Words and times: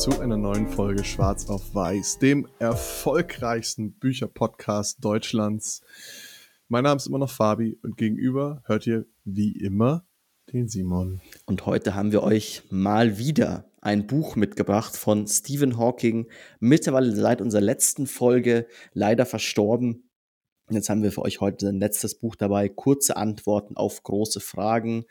zu 0.00 0.18
einer 0.18 0.38
neuen 0.38 0.66
Folge 0.66 1.04
Schwarz 1.04 1.50
auf 1.50 1.74
Weiß, 1.74 2.18
dem 2.20 2.48
erfolgreichsten 2.58 3.92
Bücherpodcast 3.92 5.04
Deutschlands. 5.04 5.82
Mein 6.68 6.84
Name 6.84 6.96
ist 6.96 7.06
immer 7.06 7.18
noch 7.18 7.30
Fabi 7.30 7.78
und 7.82 7.98
gegenüber 7.98 8.62
hört 8.64 8.86
ihr 8.86 9.04
wie 9.24 9.52
immer 9.52 10.06
den 10.54 10.68
Simon. 10.68 11.20
Und 11.44 11.66
heute 11.66 11.94
haben 11.94 12.12
wir 12.12 12.22
euch 12.22 12.62
mal 12.70 13.18
wieder 13.18 13.70
ein 13.82 14.06
Buch 14.06 14.36
mitgebracht 14.36 14.96
von 14.96 15.26
Stephen 15.26 15.76
Hawking, 15.76 16.30
mittlerweile 16.60 17.14
seit 17.14 17.42
unserer 17.42 17.60
letzten 17.60 18.06
Folge 18.06 18.66
leider 18.94 19.26
verstorben. 19.26 20.08
Jetzt 20.70 20.88
haben 20.88 21.02
wir 21.02 21.12
für 21.12 21.22
euch 21.22 21.42
heute 21.42 21.68
ein 21.68 21.78
letztes 21.78 22.14
Buch 22.18 22.36
dabei, 22.36 22.70
kurze 22.70 23.18
Antworten 23.18 23.76
auf 23.76 24.02
große 24.02 24.40
Fragen. 24.40 25.04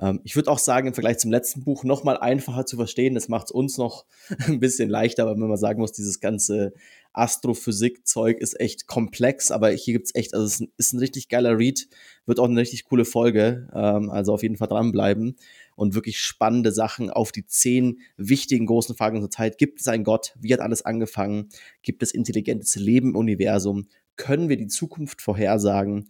Ähm, 0.00 0.20
ich 0.24 0.36
würde 0.36 0.50
auch 0.50 0.58
sagen, 0.58 0.88
im 0.88 0.94
Vergleich 0.94 1.18
zum 1.18 1.30
letzten 1.30 1.64
Buch 1.64 1.84
noch 1.84 2.04
mal 2.04 2.16
einfacher 2.16 2.66
zu 2.66 2.76
verstehen. 2.76 3.14
Das 3.14 3.28
macht 3.28 3.46
es 3.46 3.50
uns 3.52 3.78
noch 3.78 4.06
ein 4.46 4.60
bisschen 4.60 4.88
leichter, 4.88 5.24
aber 5.24 5.32
wenn 5.32 5.48
man 5.48 5.56
sagen 5.56 5.80
muss, 5.80 5.92
dieses 5.92 6.20
ganze 6.20 6.72
Astrophysik-Zeug 7.12 8.38
ist 8.38 8.58
echt 8.58 8.86
komplex, 8.88 9.50
aber 9.50 9.70
hier 9.70 9.94
gibt 9.94 10.06
es 10.06 10.14
echt, 10.14 10.34
also 10.34 10.46
es 10.46 10.68
ist 10.76 10.92
ein 10.92 10.98
richtig 10.98 11.28
geiler 11.28 11.56
Read, 11.56 11.88
wird 12.26 12.40
auch 12.40 12.48
eine 12.48 12.60
richtig 12.60 12.84
coole 12.84 13.04
Folge, 13.04 13.68
ähm, 13.72 14.10
also 14.10 14.34
auf 14.34 14.42
jeden 14.42 14.56
Fall 14.56 14.68
dranbleiben 14.68 15.36
und 15.76 15.94
wirklich 15.94 16.18
spannende 16.18 16.72
Sachen 16.72 17.10
auf 17.10 17.30
die 17.30 17.46
zehn 17.46 18.00
wichtigen 18.16 18.66
großen 18.66 18.96
Fragen 18.96 19.16
unserer 19.16 19.30
Zeit. 19.30 19.58
Gibt 19.58 19.80
es 19.80 19.88
einen 19.88 20.04
Gott? 20.04 20.34
Wie 20.40 20.52
hat 20.52 20.60
alles 20.60 20.84
angefangen? 20.84 21.50
Gibt 21.82 22.02
es 22.02 22.12
intelligentes 22.12 22.74
Leben 22.74 23.10
im 23.10 23.16
Universum? 23.16 23.86
Können 24.16 24.48
wir 24.48 24.56
die 24.56 24.68
Zukunft 24.68 25.22
vorhersagen? 25.22 26.08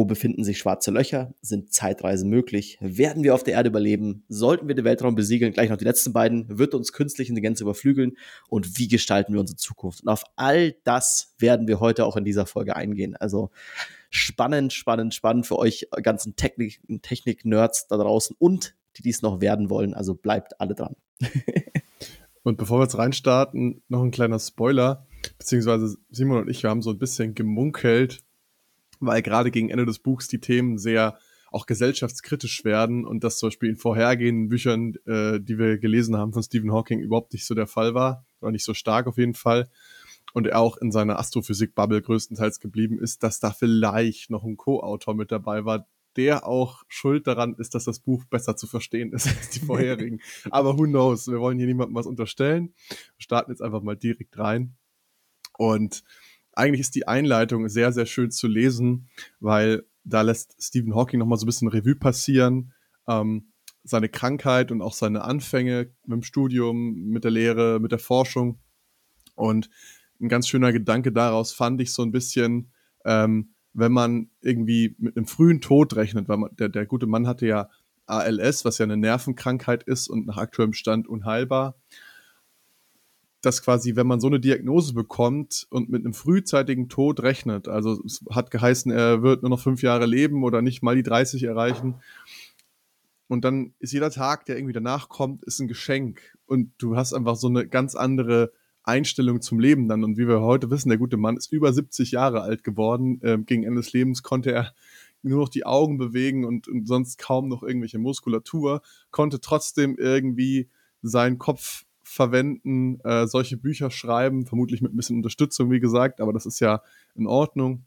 Wo 0.00 0.06
befinden 0.06 0.44
sich 0.44 0.56
schwarze 0.56 0.90
Löcher? 0.90 1.34
Sind 1.42 1.74
Zeitreisen 1.74 2.30
möglich? 2.30 2.78
Werden 2.80 3.22
wir 3.22 3.34
auf 3.34 3.44
der 3.44 3.52
Erde 3.52 3.68
überleben? 3.68 4.24
Sollten 4.30 4.66
wir 4.66 4.74
den 4.74 4.86
Weltraum 4.86 5.14
besiegeln? 5.14 5.52
Gleich 5.52 5.68
noch 5.68 5.76
die 5.76 5.84
letzten 5.84 6.14
beiden. 6.14 6.46
Wird 6.48 6.72
uns 6.72 6.94
künstliche 6.94 7.28
Intelligenz 7.28 7.60
überflügeln? 7.60 8.16
Und 8.48 8.78
wie 8.78 8.88
gestalten 8.88 9.34
wir 9.34 9.40
unsere 9.40 9.58
Zukunft? 9.58 10.00
Und 10.00 10.08
auf 10.08 10.24
all 10.36 10.72
das 10.84 11.34
werden 11.36 11.68
wir 11.68 11.80
heute 11.80 12.06
auch 12.06 12.16
in 12.16 12.24
dieser 12.24 12.46
Folge 12.46 12.76
eingehen. 12.76 13.14
Also 13.14 13.50
spannend, 14.08 14.72
spannend, 14.72 15.12
spannend 15.12 15.46
für 15.46 15.58
euch 15.58 15.86
ganzen 16.02 16.34
Technik-Nerds 16.34 17.02
Technik 17.02 17.42
da 17.90 17.98
draußen 17.98 18.34
und 18.38 18.74
die 18.96 19.02
dies 19.02 19.20
noch 19.20 19.42
werden 19.42 19.68
wollen. 19.68 19.92
Also 19.92 20.14
bleibt 20.14 20.62
alle 20.62 20.74
dran. 20.74 20.96
und 22.42 22.56
bevor 22.56 22.78
wir 22.78 22.84
jetzt 22.84 22.96
reinstarten, 22.96 23.82
noch 23.88 24.02
ein 24.02 24.12
kleiner 24.12 24.38
Spoiler. 24.38 25.06
Beziehungsweise 25.36 25.98
Simon 26.08 26.38
und 26.38 26.48
ich, 26.48 26.62
wir 26.62 26.70
haben 26.70 26.80
so 26.80 26.88
ein 26.88 26.98
bisschen 26.98 27.34
gemunkelt, 27.34 28.24
weil 29.00 29.22
gerade 29.22 29.50
gegen 29.50 29.70
Ende 29.70 29.86
des 29.86 29.98
Buchs 29.98 30.28
die 30.28 30.40
Themen 30.40 30.78
sehr 30.78 31.18
auch 31.50 31.66
gesellschaftskritisch 31.66 32.64
werden 32.64 33.04
und 33.04 33.24
das 33.24 33.38
zum 33.38 33.48
Beispiel 33.48 33.70
in 33.70 33.76
vorhergehenden 33.76 34.48
Büchern, 34.48 34.94
äh, 35.06 35.40
die 35.40 35.58
wir 35.58 35.78
gelesen 35.78 36.16
haben 36.16 36.32
von 36.32 36.42
Stephen 36.42 36.72
Hawking, 36.72 37.00
überhaupt 37.00 37.32
nicht 37.32 37.44
so 37.44 37.54
der 37.54 37.66
Fall 37.66 37.94
war, 37.94 38.24
oder 38.40 38.52
nicht 38.52 38.64
so 38.64 38.74
stark 38.74 39.06
auf 39.06 39.18
jeden 39.18 39.34
Fall. 39.34 39.68
Und 40.32 40.46
er 40.46 40.60
auch 40.60 40.76
in 40.76 40.92
seiner 40.92 41.18
Astrophysik-Bubble 41.18 42.02
größtenteils 42.02 42.60
geblieben 42.60 43.00
ist, 43.00 43.24
dass 43.24 43.40
da 43.40 43.50
vielleicht 43.50 44.30
noch 44.30 44.44
ein 44.44 44.56
Co-Autor 44.56 45.14
mit 45.14 45.32
dabei 45.32 45.64
war, 45.64 45.88
der 46.16 46.46
auch 46.46 46.82
schuld 46.88 47.26
daran 47.26 47.54
ist, 47.54 47.74
dass 47.74 47.84
das 47.84 48.00
Buch 48.00 48.24
besser 48.26 48.56
zu 48.56 48.66
verstehen 48.66 49.12
ist 49.12 49.26
als 49.38 49.50
die 49.50 49.60
vorherigen. 49.60 50.20
Aber 50.50 50.78
who 50.78 50.84
knows? 50.84 51.26
Wir 51.26 51.40
wollen 51.40 51.58
hier 51.58 51.66
niemandem 51.66 51.96
was 51.96 52.06
unterstellen. 52.06 52.74
Wir 52.88 53.22
starten 53.22 53.50
jetzt 53.50 53.62
einfach 53.62 53.82
mal 53.82 53.96
direkt 53.96 54.38
rein. 54.38 54.76
Und 55.58 56.04
eigentlich 56.52 56.80
ist 56.80 56.94
die 56.94 57.08
Einleitung 57.08 57.68
sehr, 57.68 57.92
sehr 57.92 58.06
schön 58.06 58.30
zu 58.30 58.48
lesen, 58.48 59.08
weil 59.38 59.84
da 60.04 60.22
lässt 60.22 60.56
Stephen 60.62 60.94
Hawking 60.94 61.20
nochmal 61.20 61.38
so 61.38 61.44
ein 61.44 61.46
bisschen 61.46 61.68
Revue 61.68 61.94
passieren. 61.94 62.72
Ähm, 63.08 63.52
seine 63.82 64.08
Krankheit 64.08 64.70
und 64.72 64.82
auch 64.82 64.92
seine 64.92 65.22
Anfänge 65.22 65.90
mit 66.04 66.16
dem 66.16 66.22
Studium, 66.22 67.08
mit 67.08 67.24
der 67.24 67.30
Lehre, 67.30 67.80
mit 67.80 67.92
der 67.92 67.98
Forschung. 67.98 68.58
Und 69.34 69.70
ein 70.20 70.28
ganz 70.28 70.48
schöner 70.48 70.72
Gedanke 70.72 71.12
daraus 71.12 71.52
fand 71.52 71.80
ich 71.80 71.92
so 71.92 72.02
ein 72.02 72.12
bisschen, 72.12 72.72
ähm, 73.04 73.54
wenn 73.72 73.92
man 73.92 74.30
irgendwie 74.42 74.96
mit 74.98 75.16
einem 75.16 75.26
frühen 75.26 75.60
Tod 75.60 75.96
rechnet, 75.96 76.28
weil 76.28 76.36
man, 76.36 76.50
der, 76.56 76.68
der 76.68 76.84
gute 76.84 77.06
Mann 77.06 77.26
hatte 77.26 77.46
ja 77.46 77.70
ALS, 78.06 78.64
was 78.64 78.78
ja 78.78 78.84
eine 78.84 78.96
Nervenkrankheit 78.96 79.84
ist 79.84 80.08
und 80.08 80.26
nach 80.26 80.36
aktuellem 80.36 80.72
Stand 80.72 81.08
unheilbar 81.08 81.76
dass 83.42 83.62
quasi, 83.62 83.96
wenn 83.96 84.06
man 84.06 84.20
so 84.20 84.26
eine 84.26 84.40
Diagnose 84.40 84.92
bekommt 84.92 85.66
und 85.70 85.88
mit 85.88 86.04
einem 86.04 86.14
frühzeitigen 86.14 86.88
Tod 86.88 87.20
rechnet, 87.22 87.68
also 87.68 88.02
es 88.04 88.22
hat 88.30 88.50
geheißen, 88.50 88.92
er 88.92 89.22
wird 89.22 89.42
nur 89.42 89.50
noch 89.50 89.60
fünf 89.60 89.82
Jahre 89.82 90.06
leben 90.06 90.44
oder 90.44 90.62
nicht 90.62 90.82
mal 90.82 90.96
die 90.96 91.02
30 91.02 91.44
erreichen. 91.44 91.96
Und 93.28 93.44
dann 93.44 93.74
ist 93.78 93.92
jeder 93.92 94.10
Tag, 94.10 94.44
der 94.46 94.56
irgendwie 94.56 94.72
danach 94.72 95.08
kommt, 95.08 95.44
ist 95.44 95.60
ein 95.60 95.68
Geschenk. 95.68 96.36
Und 96.46 96.72
du 96.78 96.96
hast 96.96 97.14
einfach 97.14 97.36
so 97.36 97.46
eine 97.46 97.66
ganz 97.68 97.94
andere 97.94 98.52
Einstellung 98.82 99.40
zum 99.40 99.60
Leben 99.60 99.88
dann. 99.88 100.04
Und 100.04 100.18
wie 100.18 100.26
wir 100.26 100.40
heute 100.40 100.70
wissen, 100.70 100.88
der 100.88 100.98
gute 100.98 101.16
Mann 101.16 101.36
ist 101.36 101.52
über 101.52 101.72
70 101.72 102.10
Jahre 102.10 102.42
alt 102.42 102.64
geworden. 102.64 103.20
Ähm, 103.22 103.46
gegen 103.46 103.62
Ende 103.62 103.80
des 103.80 103.92
Lebens 103.92 104.22
konnte 104.22 104.52
er 104.52 104.74
nur 105.22 105.40
noch 105.40 105.48
die 105.48 105.64
Augen 105.64 105.98
bewegen 105.98 106.44
und, 106.44 106.66
und 106.66 106.86
sonst 106.86 107.18
kaum 107.18 107.48
noch 107.48 107.62
irgendwelche 107.62 107.98
Muskulatur, 107.98 108.82
konnte 109.10 109.40
trotzdem 109.40 109.96
irgendwie 109.96 110.68
seinen 111.02 111.38
Kopf 111.38 111.84
verwenden, 112.10 112.98
äh, 113.04 113.28
solche 113.28 113.56
Bücher 113.56 113.90
schreiben, 113.90 114.44
vermutlich 114.44 114.82
mit 114.82 114.92
ein 114.92 114.96
bisschen 114.96 115.16
Unterstützung, 115.16 115.70
wie 115.70 115.78
gesagt, 115.78 116.20
aber 116.20 116.32
das 116.32 116.44
ist 116.44 116.58
ja 116.58 116.82
in 117.14 117.28
Ordnung. 117.28 117.86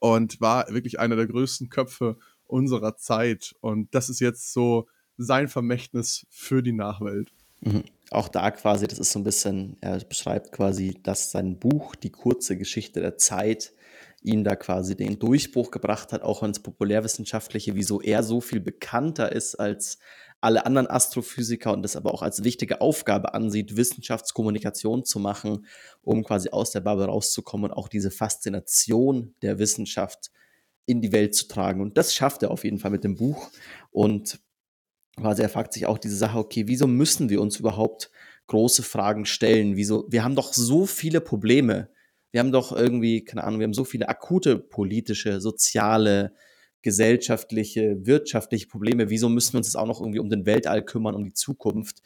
Und 0.00 0.40
war 0.40 0.66
wirklich 0.74 0.98
einer 0.98 1.16
der 1.16 1.26
größten 1.26 1.70
Köpfe 1.70 2.18
unserer 2.44 2.96
Zeit. 2.96 3.54
Und 3.60 3.94
das 3.94 4.10
ist 4.10 4.20
jetzt 4.20 4.52
so 4.52 4.88
sein 5.16 5.48
Vermächtnis 5.48 6.26
für 6.28 6.62
die 6.62 6.72
Nachwelt. 6.72 7.32
Mhm. 7.60 7.84
Auch 8.10 8.28
da 8.28 8.50
quasi, 8.50 8.88
das 8.88 8.98
ist 8.98 9.12
so 9.12 9.20
ein 9.20 9.24
bisschen, 9.24 9.76
er 9.80 9.98
beschreibt 10.00 10.52
quasi, 10.52 10.98
dass 11.02 11.30
sein 11.30 11.58
Buch, 11.58 11.94
die 11.94 12.10
kurze 12.10 12.58
Geschichte 12.58 13.00
der 13.00 13.16
Zeit, 13.16 13.72
ihn 14.22 14.42
da 14.42 14.56
quasi 14.56 14.96
den 14.96 15.18
Durchbruch 15.18 15.70
gebracht 15.70 16.12
hat, 16.12 16.22
auch 16.22 16.42
ins 16.42 16.58
Populärwissenschaftliche, 16.58 17.76
wieso 17.76 18.00
er 18.00 18.24
so 18.24 18.40
viel 18.40 18.60
bekannter 18.60 19.30
ist 19.32 19.54
als 19.54 19.98
alle 20.40 20.66
anderen 20.66 20.86
Astrophysiker 20.86 21.72
und 21.72 21.82
das 21.82 21.96
aber 21.96 22.12
auch 22.12 22.22
als 22.22 22.44
wichtige 22.44 22.80
Aufgabe 22.80 23.34
ansieht, 23.34 23.76
Wissenschaftskommunikation 23.76 25.04
zu 25.04 25.18
machen, 25.18 25.66
um 26.02 26.24
quasi 26.24 26.50
aus 26.50 26.70
der 26.70 26.80
Bubble 26.80 27.06
rauszukommen 27.06 27.70
und 27.70 27.76
auch 27.76 27.88
diese 27.88 28.10
Faszination 28.10 29.34
der 29.42 29.58
Wissenschaft 29.58 30.30
in 30.84 31.00
die 31.00 31.12
Welt 31.12 31.34
zu 31.34 31.48
tragen. 31.48 31.80
Und 31.80 31.98
das 31.98 32.14
schafft 32.14 32.42
er 32.42 32.50
auf 32.50 32.64
jeden 32.64 32.78
Fall 32.78 32.92
mit 32.92 33.04
dem 33.04 33.16
Buch. 33.16 33.50
Und 33.90 34.40
quasi 35.16 35.42
er 35.42 35.48
fragt 35.48 35.72
sich 35.72 35.86
auch 35.86 35.98
diese 35.98 36.16
Sache, 36.16 36.38
okay, 36.38 36.68
wieso 36.68 36.86
müssen 36.86 37.28
wir 37.28 37.40
uns 37.40 37.58
überhaupt 37.58 38.10
große 38.46 38.82
Fragen 38.82 39.26
stellen? 39.26 39.76
Wieso, 39.76 40.06
wir 40.08 40.22
haben 40.22 40.36
doch 40.36 40.52
so 40.52 40.86
viele 40.86 41.20
Probleme. 41.20 41.90
Wir 42.30 42.40
haben 42.40 42.52
doch 42.52 42.70
irgendwie, 42.72 43.24
keine 43.24 43.44
Ahnung, 43.44 43.60
wir 43.60 43.64
haben 43.64 43.74
so 43.74 43.84
viele 43.84 44.08
akute 44.08 44.58
politische, 44.58 45.40
soziale, 45.40 46.34
gesellschaftliche, 46.86 48.06
wirtschaftliche 48.06 48.68
Probleme. 48.68 49.10
Wieso 49.10 49.28
müssen 49.28 49.54
wir 49.54 49.58
uns 49.58 49.66
jetzt 49.66 49.74
auch 49.74 49.88
noch 49.88 50.00
irgendwie 50.00 50.20
um 50.20 50.30
den 50.30 50.46
Weltall 50.46 50.84
kümmern, 50.84 51.16
um 51.16 51.24
die 51.24 51.32
Zukunft? 51.32 52.00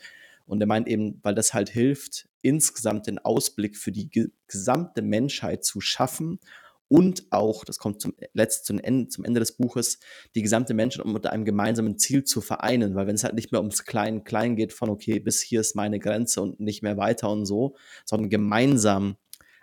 Und 0.46 0.58
er 0.62 0.66
meint 0.66 0.88
eben, 0.88 1.20
weil 1.22 1.34
das 1.34 1.52
halt 1.52 1.68
hilft, 1.68 2.30
insgesamt 2.40 3.06
den 3.06 3.18
Ausblick 3.18 3.76
für 3.76 3.92
die 3.92 4.08
gesamte 4.48 5.02
Menschheit 5.02 5.66
zu 5.66 5.82
schaffen 5.82 6.40
und 6.88 7.26
auch, 7.30 7.62
das 7.66 7.78
kommt 7.78 8.00
zum, 8.00 8.14
letzt, 8.32 8.64
zum, 8.64 8.78
Ende, 8.78 9.08
zum 9.08 9.26
Ende 9.26 9.38
des 9.38 9.52
Buches, 9.52 9.98
die 10.34 10.40
gesamte 10.40 10.72
Menschheit 10.72 11.04
unter 11.04 11.30
einem 11.30 11.44
gemeinsamen 11.44 11.98
Ziel 11.98 12.24
zu 12.24 12.40
vereinen. 12.40 12.94
Weil 12.94 13.06
wenn 13.06 13.16
es 13.16 13.22
halt 13.22 13.34
nicht 13.34 13.52
mehr 13.52 13.60
ums 13.60 13.84
Klein-Klein 13.84 14.56
geht, 14.56 14.72
von 14.72 14.88
okay, 14.88 15.20
bis 15.20 15.42
hier 15.42 15.60
ist 15.60 15.76
meine 15.76 15.98
Grenze 15.98 16.40
und 16.40 16.58
nicht 16.58 16.82
mehr 16.82 16.96
weiter 16.96 17.28
und 17.28 17.44
so, 17.44 17.76
sondern 18.06 18.30
gemeinsam 18.30 19.16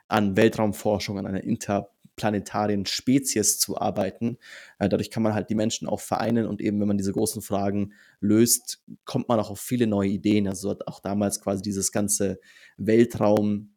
an 0.08 0.38
Weltraumforschung, 0.38 1.18
an 1.18 1.26
einer 1.26 1.44
Inter 1.44 1.90
planetarien 2.18 2.86
Spezies 2.86 3.58
zu 3.60 3.78
arbeiten. 3.78 4.38
Äh, 4.80 4.90
dadurch 4.90 5.10
kann 5.10 5.24
man 5.24 5.34
halt 5.34 5.50
die 5.50 5.56
Menschen 5.56 5.88
auch 5.88 6.02
vereinen 6.02 6.46
und 6.46 6.60
eben, 6.60 6.82
wenn 6.82 6.88
man 6.88 6.98
diese 6.98 7.14
großen 7.14 7.42
Fragen 7.42 7.94
löst, 8.20 8.84
kommt 9.06 9.30
man 9.30 9.40
auch 9.40 9.50
auf 9.50 9.62
viele 9.62 9.88
neue 9.88 10.10
Ideen. 10.10 10.48
Also 10.50 10.72
hat 10.72 10.88
auch 10.88 11.00
damals 11.00 11.40
quasi 11.40 11.62
dieses 11.62 11.94
ganze 11.94 12.40
Weltraum 12.76 13.76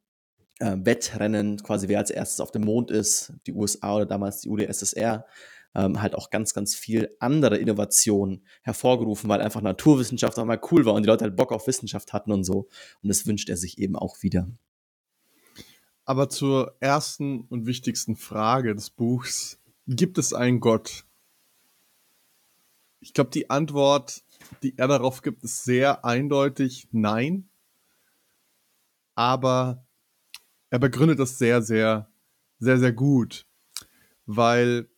äh, 0.58 0.76
Wettrennen, 0.78 1.58
quasi 1.62 1.86
wer 1.86 1.98
als 1.98 2.10
erstes 2.10 2.40
auf 2.40 2.50
dem 2.50 2.62
Mond 2.62 2.90
ist, 2.90 3.32
die 3.46 3.52
USA 3.52 3.94
oder 3.96 4.06
damals 4.06 4.40
die 4.40 4.48
UdSSR, 4.48 5.26
ähm, 5.74 6.02
halt 6.02 6.14
auch 6.14 6.30
ganz, 6.30 6.54
ganz 6.54 6.74
viel 6.74 7.14
andere 7.20 7.56
Innovationen 7.56 8.44
hervorgerufen, 8.62 9.28
weil 9.28 9.40
einfach 9.40 9.60
Naturwissenschaft 9.60 10.38
auch 10.38 10.44
mal 10.44 10.60
cool 10.70 10.84
war 10.84 10.94
und 10.94 11.02
die 11.02 11.08
Leute 11.08 11.24
halt 11.24 11.36
Bock 11.36 11.52
auf 11.52 11.66
Wissenschaft 11.66 12.12
hatten 12.12 12.32
und 12.32 12.44
so. 12.44 12.68
Und 13.02 13.08
das 13.08 13.26
wünscht 13.26 13.48
er 13.48 13.56
sich 13.56 13.78
eben 13.78 13.96
auch 13.96 14.22
wieder. 14.22 14.48
Aber 16.10 16.28
zur 16.28 16.76
ersten 16.80 17.42
und 17.42 17.66
wichtigsten 17.66 18.16
Frage 18.16 18.74
des 18.74 18.90
Buchs. 18.90 19.60
Gibt 19.86 20.18
es 20.18 20.34
einen 20.34 20.58
Gott? 20.58 21.04
Ich 22.98 23.14
glaube, 23.14 23.30
die 23.30 23.48
Antwort, 23.48 24.24
die 24.64 24.76
er 24.76 24.88
darauf 24.88 25.22
gibt, 25.22 25.44
ist 25.44 25.62
sehr 25.62 26.04
eindeutig 26.04 26.88
nein. 26.90 27.48
Aber 29.14 29.86
er 30.70 30.80
begründet 30.80 31.20
das 31.20 31.38
sehr, 31.38 31.62
sehr, 31.62 32.10
sehr, 32.58 32.80
sehr 32.80 32.92
gut. 32.92 33.46
Weil 34.26 34.90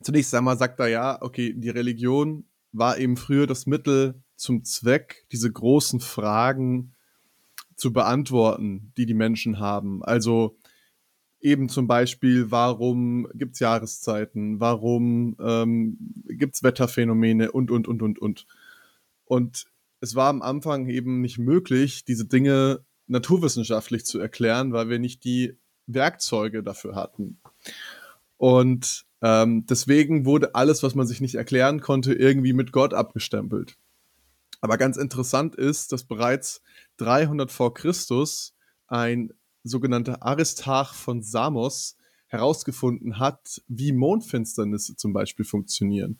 zunächst 0.00 0.34
einmal 0.34 0.56
sagt 0.56 0.80
er 0.80 0.88
ja, 0.88 1.20
okay, 1.20 1.52
die 1.54 1.68
Religion 1.68 2.48
war 2.72 2.96
eben 2.96 3.18
früher 3.18 3.46
das 3.46 3.66
Mittel 3.66 4.24
zum 4.34 4.64
Zweck, 4.64 5.26
diese 5.30 5.52
großen 5.52 6.00
Fragen 6.00 6.94
zu 7.78 7.92
beantworten, 7.92 8.92
die 8.96 9.06
die 9.06 9.14
Menschen 9.14 9.60
haben. 9.60 10.04
Also 10.04 10.58
eben 11.40 11.68
zum 11.68 11.86
Beispiel, 11.86 12.50
warum 12.50 13.28
gibt 13.34 13.54
es 13.54 13.60
Jahreszeiten, 13.60 14.60
warum 14.60 15.36
ähm, 15.40 15.96
gibt 16.26 16.56
es 16.56 16.62
Wetterphänomene 16.62 17.52
und, 17.52 17.70
und, 17.70 17.86
und, 17.88 18.02
und, 18.02 18.18
und. 18.18 18.46
Und 19.24 19.66
es 20.00 20.14
war 20.16 20.28
am 20.28 20.42
Anfang 20.42 20.88
eben 20.88 21.20
nicht 21.20 21.38
möglich, 21.38 22.04
diese 22.04 22.26
Dinge 22.26 22.84
naturwissenschaftlich 23.06 24.04
zu 24.04 24.18
erklären, 24.18 24.72
weil 24.72 24.88
wir 24.88 24.98
nicht 24.98 25.24
die 25.24 25.56
Werkzeuge 25.86 26.62
dafür 26.62 26.96
hatten. 26.96 27.40
Und 28.36 29.06
ähm, 29.22 29.66
deswegen 29.66 30.24
wurde 30.24 30.54
alles, 30.56 30.82
was 30.82 30.94
man 30.94 31.06
sich 31.06 31.20
nicht 31.20 31.36
erklären 31.36 31.80
konnte, 31.80 32.12
irgendwie 32.12 32.52
mit 32.52 32.72
Gott 32.72 32.92
abgestempelt. 32.92 33.76
Aber 34.60 34.76
ganz 34.76 34.96
interessant 34.96 35.54
ist, 35.54 35.92
dass 35.92 36.04
bereits 36.04 36.62
300 36.98 37.50
vor 37.50 37.74
Christus 37.74 38.54
ein 38.86 39.32
sogenannter 39.64 40.22
Aristarch 40.22 40.92
von 40.92 41.22
Samos 41.22 41.96
herausgefunden 42.26 43.18
hat, 43.18 43.62
wie 43.68 43.92
Mondfinsternisse 43.92 44.96
zum 44.96 45.12
Beispiel 45.12 45.44
funktionieren. 45.44 46.18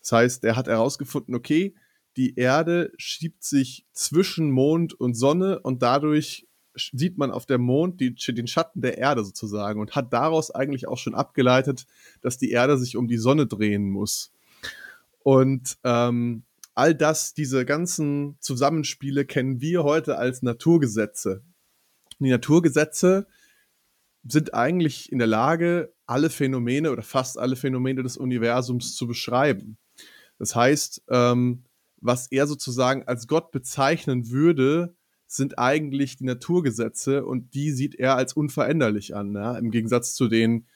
Das 0.00 0.12
heißt, 0.12 0.44
er 0.44 0.56
hat 0.56 0.66
herausgefunden, 0.66 1.34
okay, 1.34 1.74
die 2.16 2.34
Erde 2.36 2.92
schiebt 2.96 3.44
sich 3.44 3.86
zwischen 3.92 4.50
Mond 4.50 4.94
und 4.94 5.14
Sonne 5.14 5.60
und 5.60 5.82
dadurch 5.82 6.46
sieht 6.74 7.18
man 7.18 7.30
auf 7.30 7.44
der 7.46 7.58
Mond 7.58 8.00
die, 8.00 8.14
den 8.14 8.46
Schatten 8.46 8.80
der 8.80 8.98
Erde 8.98 9.24
sozusagen 9.24 9.80
und 9.80 9.94
hat 9.94 10.12
daraus 10.12 10.50
eigentlich 10.50 10.88
auch 10.88 10.98
schon 10.98 11.14
abgeleitet, 11.14 11.86
dass 12.22 12.38
die 12.38 12.50
Erde 12.50 12.78
sich 12.78 12.96
um 12.96 13.08
die 13.08 13.18
Sonne 13.18 13.46
drehen 13.46 13.90
muss. 13.90 14.32
Und 15.22 15.76
ähm, 15.84 16.44
all 16.74 16.94
das, 16.94 17.34
diese 17.34 17.64
ganzen 17.64 18.36
Zusammenspiele 18.40 19.24
kennen 19.24 19.60
wir 19.60 19.84
heute 19.84 20.16
als 20.18 20.42
Naturgesetze. 20.42 21.44
Die 22.18 22.30
Naturgesetze 22.30 23.26
sind 24.24 24.54
eigentlich 24.54 25.10
in 25.10 25.18
der 25.18 25.26
Lage, 25.26 25.92
alle 26.06 26.30
Phänomene 26.30 26.92
oder 26.92 27.02
fast 27.02 27.38
alle 27.38 27.56
Phänomene 27.56 28.02
des 28.02 28.16
Universums 28.16 28.94
zu 28.94 29.06
beschreiben. 29.06 29.78
Das 30.38 30.54
heißt, 30.54 31.02
ähm, 31.08 31.64
was 32.00 32.26
er 32.28 32.46
sozusagen 32.46 33.04
als 33.04 33.26
Gott 33.26 33.50
bezeichnen 33.50 34.30
würde, 34.30 34.94
sind 35.26 35.58
eigentlich 35.58 36.16
die 36.16 36.24
Naturgesetze 36.24 37.24
und 37.24 37.54
die 37.54 37.70
sieht 37.70 37.94
er 37.94 38.16
als 38.16 38.34
unveränderlich 38.34 39.14
an, 39.14 39.34
ja? 39.34 39.56
im 39.56 39.70
Gegensatz 39.70 40.14
zu 40.14 40.28
den 40.28 40.66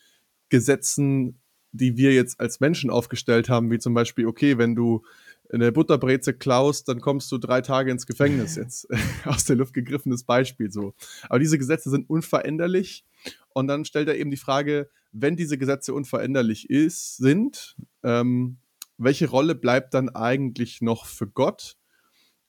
Gesetzen, 0.48 1.40
die 1.76 1.96
wir 1.96 2.12
jetzt 2.12 2.40
als 2.40 2.60
Menschen 2.60 2.90
aufgestellt 2.90 3.48
haben, 3.48 3.70
wie 3.70 3.78
zum 3.78 3.94
Beispiel, 3.94 4.26
okay, 4.26 4.58
wenn 4.58 4.74
du 4.74 5.04
eine 5.52 5.72
Butterbreze 5.72 6.34
klaust, 6.34 6.88
dann 6.88 7.00
kommst 7.00 7.30
du 7.30 7.38
drei 7.38 7.60
Tage 7.60 7.90
ins 7.90 8.06
Gefängnis 8.06 8.56
jetzt. 8.56 8.88
Aus 9.24 9.44
der 9.44 9.56
Luft 9.56 9.74
gegriffenes 9.74 10.24
Beispiel 10.24 10.70
so. 10.70 10.94
Aber 11.28 11.38
diese 11.38 11.58
Gesetze 11.58 11.90
sind 11.90 12.08
unveränderlich. 12.08 13.04
Und 13.52 13.68
dann 13.68 13.84
stellt 13.84 14.08
er 14.08 14.16
eben 14.16 14.30
die 14.30 14.36
Frage, 14.36 14.90
wenn 15.12 15.36
diese 15.36 15.56
Gesetze 15.56 15.94
unveränderlich 15.94 16.68
ist, 16.68 17.16
sind, 17.16 17.76
ähm, 18.02 18.58
welche 18.98 19.28
Rolle 19.28 19.54
bleibt 19.54 19.94
dann 19.94 20.08
eigentlich 20.08 20.82
noch 20.82 21.06
für 21.06 21.26
Gott? 21.26 21.76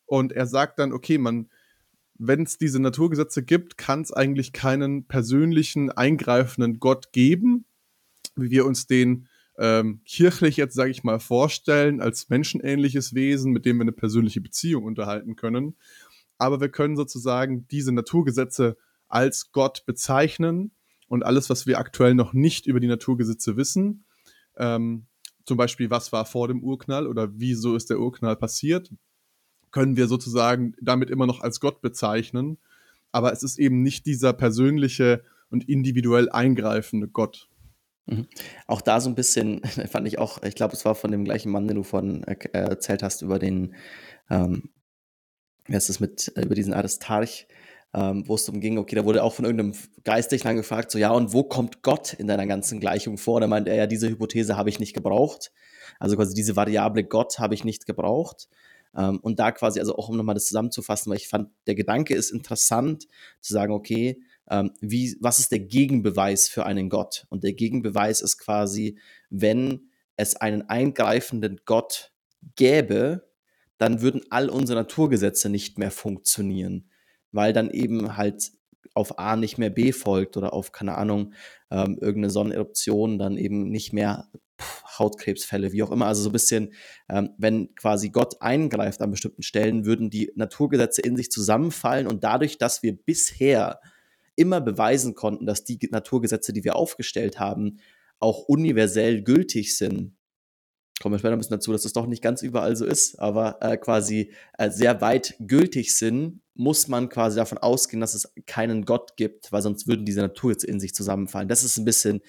Und 0.05 0.31
er 0.31 0.47
sagt 0.47 0.79
dann, 0.79 0.93
okay, 0.93 1.17
man, 1.17 1.49
wenn 2.15 2.43
es 2.43 2.57
diese 2.57 2.81
Naturgesetze 2.81 3.43
gibt, 3.43 3.77
kann 3.77 4.01
es 4.01 4.11
eigentlich 4.11 4.53
keinen 4.53 5.05
persönlichen, 5.05 5.91
eingreifenden 5.91 6.79
Gott 6.79 7.11
geben, 7.11 7.65
wie 8.37 8.49
wir 8.49 8.65
uns 8.65 8.87
den 8.87 9.27
ähm, 9.57 10.01
kirchlich 10.05 10.57
jetzt, 10.57 10.75
sage 10.75 10.91
ich 10.91 11.03
mal, 11.03 11.19
vorstellen, 11.19 11.99
als 11.99 12.29
menschenähnliches 12.29 13.15
Wesen, 13.15 13.51
mit 13.51 13.65
dem 13.65 13.77
wir 13.77 13.83
eine 13.83 13.91
persönliche 13.91 14.41
Beziehung 14.41 14.83
unterhalten 14.83 15.35
können. 15.35 15.75
Aber 16.37 16.61
wir 16.61 16.69
können 16.69 16.95
sozusagen 16.95 17.67
diese 17.69 17.91
Naturgesetze 17.91 18.77
als 19.07 19.51
Gott 19.51 19.85
bezeichnen 19.85 20.71
und 21.07 21.25
alles, 21.25 21.49
was 21.49 21.65
wir 21.65 21.79
aktuell 21.79 22.13
noch 22.13 22.33
nicht 22.33 22.67
über 22.67 22.79
die 22.79 22.87
Naturgesetze 22.87 23.57
wissen, 23.57 24.05
ähm, 24.57 25.07
zum 25.45 25.57
Beispiel, 25.57 25.89
was 25.89 26.11
war 26.11 26.25
vor 26.25 26.49
dem 26.49 26.61
Urknall 26.61 27.07
oder 27.07 27.29
wieso 27.39 27.75
ist 27.75 27.89
der 27.89 27.99
Urknall 27.99 28.35
passiert, 28.35 28.91
können 29.71 29.95
wir 29.95 30.07
sozusagen 30.07 30.75
damit 30.81 31.09
immer 31.09 31.25
noch 31.25 31.39
als 31.39 31.59
Gott 31.59 31.81
bezeichnen. 31.81 32.57
Aber 33.11 33.31
es 33.31 33.43
ist 33.43 33.57
eben 33.57 33.81
nicht 33.81 34.05
dieser 34.05 34.33
persönliche 34.33 35.23
und 35.49 35.69
individuell 35.69 36.29
eingreifende 36.29 37.07
Gott. 37.07 37.47
Mhm. 38.07 38.27
Auch 38.65 38.81
da 38.81 38.99
so 38.99 39.09
ein 39.09 39.15
bisschen, 39.15 39.61
fand 39.91 40.07
ich 40.07 40.17
auch, 40.17 40.41
ich 40.43 40.55
glaube, 40.55 40.73
es 40.73 40.85
war 40.85 40.95
von 40.95 41.11
dem 41.11 41.23
gleichen 41.25 41.51
Mann, 41.51 41.67
den 41.67 41.75
du 41.75 41.83
von 41.83 42.23
äh, 42.23 42.37
erzählt 42.53 43.03
hast, 43.03 43.21
über 43.21 43.39
den, 43.39 43.75
ähm, 44.29 44.69
wie 45.65 45.75
heißt 45.75 45.89
das 45.89 45.99
mit, 45.99 46.31
äh, 46.35 46.41
über 46.41 46.55
diesen 46.55 46.73
Aristarch, 46.73 47.47
ähm, 47.93 48.27
wo 48.27 48.35
es 48.35 48.45
darum 48.45 48.61
ging, 48.61 48.77
okay, 48.77 48.95
da 48.95 49.05
wurde 49.05 49.23
auch 49.23 49.33
von 49.33 49.45
irgendeinem 49.45 49.73
Geistlichen 50.03 50.55
gefragt, 50.55 50.91
so, 50.91 50.99
ja, 50.99 51.11
und 51.11 51.33
wo 51.33 51.43
kommt 51.43 51.83
Gott 51.83 52.13
in 52.13 52.27
deiner 52.27 52.47
ganzen 52.47 52.79
Gleichung 52.79 53.17
vor? 53.17 53.41
Da 53.41 53.47
meint 53.47 53.67
er, 53.67 53.75
ja, 53.75 53.87
diese 53.87 54.09
Hypothese 54.09 54.57
habe 54.57 54.69
ich 54.69 54.79
nicht 54.79 54.93
gebraucht. 54.93 55.51
Also 55.99 56.15
quasi 56.15 56.33
diese 56.33 56.55
Variable 56.55 57.03
Gott 57.03 57.39
habe 57.39 57.53
ich 57.55 57.63
nicht 57.63 57.85
gebraucht. 57.85 58.49
Ähm, 58.95 59.19
und 59.21 59.39
da 59.39 59.51
quasi, 59.51 59.79
also 59.79 59.95
auch 59.95 60.09
um 60.09 60.17
nochmal 60.17 60.35
das 60.35 60.45
zusammenzufassen, 60.45 61.09
weil 61.09 61.17
ich 61.17 61.27
fand, 61.27 61.49
der 61.65 61.75
Gedanke 61.75 62.13
ist 62.15 62.31
interessant, 62.31 63.07
zu 63.41 63.53
sagen, 63.53 63.73
okay, 63.73 64.21
ähm, 64.49 64.71
wie, 64.81 65.17
was 65.19 65.39
ist 65.39 65.51
der 65.51 65.59
Gegenbeweis 65.59 66.49
für 66.49 66.65
einen 66.65 66.89
Gott? 66.89 67.25
Und 67.29 67.43
der 67.43 67.53
Gegenbeweis 67.53 68.21
ist 68.21 68.37
quasi, 68.37 68.97
wenn 69.29 69.89
es 70.15 70.35
einen 70.35 70.63
eingreifenden 70.63 71.61
Gott 71.65 72.11
gäbe, 72.55 73.27
dann 73.77 74.01
würden 74.01 74.21
all 74.29 74.49
unsere 74.49 74.79
Naturgesetze 74.79 75.49
nicht 75.49 75.77
mehr 75.77 75.91
funktionieren, 75.91 76.89
weil 77.31 77.53
dann 77.53 77.69
eben 77.69 78.17
halt 78.17 78.51
auf 78.93 79.19
A 79.19 79.35
nicht 79.35 79.57
mehr 79.59 79.69
B 79.69 79.91
folgt 79.91 80.37
oder 80.37 80.53
auf, 80.53 80.71
keine 80.71 80.95
Ahnung, 80.95 81.33
ähm, 81.69 81.97
irgendeine 82.01 82.31
Sonneneruption 82.31 83.19
dann 83.19 83.37
eben 83.37 83.69
nicht 83.69 83.93
mehr 83.93 84.27
pff, 84.59 84.83
Hautkrebsfälle, 84.97 85.71
wie 85.71 85.83
auch 85.83 85.91
immer. 85.91 86.07
Also 86.07 86.23
so 86.23 86.29
ein 86.29 86.33
bisschen, 86.33 86.73
ähm, 87.07 87.29
wenn 87.37 87.75
quasi 87.75 88.09
Gott 88.09 88.41
eingreift 88.41 89.01
an 89.01 89.11
bestimmten 89.11 89.43
Stellen, 89.43 89.85
würden 89.85 90.09
die 90.09 90.31
Naturgesetze 90.35 91.01
in 91.01 91.15
sich 91.15 91.29
zusammenfallen 91.29 92.07
und 92.07 92.23
dadurch, 92.23 92.57
dass 92.57 92.81
wir 92.81 92.93
bisher 92.93 93.79
immer 94.37 94.61
beweisen 94.61 95.15
konnten, 95.15 95.45
dass 95.45 95.65
die 95.65 95.79
Naturgesetze, 95.91 96.53
die 96.53 96.63
wir 96.63 96.77
aufgestellt 96.77 97.39
haben, 97.39 97.79
auch 98.19 98.43
universell 98.43 99.21
gültig 99.21 99.77
sind, 99.77 100.17
kommen 100.99 101.13
wir 101.13 101.19
später 101.19 101.33
ein 101.33 101.37
bisschen 101.37 101.57
dazu, 101.57 101.71
dass 101.71 101.81
es 101.81 101.91
das 101.91 101.93
doch 101.93 102.07
nicht 102.07 102.23
ganz 102.23 102.41
überall 102.41 102.75
so 102.75 102.85
ist, 102.85 103.19
aber 103.19 103.57
äh, 103.61 103.77
quasi 103.77 104.31
äh, 104.57 104.71
sehr 104.71 104.99
weit 105.01 105.35
gültig 105.39 105.95
sind, 105.95 106.41
muss 106.55 106.87
man 106.87 107.09
quasi 107.09 107.37
davon 107.37 107.59
ausgehen, 107.59 108.01
dass 108.01 108.15
es 108.15 108.33
keinen 108.47 108.83
Gott 108.85 109.15
gibt, 109.15 109.51
weil 109.51 109.61
sonst 109.61 109.87
würden 109.87 110.05
diese 110.05 110.21
Natur 110.21 110.51
jetzt 110.51 110.63
in 110.63 110.79
sich 110.79 110.95
zusammenfallen. 110.95 111.47
Das 111.47 111.63
ist 111.63 111.77
ein 111.77 111.85
bisschen 111.85 112.21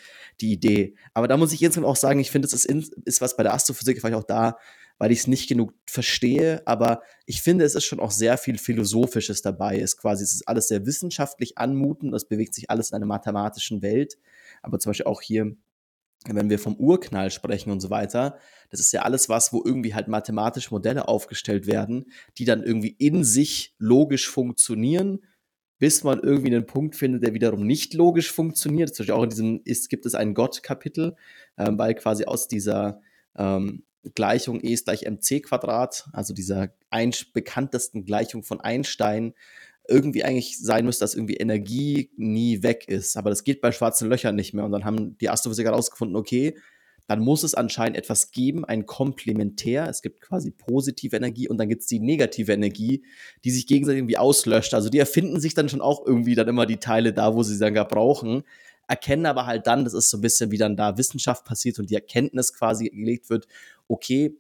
die 0.43 0.53
Idee. 0.53 0.97
Aber 1.15 1.29
da 1.29 1.39
muss 1.39 1.53
ich 1.53 1.63
insgesamt 1.63 1.87
auch 1.87 1.97
sagen, 1.97 2.21
ich 2.21 2.31
finde, 2.31 2.47
es 2.47 2.53
ist, 2.53 2.93
ist 3.07 3.21
was 3.23 3.37
bei 3.37 3.43
der 3.43 3.55
Astrophysik 3.55 4.01
vielleicht 4.01 4.17
auch 4.17 4.25
da, 4.25 4.59
weil 4.99 5.13
ich 5.13 5.21
es 5.21 5.27
nicht 5.27 5.49
genug 5.49 5.73
verstehe, 5.87 6.63
aber 6.67 7.03
ich 7.25 7.41
finde, 7.41 7.65
es 7.65 7.75
ist 7.75 7.85
schon 7.85 8.01
auch 8.01 8.11
sehr 8.11 8.37
viel 8.37 8.59
Philosophisches 8.59 9.43
dabei. 9.43 9.77
Es 9.77 9.95
ist 9.95 9.97
quasi, 9.99 10.25
es 10.25 10.35
ist 10.35 10.49
alles 10.49 10.69
sehr 10.69 10.87
wissenschaftlich 10.87 11.57
anmutend, 11.57 12.15
es 12.15 12.27
bewegt 12.27 12.55
sich 12.55 12.69
alles 12.69 12.91
in 12.91 12.97
einer 12.97 13.07
mathematischen 13.07 13.81
Welt. 13.81 14.19
Aber 14.61 14.79
zum 14.79 14.91
Beispiel 14.91 15.07
auch 15.07 15.23
hier, 15.23 15.57
wenn 16.27 16.51
wir 16.51 16.59
vom 16.59 16.75
Urknall 16.77 17.31
sprechen 17.31 17.71
und 17.71 17.81
so 17.81 17.91
weiter, 17.91 18.39
das 18.71 18.81
ist 18.81 18.93
ja 18.93 19.03
alles 19.03 19.29
was, 19.29 19.53
wo 19.53 19.63
irgendwie 19.65 19.95
halt 19.95 20.09
mathematische 20.09 20.71
Modelle 20.71 21.07
aufgestellt 21.07 21.67
werden, 21.67 22.11
die 22.37 22.45
dann 22.45 22.65
irgendwie 22.65 22.95
in 22.99 23.23
sich 23.23 23.75
logisch 23.79 24.29
funktionieren, 24.29 25.21
bis 25.79 26.03
man 26.03 26.19
irgendwie 26.19 26.55
einen 26.55 26.67
Punkt 26.67 26.97
findet, 26.97 27.23
der 27.23 27.35
wiederum 27.35 27.65
nicht 27.65 27.95
logisch 27.95 28.33
funktioniert. 28.33 28.93
Zum 28.93 29.05
Beispiel 29.05 29.15
auch 29.15 29.23
in 29.23 29.31
diesem 29.31 29.61
ist, 29.65 29.89
gibt 29.89 30.07
es 30.07 30.17
ein 30.17 30.35
Gott-Kapitel, 30.35 31.15
ähm, 31.57 31.79
weil 31.79 31.95
quasi 31.95 32.25
aus 32.25 32.49
dieser 32.49 33.01
ähm, 33.37 33.85
Gleichung 34.15 34.61
E 34.63 34.73
ist 34.73 34.85
gleich 34.85 35.03
mc 35.03 35.41
Quadrat, 35.41 36.09
also 36.13 36.35
dieser 36.35 36.71
ein 36.91 37.13
bekanntesten 37.33 38.05
Gleichung 38.05 38.43
von 38.43 38.61
Einstein, 38.61 39.35
irgendwie 39.89 40.23
eigentlich 40.23 40.59
sein 40.59 40.85
müsste, 40.85 41.05
dass 41.05 41.15
irgendwie 41.15 41.37
Energie 41.37 42.11
nie 42.17 42.63
weg 42.63 42.85
ist. 42.89 43.17
Aber 43.17 43.31
das 43.31 43.43
geht 43.43 43.61
bei 43.61 43.73
schwarzen 43.73 44.09
Löchern 44.09 44.37
nicht 44.37 44.53
mehr. 44.53 44.65
Und 44.65 44.73
dann 44.73 44.85
haben 44.85 45.17
die 45.19 45.31
Astrophysiker 45.31 45.71
herausgefunden, 45.71 46.17
okay, 46.17 46.55
dann 47.07 47.21
muss 47.21 47.43
es 47.43 47.55
anscheinend 47.55 47.97
etwas 47.97 48.33
geben, 48.33 48.67
ein 48.67 48.85
Komplementär. 48.85 49.89
Es 49.89 50.03
gibt 50.03 50.21
quasi 50.21 50.51
positive 50.51 51.17
Energie 51.17 51.49
und 51.49 51.57
dann 51.57 51.71
gibt 51.71 51.81
es 51.81 51.89
die 51.89 52.01
negative 52.01 52.53
Energie, 52.53 53.03
die 53.45 53.51
sich 53.51 53.67
gegenseitig 53.67 54.01
irgendwie 54.01 54.19
auslöscht. 54.19 54.75
Also 54.75 54.91
die 54.91 54.99
erfinden 54.99 55.41
sich 55.41 55.55
dann 55.55 55.71
schon 55.71 55.81
auch 55.81 56.07
irgendwie 56.07 56.35
dann 56.35 56.49
immer 56.49 56.67
die 56.67 56.77
Teile 56.77 57.15
da, 57.15 57.35
wo 57.35 57.43
sie 57.43 57.55
sie 57.55 57.61
dann 57.61 57.73
gar 57.73 57.89
brauchen 57.89 58.43
erkennen 58.89 59.27
aber 59.27 59.47
halt 59.47 59.67
dann, 59.67 59.85
das 59.85 59.95
ist 59.95 60.11
so 60.11 60.19
ein 60.19 60.23
bisschen, 60.23 60.51
wie 60.51 60.59
dann 60.59 60.77
da 60.77 60.97
Wissenschaft 60.97 61.45
passiert 61.45 61.79
und 61.79 61.91
die 61.91 61.95
Erkenntnis 61.95 62.55
quasi 62.55 62.89
gelegt 62.89 63.31
wird, 63.31 63.47
okay, 63.87 64.37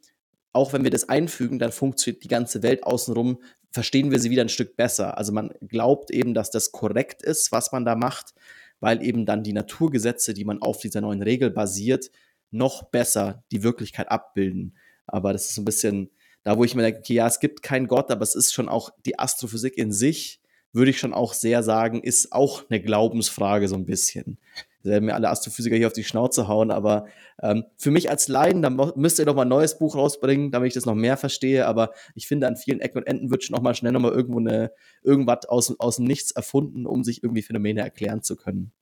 auch 0.53 0.73
wenn 0.73 0.83
wir 0.83 0.91
das 0.91 1.09
einfügen, 1.09 1.59
dann 1.59 1.71
funktioniert 1.71 2.25
die 2.25 2.29
ganze 2.29 2.63
Welt 2.63 2.83
außenrum, 2.83 3.41
verstehen 3.71 4.11
wir 4.11 4.19
sie 4.19 4.31
wieder 4.31 4.43
ein 4.43 4.49
Stück 4.49 4.77
besser. 4.77 5.19
Also 5.19 5.33
man 5.33 5.53
glaubt 5.61 6.11
eben, 6.11 6.35
dass 6.35 6.51
das 6.51 6.73
korrekt 6.73 7.23
ist, 7.23 7.53
was 7.53 7.71
man 7.71 7.85
da 7.85 7.95
macht, 7.95 8.35
weil 8.81 9.03
eben 9.05 9.27
dann 9.27 9.45
die 9.45 9.53
Naturgesetze, 9.53 10.33
die 10.33 10.45
man 10.45 10.63
auf 10.63 10.79
dieser 10.79 11.03
neuen 11.03 11.23
Regel 11.23 11.51
basiert, 11.51 12.11
noch 12.51 12.85
besser 12.85 13.45
die 13.53 13.63
Wirklichkeit 13.63 14.11
abbilden. 14.11 14.77
Aber 15.07 15.33
das 15.33 15.51
ist 15.51 15.55
so 15.55 15.63
ein 15.63 15.67
bisschen 15.67 16.11
da, 16.43 16.57
wo 16.57 16.65
ich 16.65 16.75
mir 16.75 16.83
denke, 16.83 17.01
okay, 17.01 17.15
ja, 17.15 17.27
es 17.27 17.41
gibt 17.41 17.63
keinen 17.63 17.89
Gott, 17.89 18.11
aber 18.11 18.23
es 18.23 18.35
ist 18.35 18.55
schon 18.55 18.71
auch 18.71 18.91
die 19.05 19.19
Astrophysik 19.19 19.77
in 19.77 19.93
sich, 19.93 20.41
würde 20.73 20.91
ich 20.91 20.99
schon 20.99 21.15
auch 21.15 21.35
sehr 21.35 21.63
sagen, 21.63 22.03
ist 22.03 22.33
auch 22.33 22.65
eine 22.69 22.81
Glaubensfrage 22.81 23.69
so 23.69 23.75
ein 23.75 23.87
bisschen. 23.87 24.39
Da 24.85 24.91
werden 24.91 25.07
mir 25.07 25.15
alle 25.15 25.29
Astrophysiker 25.29 25.77
hier 25.77 25.89
auf 25.89 25.93
die 25.93 26.05
Schnauze 26.05 26.47
hauen, 26.49 26.71
aber 26.71 27.07
ähm, 27.43 27.65
für 27.77 27.91
mich 27.91 28.11
als 28.11 28.29
Laien, 28.29 28.63
da 28.63 28.71
müsst 28.71 29.19
ihr 29.19 29.27
noch 29.27 29.35
mal 29.35 29.43
ein 29.43 29.49
neues 29.49 29.79
Buch 29.79 29.97
rausbringen, 29.97 30.51
damit 30.51 30.69
ich 30.69 30.75
das 30.75 30.87
noch 30.87 30.95
mehr 30.95 31.17
verstehe, 31.17 31.67
aber 31.67 31.91
ich 32.15 32.27
finde, 32.27 32.47
an 32.47 32.57
vielen 32.57 32.81
Ecken 32.81 32.99
und 32.99 33.07
Enden 33.07 33.31
wird 33.31 33.45
schon 33.45 33.55
noch 33.55 33.63
mal 33.63 33.75
schnell 33.75 33.93
noch 33.93 34.01
mal 34.01 34.13
irgendwo 34.13 34.39
eine, 34.39 34.71
irgendwas 35.03 35.47
aus, 35.47 35.75
aus 35.79 35.97
dem 35.97 36.07
Nichts 36.07 36.31
erfunden, 36.31 36.87
um 36.87 37.03
sich 37.03 37.23
irgendwie 37.23 37.43
Phänomene 37.43 37.81
erklären 37.81 38.23
zu 38.23 38.37
können. 38.37 38.73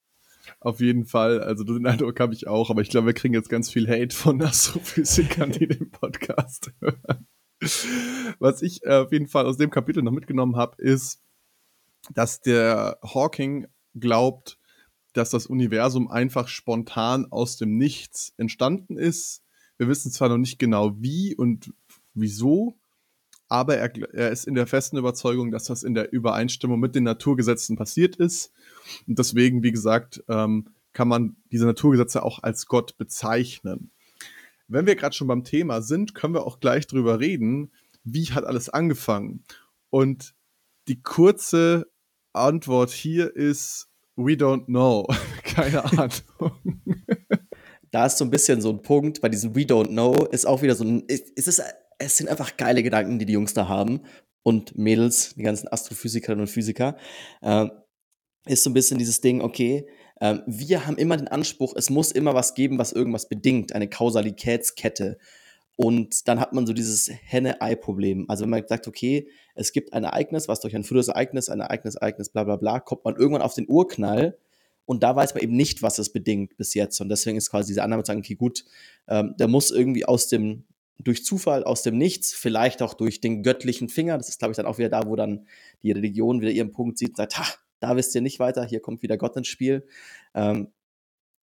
Auf 0.61 0.81
jeden 0.81 1.07
Fall. 1.07 1.40
Also 1.40 1.64
den 1.64 1.87
Eindruck 1.87 2.21
habe 2.21 2.35
ich 2.35 2.47
auch, 2.47 2.71
aber 2.71 2.83
ich 2.83 2.88
glaube, 2.88 3.09
wir 3.09 3.14
kriegen 3.14 3.35
jetzt 3.35 3.49
ganz 3.49 3.71
viel 3.71 3.88
Hate 3.88 4.14
von 4.14 4.40
Astrophysikern, 4.43 5.52
die 5.52 5.66
den 5.66 5.90
Podcast 5.90 6.73
hören. 6.81 7.26
Was 8.38 8.62
ich 8.62 8.85
äh, 8.85 8.97
auf 8.97 9.12
jeden 9.12 9.26
Fall 9.26 9.47
aus 9.47 9.57
dem 9.57 9.71
Kapitel 9.71 10.02
noch 10.02 10.12
mitgenommen 10.12 10.57
habe, 10.57 10.81
ist, 10.81 11.23
dass 12.14 12.40
der 12.40 12.98
Hawking 13.02 13.66
glaubt, 13.94 14.58
dass 15.12 15.30
das 15.30 15.46
Universum 15.46 16.08
einfach 16.08 16.48
spontan 16.48 17.26
aus 17.30 17.56
dem 17.56 17.76
Nichts 17.76 18.34
entstanden 18.36 18.98
ist. 18.98 19.42
Wir 19.78 19.88
wissen 19.88 20.10
zwar 20.10 20.28
noch 20.28 20.36
nicht 20.36 20.58
genau 20.58 21.00
wie 21.00 21.34
und 21.34 21.72
wieso, 22.14 22.78
aber 23.48 23.76
er, 23.76 23.94
er, 24.14 24.30
ist 24.30 24.46
in 24.46 24.54
der 24.54 24.66
festen 24.66 24.96
Überzeugung, 24.96 25.50
dass 25.50 25.64
das 25.64 25.82
in 25.82 25.94
der 25.94 26.12
Übereinstimmung 26.12 26.80
mit 26.80 26.94
den 26.94 27.04
Naturgesetzen 27.04 27.76
passiert 27.76 28.16
ist. 28.16 28.52
Und 29.06 29.18
deswegen, 29.18 29.62
wie 29.62 29.72
gesagt, 29.72 30.22
ähm, 30.28 30.68
kann 30.92 31.08
man 31.08 31.36
diese 31.52 31.66
Naturgesetze 31.66 32.22
auch 32.22 32.42
als 32.42 32.66
Gott 32.66 32.96
bezeichnen. 32.96 33.90
Wenn 34.68 34.86
wir 34.86 34.96
gerade 34.96 35.14
schon 35.14 35.28
beim 35.28 35.44
Thema 35.44 35.82
sind, 35.82 36.14
können 36.14 36.34
wir 36.34 36.44
auch 36.44 36.58
gleich 36.58 36.86
drüber 36.86 37.20
reden, 37.20 37.70
wie 38.02 38.32
hat 38.32 38.44
alles 38.44 38.68
angefangen. 38.68 39.44
Und 39.90 40.34
die 40.88 41.02
kurze 41.02 41.86
Antwort 42.37 42.90
hier 42.90 43.35
ist, 43.35 43.88
we 44.16 44.33
don't 44.33 44.66
know. 44.66 45.07
Keine 45.43 45.85
Ahnung. 45.85 46.11
da 47.90 48.07
ist 48.07 48.19
so 48.19 48.25
ein 48.25 48.31
bisschen 48.31 48.61
so 48.61 48.71
ein 48.71 48.83
Punkt 48.83 49.21
bei 49.21 49.28
diesem 49.28 49.55
We 49.55 49.61
don't 49.61 49.88
know, 49.88 50.14
ist 50.31 50.47
auch 50.47 50.62
wieder 50.62 50.75
so 50.75 50.85
ein, 50.85 51.05
es 51.09 51.33
es 51.99 52.16
sind 52.19 52.28
einfach 52.28 52.57
geile 52.57 52.83
Gedanken, 52.83 53.19
die 53.19 53.26
die 53.26 53.33
Jungs 53.33 53.55
da 53.55 53.69
haben 53.69 54.02
und 54.43 54.76
Mädels, 54.76 55.35
die 55.35 55.43
ganzen 55.43 55.69
Astrophysikerinnen 55.69 56.43
und 56.43 56.50
Physiker, 56.50 56.97
äh, 57.43 57.66
ist 58.47 58.62
so 58.62 58.71
ein 58.71 58.75
bisschen 58.75 58.99
dieses 58.99 59.21
Ding, 59.21 59.40
okay, 59.40 59.88
äh, 60.21 60.37
wir 60.47 60.87
haben 60.87 60.99
immer 60.99 61.16
den 61.16 61.28
Anspruch, 61.28 61.75
es 61.76 61.90
muss 61.90 62.12
immer 62.12 62.35
was 62.35 62.55
geben, 62.55 62.78
was 62.78 62.93
irgendwas 62.93 63.28
bedingt, 63.28 63.75
eine 63.75 63.88
Kausalitätskette. 63.88 65.19
Und 65.76 66.26
dann 66.26 66.40
hat 66.40 66.54
man 66.54 66.66
so 66.66 66.73
dieses 66.73 67.11
Henne-Ei-Problem. 67.11 68.25
Also 68.28 68.42
wenn 68.45 68.50
man 68.50 68.66
sagt, 68.66 68.88
okay, 68.88 69.28
es 69.54 69.73
gibt 69.73 69.92
ein 69.92 70.04
Ereignis, 70.04 70.49
was 70.49 70.61
durch 70.61 70.75
ein 70.75 70.85
früheres 70.85 71.09
Ereignis, 71.09 71.50
ein 71.50 71.61
Ereignis, 71.61 71.97
Ereignis, 71.97 72.30
bla 72.30 72.45
bla 72.45 72.56
bla, 72.56 72.80
kommt 72.80 73.04
man 73.04 73.16
irgendwann 73.16 73.42
auf 73.42 73.54
den 73.54 73.68
Urknall 73.68 74.38
und 74.87 75.02
da 75.02 75.14
weiß 75.14 75.35
man 75.35 75.42
eben 75.42 75.54
nicht, 75.54 75.83
was 75.83 75.99
es 75.99 76.12
bedingt 76.12 76.56
bis 76.56 76.73
jetzt. 76.73 77.00
Und 77.00 77.11
deswegen 77.11 77.37
ist 77.37 77.50
quasi 77.50 77.68
diese 77.68 77.83
Annahme 77.83 78.04
zu 78.04 78.09
sagen, 78.09 78.21
okay, 78.21 78.37
gut, 78.37 78.64
ähm, 79.06 79.35
der 79.38 79.49
muss 79.49 79.71
irgendwie 79.71 80.06
aus 80.06 80.28
dem, 80.28 80.64
durch 80.99 81.25
Zufall, 81.25 81.62
aus 81.64 81.83
dem 81.83 81.99
Nichts, 81.99 82.33
vielleicht 82.33 82.80
auch 82.80 82.95
durch 82.95 83.21
den 83.21 83.42
göttlichen 83.42 83.90
Finger, 83.90 84.16
das 84.16 84.30
ist, 84.30 84.38
glaube 84.38 84.52
ich, 84.52 84.56
dann 84.56 84.66
auch 84.66 84.78
wieder 84.78 84.88
da, 84.88 85.06
wo 85.06 85.14
dann 85.14 85.47
die 85.83 85.92
Religion 85.92 86.40
wieder 86.40 86.52
ihren 86.52 86.73
Punkt 86.73 86.97
sieht 86.97 87.11
und 87.11 87.16
sagt, 87.16 87.38
ha, 87.38 87.45
da 87.80 87.97
wisst 87.97 88.14
ihr 88.14 88.23
nicht 88.23 88.38
weiter, 88.38 88.64
hier 88.64 88.80
kommt 88.80 89.02
wieder 89.02 89.18
Gott 89.18 89.37
ins 89.37 89.49
Spiel. 89.49 89.87
Ähm, 90.35 90.68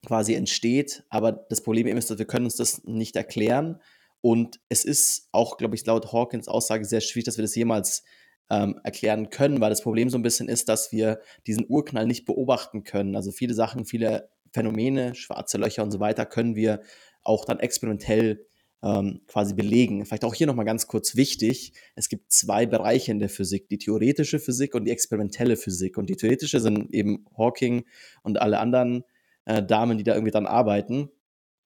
quasi 0.05 0.33
entsteht. 0.33 1.03
Aber 1.09 1.31
das 1.31 1.61
Problem 1.61 1.87
eben 1.87 1.97
ist, 1.97 2.09
dass 2.09 2.17
wir 2.17 2.25
können 2.25 2.45
uns 2.45 2.55
das 2.55 2.83
nicht 2.83 3.15
erklären. 3.15 3.79
Und 4.25 4.61
es 4.69 4.85
ist 4.85 5.27
auch, 5.33 5.57
glaube 5.57 5.75
ich, 5.75 5.85
laut 5.85 6.13
Hawkins 6.13 6.47
Aussage 6.47 6.85
sehr 6.85 7.01
schwierig, 7.01 7.25
dass 7.25 7.37
wir 7.37 7.41
das 7.41 7.55
jemals 7.55 8.05
ähm, 8.49 8.79
erklären 8.81 9.29
können, 9.29 9.59
weil 9.59 9.69
das 9.69 9.81
Problem 9.81 10.09
so 10.09 10.17
ein 10.17 10.21
bisschen 10.21 10.47
ist, 10.47 10.69
dass 10.69 10.93
wir 10.93 11.19
diesen 11.45 11.65
Urknall 11.67 12.07
nicht 12.07 12.23
beobachten 12.23 12.85
können. 12.85 13.17
Also 13.17 13.31
viele 13.31 13.53
Sachen, 13.53 13.83
viele 13.83 14.29
Phänomene, 14.53 15.13
schwarze 15.13 15.57
Löcher 15.57 15.83
und 15.83 15.91
so 15.91 15.99
weiter, 15.99 16.25
können 16.25 16.55
wir 16.55 16.79
auch 17.21 17.43
dann 17.43 17.59
experimentell 17.59 18.45
ähm, 18.81 19.23
quasi 19.27 19.55
belegen. 19.55 20.05
Vielleicht 20.05 20.23
auch 20.23 20.33
hier 20.33 20.47
nochmal 20.47 20.63
ganz 20.63 20.87
kurz 20.87 21.17
wichtig, 21.17 21.73
es 21.97 22.07
gibt 22.07 22.31
zwei 22.31 22.65
Bereiche 22.65 23.11
in 23.11 23.19
der 23.19 23.29
Physik, 23.29 23.67
die 23.67 23.77
theoretische 23.77 24.39
Physik 24.39 24.73
und 24.73 24.85
die 24.85 24.91
experimentelle 24.91 25.57
Physik. 25.57 25.97
Und 25.97 26.09
die 26.09 26.15
theoretische 26.15 26.61
sind 26.61 26.93
eben 26.93 27.25
Hawking 27.37 27.83
und 28.21 28.41
alle 28.41 28.59
anderen 28.59 29.03
äh, 29.43 29.61
Damen, 29.61 29.97
die 29.97 30.05
da 30.05 30.13
irgendwie 30.13 30.31
dran 30.31 30.45
arbeiten. 30.45 31.09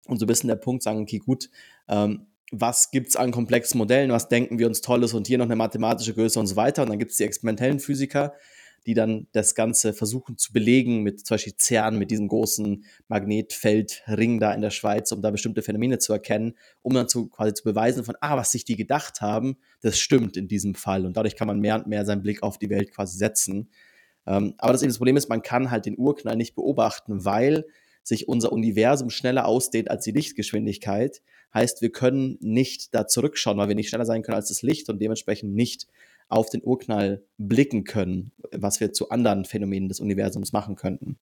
Und 0.07 0.19
so 0.19 0.25
ein 0.25 0.29
bisschen 0.29 0.49
der 0.49 0.57
Punkt 0.57 0.83
sagen, 0.83 1.03
okay, 1.03 1.19
gut, 1.19 1.51
ähm, 1.89 2.28
was 2.51 2.91
gibt 2.91 3.09
es 3.09 3.17
an 3.17 3.31
komplexen 3.31 3.79
Modellen, 3.79 4.11
was 4.11 4.29
denken 4.29 4.59
wir 4.59 4.67
uns 4.67 4.81
Tolles 4.81 5.15
und 5.15 5.27
hier 5.27 5.39
noch 5.39 5.45
eine 5.47 5.57
mathematische 5.57 6.15
Größe 6.15 6.41
und 6.41 6.47
so 6.47 6.57
weiter. 6.57 6.83
Und 6.83 6.89
dann 6.89 6.99
gibt 6.99 7.11
es 7.11 7.19
die 7.19 7.25
experimentellen 7.25 7.79
Physiker, 7.79 8.35
die 8.87 8.95
dann 8.95 9.27
das 9.33 9.55
Ganze 9.55 9.93
versuchen 9.93 10.39
zu 10.39 10.53
belegen 10.53 11.03
mit 11.03 11.27
zum 11.27 11.35
Beispiel 11.35 11.55
CERN, 11.59 11.99
mit 11.99 12.11
diesem 12.11 12.29
großen 12.29 12.85
Magnetfeldring 13.09 14.41
da 14.41 14.55
in 14.55 14.63
der 14.63 14.71
Schweiz, 14.71 15.13
um 15.13 15.21
da 15.21 15.31
bestimmte 15.31 15.63
Phänomene 15.63 15.99
zu 15.99 16.13
erkennen, 16.15 16.55
um 16.81 16.95
dann 16.95 17.09
zu, 17.09 17.29
quasi 17.29 17.53
zu 17.53 17.65
beweisen 17.65 18.05
von, 18.05 18.15
ah, 18.21 18.37
was 18.37 18.53
sich 18.53 18.65
die 18.65 18.77
gedacht 18.77 19.21
haben, 19.21 19.59
das 19.83 19.99
stimmt 19.99 20.39
in 20.39 20.49
diesem 20.49 20.75
Fall. 20.75 21.05
Und 21.05 21.17
dadurch 21.19 21.37
kann 21.37 21.49
man 21.49 21.61
mehr 21.61 21.75
und 21.75 21.87
mehr 21.87 22.07
seinen 22.07 22.23
Blick 22.23 22.43
auf 22.43 22.57
die 22.57 22.71
Welt 22.71 22.91
quasi 22.93 23.19
setzen. 23.19 23.69
Ähm, 24.27 24.55
aber 24.57 24.73
das 24.73 24.83
eben 24.83 24.91
das 24.91 24.99
Problem 24.99 25.17
ist, 25.17 25.29
man 25.29 25.43
kann 25.43 25.71
halt 25.71 25.85
den 25.85 25.99
Urknall 25.99 26.37
nicht 26.37 26.55
beobachten, 26.55 27.27
weil 27.27 27.67
sich 28.03 28.27
unser 28.27 28.53
Universum 28.53 29.11
schneller 29.11 29.47
ausdehnt 29.47 29.91
als 29.91 30.05
die 30.05 30.13
Lichtgeschwindigkeit. 30.13 31.21
Heißt, 31.55 31.83
wir 31.83 31.91
können 31.91 32.37
nicht 32.41 32.95
da 32.95 33.07
zurückschauen, 33.07 33.59
weil 33.59 33.69
wir 33.69 33.75
nicht 33.75 33.89
schneller 33.89 34.05
sein 34.05 34.23
können 34.23 34.37
als 34.37 34.49
das 34.49 34.63
Licht 34.63 34.89
und 34.89 35.01
dementsprechend 35.01 35.55
nicht 35.55 35.87
auf 36.29 36.51
den 36.51 36.63
Urknall 36.63 37.25
blicken 37.39 37.85
können, 37.85 38.33
was 38.53 38.81
wir 38.81 38.93
zu 38.93 39.09
anderen 39.11 39.45
Phänomenen 39.45 39.89
des 39.89 40.01
Universums 40.01 40.53
machen 40.53 40.77
könnten. 40.77 41.19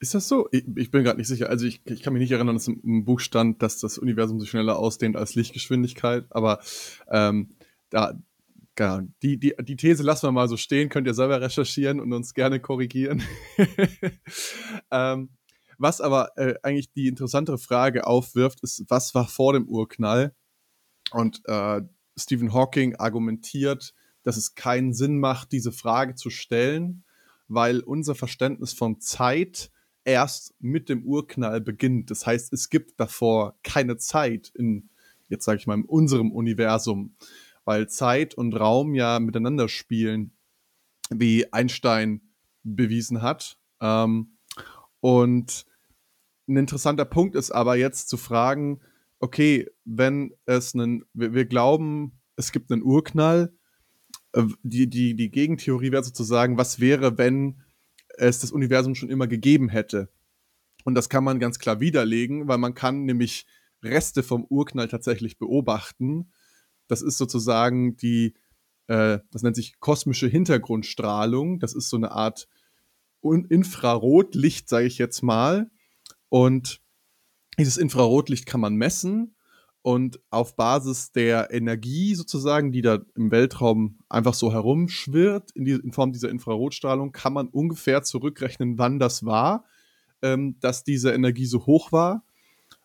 Ist 0.00 0.14
das 0.14 0.28
so? 0.28 0.48
Ich, 0.52 0.64
ich 0.76 0.90
bin 0.90 1.04
gerade 1.04 1.18
nicht 1.18 1.28
sicher. 1.28 1.48
Also 1.48 1.66
ich, 1.66 1.80
ich, 1.84 2.02
kann 2.02 2.12
mich 2.12 2.20
nicht 2.20 2.32
erinnern, 2.32 2.56
dass 2.56 2.68
im 2.68 3.04
Buch 3.04 3.20
stand, 3.20 3.62
dass 3.62 3.78
das 3.78 3.98
Universum 3.98 4.40
sich 4.40 4.50
schneller 4.50 4.78
ausdehnt 4.78 5.16
als 5.16 5.34
Lichtgeschwindigkeit, 5.34 6.26
aber 6.30 6.60
ähm, 7.08 7.50
da, 7.90 8.18
genau, 8.74 9.00
die, 9.22 9.38
die, 9.38 9.54
die 9.62 9.76
These 9.76 10.02
lassen 10.02 10.26
wir 10.26 10.32
mal 10.32 10.48
so 10.48 10.56
stehen, 10.56 10.88
könnt 10.88 11.06
ihr 11.06 11.14
selber 11.14 11.40
recherchieren 11.40 12.00
und 12.00 12.12
uns 12.12 12.34
gerne 12.34 12.60
korrigieren. 12.60 13.22
ähm, 14.90 15.28
was 15.78 16.00
aber 16.00 16.36
äh, 16.36 16.54
eigentlich 16.62 16.92
die 16.92 17.08
interessantere 17.08 17.58
Frage 17.58 18.06
aufwirft, 18.06 18.62
ist, 18.62 18.84
was 18.88 19.14
war 19.14 19.26
vor 19.26 19.52
dem 19.52 19.68
Urknall? 19.68 20.34
Und 21.10 21.42
äh, 21.46 21.82
Stephen 22.16 22.52
Hawking 22.52 22.96
argumentiert, 22.96 23.94
dass 24.22 24.36
es 24.36 24.54
keinen 24.54 24.94
Sinn 24.94 25.18
macht, 25.18 25.52
diese 25.52 25.72
Frage 25.72 26.14
zu 26.14 26.30
stellen, 26.30 27.04
weil 27.48 27.80
unser 27.80 28.14
Verständnis 28.14 28.72
von 28.72 29.00
Zeit 29.00 29.70
erst 30.04 30.54
mit 30.60 30.88
dem 30.88 31.04
Urknall 31.04 31.60
beginnt. 31.60 32.10
Das 32.10 32.26
heißt, 32.26 32.52
es 32.52 32.70
gibt 32.70 32.98
davor 33.00 33.58
keine 33.62 33.96
Zeit 33.96 34.50
in, 34.54 34.90
jetzt 35.28 35.44
sage 35.44 35.58
ich 35.58 35.66
mal, 35.66 35.74
in 35.74 35.84
unserem 35.84 36.30
Universum, 36.32 37.16
weil 37.64 37.88
Zeit 37.88 38.34
und 38.34 38.54
Raum 38.54 38.94
ja 38.94 39.18
miteinander 39.18 39.68
spielen, 39.68 40.32
wie 41.10 41.52
Einstein 41.52 42.20
bewiesen 42.62 43.22
hat. 43.22 43.58
Ähm, 43.80 44.33
und 45.04 45.66
ein 46.48 46.56
interessanter 46.56 47.04
Punkt 47.04 47.34
ist 47.34 47.50
aber 47.50 47.76
jetzt 47.76 48.08
zu 48.08 48.16
fragen, 48.16 48.80
okay, 49.20 49.68
wenn 49.84 50.32
es 50.46 50.74
einen, 50.74 51.04
wir, 51.12 51.34
wir 51.34 51.44
glauben, 51.44 52.22
es 52.36 52.52
gibt 52.52 52.72
einen 52.72 52.82
Urknall, 52.82 53.52
äh, 54.32 54.44
die, 54.62 54.88
die, 54.88 55.14
die 55.14 55.30
Gegentheorie 55.30 55.92
wäre 55.92 56.02
sozusagen, 56.02 56.56
was 56.56 56.80
wäre, 56.80 57.18
wenn 57.18 57.60
es 58.16 58.38
das 58.38 58.50
Universum 58.50 58.94
schon 58.94 59.10
immer 59.10 59.26
gegeben 59.26 59.68
hätte? 59.68 60.08
Und 60.84 60.94
das 60.94 61.10
kann 61.10 61.22
man 61.22 61.38
ganz 61.38 61.58
klar 61.58 61.80
widerlegen, 61.80 62.48
weil 62.48 62.56
man 62.56 62.72
kann 62.72 63.04
nämlich 63.04 63.44
Reste 63.82 64.22
vom 64.22 64.46
Urknall 64.46 64.88
tatsächlich 64.88 65.36
beobachten. 65.36 66.32
Das 66.86 67.02
ist 67.02 67.18
sozusagen 67.18 67.98
die, 67.98 68.32
äh, 68.86 69.18
das 69.32 69.42
nennt 69.42 69.56
sich 69.56 69.80
kosmische 69.80 70.28
Hintergrundstrahlung. 70.28 71.58
Das 71.58 71.74
ist 71.74 71.90
so 71.90 71.98
eine 71.98 72.12
Art 72.12 72.48
Infrarotlicht, 73.32 74.68
sage 74.68 74.86
ich 74.86 74.98
jetzt 74.98 75.22
mal. 75.22 75.70
Und 76.28 76.80
dieses 77.58 77.76
Infrarotlicht 77.76 78.46
kann 78.46 78.60
man 78.60 78.74
messen 78.74 79.34
und 79.82 80.18
auf 80.30 80.56
Basis 80.56 81.12
der 81.12 81.52
Energie 81.52 82.14
sozusagen, 82.14 82.72
die 82.72 82.80
da 82.80 83.00
im 83.16 83.30
Weltraum 83.30 83.98
einfach 84.08 84.34
so 84.34 84.50
herumschwirrt, 84.50 85.50
in, 85.52 85.66
die, 85.66 85.72
in 85.72 85.92
Form 85.92 86.10
dieser 86.10 86.30
Infrarotstrahlung, 86.30 87.12
kann 87.12 87.34
man 87.34 87.48
ungefähr 87.48 88.02
zurückrechnen, 88.02 88.78
wann 88.78 88.98
das 88.98 89.26
war, 89.26 89.66
ähm, 90.22 90.58
dass 90.60 90.84
diese 90.84 91.12
Energie 91.12 91.46
so 91.46 91.66
hoch 91.66 91.92
war. 91.92 92.24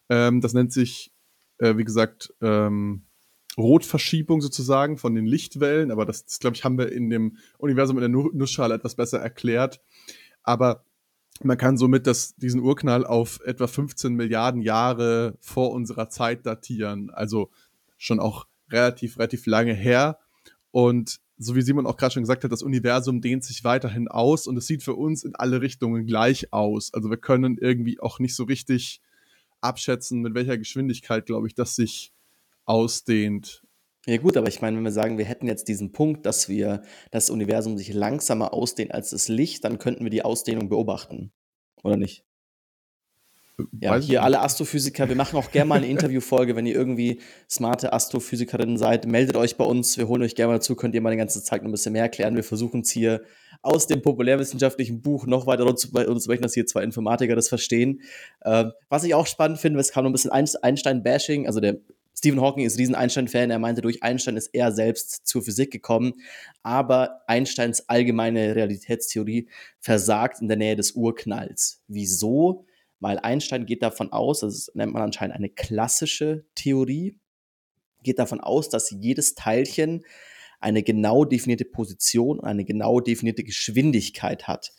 Ähm, 0.10 0.42
das 0.42 0.54
nennt 0.54 0.74
sich, 0.74 1.14
äh, 1.60 1.78
wie 1.78 1.86
gesagt, 1.86 2.34
ähm, 2.42 3.06
Rotverschiebung 3.58 4.42
sozusagen 4.42 4.98
von 4.98 5.16
den 5.16 5.26
Lichtwellen, 5.26 5.92
aber 5.92 6.06
das, 6.06 6.26
das 6.26 6.40
glaube 6.40 6.56
ich, 6.56 6.66
haben 6.66 6.78
wir 6.78 6.92
in 6.92 7.10
dem 7.10 7.38
Universum 7.58 7.98
in 7.98 8.12
der 8.12 8.32
Nussschale 8.34 8.76
etwas 8.76 8.96
besser 8.96 9.20
erklärt. 9.20 9.82
Aber 10.44 10.84
man 11.42 11.58
kann 11.58 11.78
somit 11.78 12.08
das, 12.08 12.36
diesen 12.36 12.62
Urknall 12.62 13.06
auf 13.06 13.40
etwa 13.46 13.68
15 13.68 14.14
Milliarden 14.14 14.62
Jahre 14.62 15.38
vor 15.40 15.72
unserer 15.72 16.10
Zeit 16.10 16.46
datieren. 16.46 17.10
Also 17.12 17.50
schon 17.98 18.20
auch 18.20 18.48
relativ, 18.72 19.18
relativ 19.18 19.46
lange 19.46 19.74
her. 19.74 20.20
Und 20.72 21.20
so 21.38 21.56
wie 21.56 21.62
Simon 21.62 21.88
auch 21.88 21.96
gerade 21.96 22.14
schon 22.14 22.24
gesagt 22.24 22.44
hat, 22.44 22.52
das 22.52 22.64
Universum 22.64 23.22
dehnt 23.22 23.46
sich 23.46 23.64
weiterhin 23.64 24.10
aus 24.10 24.46
und 24.46 24.58
es 24.58 24.68
sieht 24.68 24.84
für 24.84 24.96
uns 24.96 25.24
in 25.24 25.36
alle 25.36 25.62
Richtungen 25.62 26.06
gleich 26.06 26.52
aus. 26.52 26.94
Also 26.94 27.10
wir 27.10 27.18
können 27.18 27.58
irgendwie 27.58 28.00
auch 28.00 28.20
nicht 28.20 28.36
so 28.36 28.44
richtig 28.44 29.02
abschätzen, 29.62 30.22
mit 30.22 30.34
welcher 30.34 30.58
Geschwindigkeit, 30.58 31.26
glaube 31.26 31.48
ich, 31.48 31.56
das 31.56 31.76
sich 31.76 32.12
ausdehnt. 32.66 33.64
Ja 34.10 34.18
gut, 34.18 34.38
aber 34.38 34.48
ich 34.48 34.60
meine, 34.60 34.76
wenn 34.76 34.84
wir 34.84 34.92
sagen, 34.92 35.20
wir 35.20 35.26
hätten 35.26 35.46
jetzt 35.46 35.68
diesen 35.68 35.92
Punkt, 35.92 36.26
dass 36.26 36.50
wir 36.50 36.82
das 37.12 37.30
Universum 37.30 37.78
sich 37.78 37.94
langsamer 37.94 38.56
ausdehnt 38.56 38.92
als 38.92 39.12
das 39.12 39.28
Licht, 39.28 39.64
dann 39.64 39.78
könnten 39.78 40.04
wir 40.04 40.10
die 40.10 40.26
Ausdehnung 40.26 40.68
beobachten, 40.68 41.32
oder 41.84 41.96
nicht? 41.96 42.26
Ja, 43.80 43.92
Weiß 43.92 44.06
hier 44.06 44.24
alle 44.24 44.40
Astrophysiker, 44.40 45.10
wir 45.10 45.16
machen 45.16 45.38
auch 45.38 45.52
gerne 45.52 45.68
mal 45.68 45.76
eine 45.76 45.86
Interviewfolge, 45.86 46.56
wenn 46.56 46.66
ihr 46.66 46.74
irgendwie 46.74 47.22
smarte 47.48 47.94
Astrophysikerin 47.94 48.78
seid, 48.78 49.06
meldet 49.06 49.38
euch 49.38 49.58
bei 49.58 49.66
uns, 49.66 50.00
wir 50.00 50.08
holen 50.08 50.24
euch 50.24 50.34
gerne 50.34 50.54
mal 50.54 50.56
dazu, 50.56 50.76
könnt 50.76 50.96
ihr 50.96 51.02
mal 51.02 51.12
die 51.12 51.18
ganze 51.18 51.44
Zeit 51.44 51.62
noch 51.62 51.70
ein 51.70 51.74
bisschen 51.74 51.94
mehr 51.94 52.04
erklären. 52.04 52.36
Wir 52.36 52.44
versuchen 52.44 52.82
es 52.82 52.90
hier 52.90 53.22
aus 53.62 53.86
dem 53.86 54.02
populärwissenschaftlichen 54.02 55.02
Buch 55.04 55.28
noch 55.28 55.46
weiter 55.46 55.68
uns 55.68 55.84
sprechen, 55.84 56.42
dass 56.42 56.56
hier 56.56 56.66
zwei 56.66 56.82
Informatiker 56.84 57.36
das 57.36 57.48
verstehen. 57.48 58.02
Ähm, 58.44 58.72
was 58.88 59.04
ich 59.04 59.14
auch 59.14 59.28
spannend 59.28 59.60
finde, 59.60 59.80
es 59.80 59.92
kam 59.92 60.06
noch 60.06 60.10
ein 60.10 60.14
bisschen 60.14 60.32
Einstein-Bashing, 60.32 61.46
also 61.46 61.60
der 61.60 61.80
Stephen 62.20 62.42
Hawking 62.42 62.66
ist 62.66 62.78
riesen 62.78 62.96
Einstein-Fan. 62.96 63.50
Er 63.50 63.60
meinte, 63.60 63.82
durch 63.82 64.04
Einstein 64.04 64.36
ist 64.36 64.48
er 64.48 64.74
selbst 64.74 65.26
zur 65.26 65.42
Physik 65.42 65.72
gekommen. 65.72 66.16
Aber 66.64 67.22
Einsteins 67.28 67.88
allgemeine 67.88 68.58
Realitätstheorie 68.58 69.48
versagt 69.80 70.42
in 70.42 70.50
der 70.50 70.58
Nähe 70.58 70.76
des 70.76 70.92
Urknalls. 70.92 71.82
Wieso? 71.88 72.66
Weil 73.00 73.20
Einstein 73.20 73.66
geht 73.66 73.84
davon 73.84 74.12
aus, 74.12 74.42
das 74.42 74.70
nennt 74.74 74.92
man 74.92 75.02
anscheinend 75.02 75.38
eine 75.38 75.48
klassische 75.48 76.44
Theorie, 76.56 77.18
geht 78.04 78.20
davon 78.20 78.42
aus, 78.42 78.68
dass 78.68 78.92
jedes 78.92 79.36
Teilchen 79.36 80.04
eine 80.60 80.84
genau 80.84 81.24
definierte 81.24 81.64
Position 81.64 82.40
und 82.40 82.46
eine 82.46 82.66
genau 82.66 83.00
definierte 83.00 83.46
Geschwindigkeit 83.46 84.50
hat. 84.50 84.74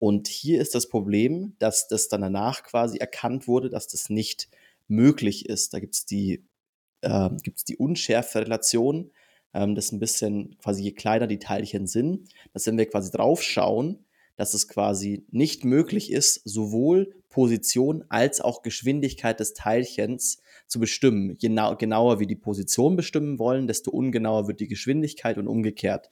Und 0.00 0.26
hier 0.26 0.60
ist 0.60 0.74
das 0.74 0.88
Problem, 0.88 1.54
dass 1.60 1.86
das 1.86 2.08
dann 2.08 2.22
danach 2.22 2.64
quasi 2.64 2.98
erkannt 2.98 3.46
wurde, 3.46 3.70
dass 3.70 3.86
das 3.86 4.10
nicht 4.10 4.48
möglich 4.88 5.48
ist. 5.48 5.72
Da 5.72 5.78
gibt 5.78 5.94
es 5.94 6.04
die 6.04 6.42
äh, 7.02 7.30
gibt 7.42 7.58
es 7.58 7.64
die 7.64 7.76
Unschärfe-Relation. 7.76 9.10
Ähm, 9.54 9.74
das 9.74 9.86
ist 9.86 9.92
ein 9.92 10.00
bisschen 10.00 10.56
quasi, 10.58 10.82
je 10.82 10.92
kleiner 10.92 11.26
die 11.26 11.38
Teilchen 11.38 11.86
sind, 11.86 12.28
dass 12.52 12.66
wenn 12.66 12.78
wir 12.78 12.86
quasi 12.86 13.10
drauf 13.10 13.42
schauen, 13.42 14.04
dass 14.36 14.54
es 14.54 14.68
quasi 14.68 15.26
nicht 15.30 15.64
möglich 15.64 16.10
ist, 16.10 16.40
sowohl 16.44 17.14
Position 17.28 18.04
als 18.08 18.40
auch 18.40 18.62
Geschwindigkeit 18.62 19.38
des 19.38 19.52
Teilchens 19.52 20.40
zu 20.66 20.80
bestimmen. 20.80 21.36
Je 21.38 21.48
genauer 21.48 22.20
wir 22.20 22.26
die 22.26 22.36
Position 22.36 22.96
bestimmen 22.96 23.38
wollen, 23.38 23.66
desto 23.66 23.90
ungenauer 23.90 24.48
wird 24.48 24.60
die 24.60 24.68
Geschwindigkeit 24.68 25.36
und 25.36 25.46
umgekehrt. 25.46 26.10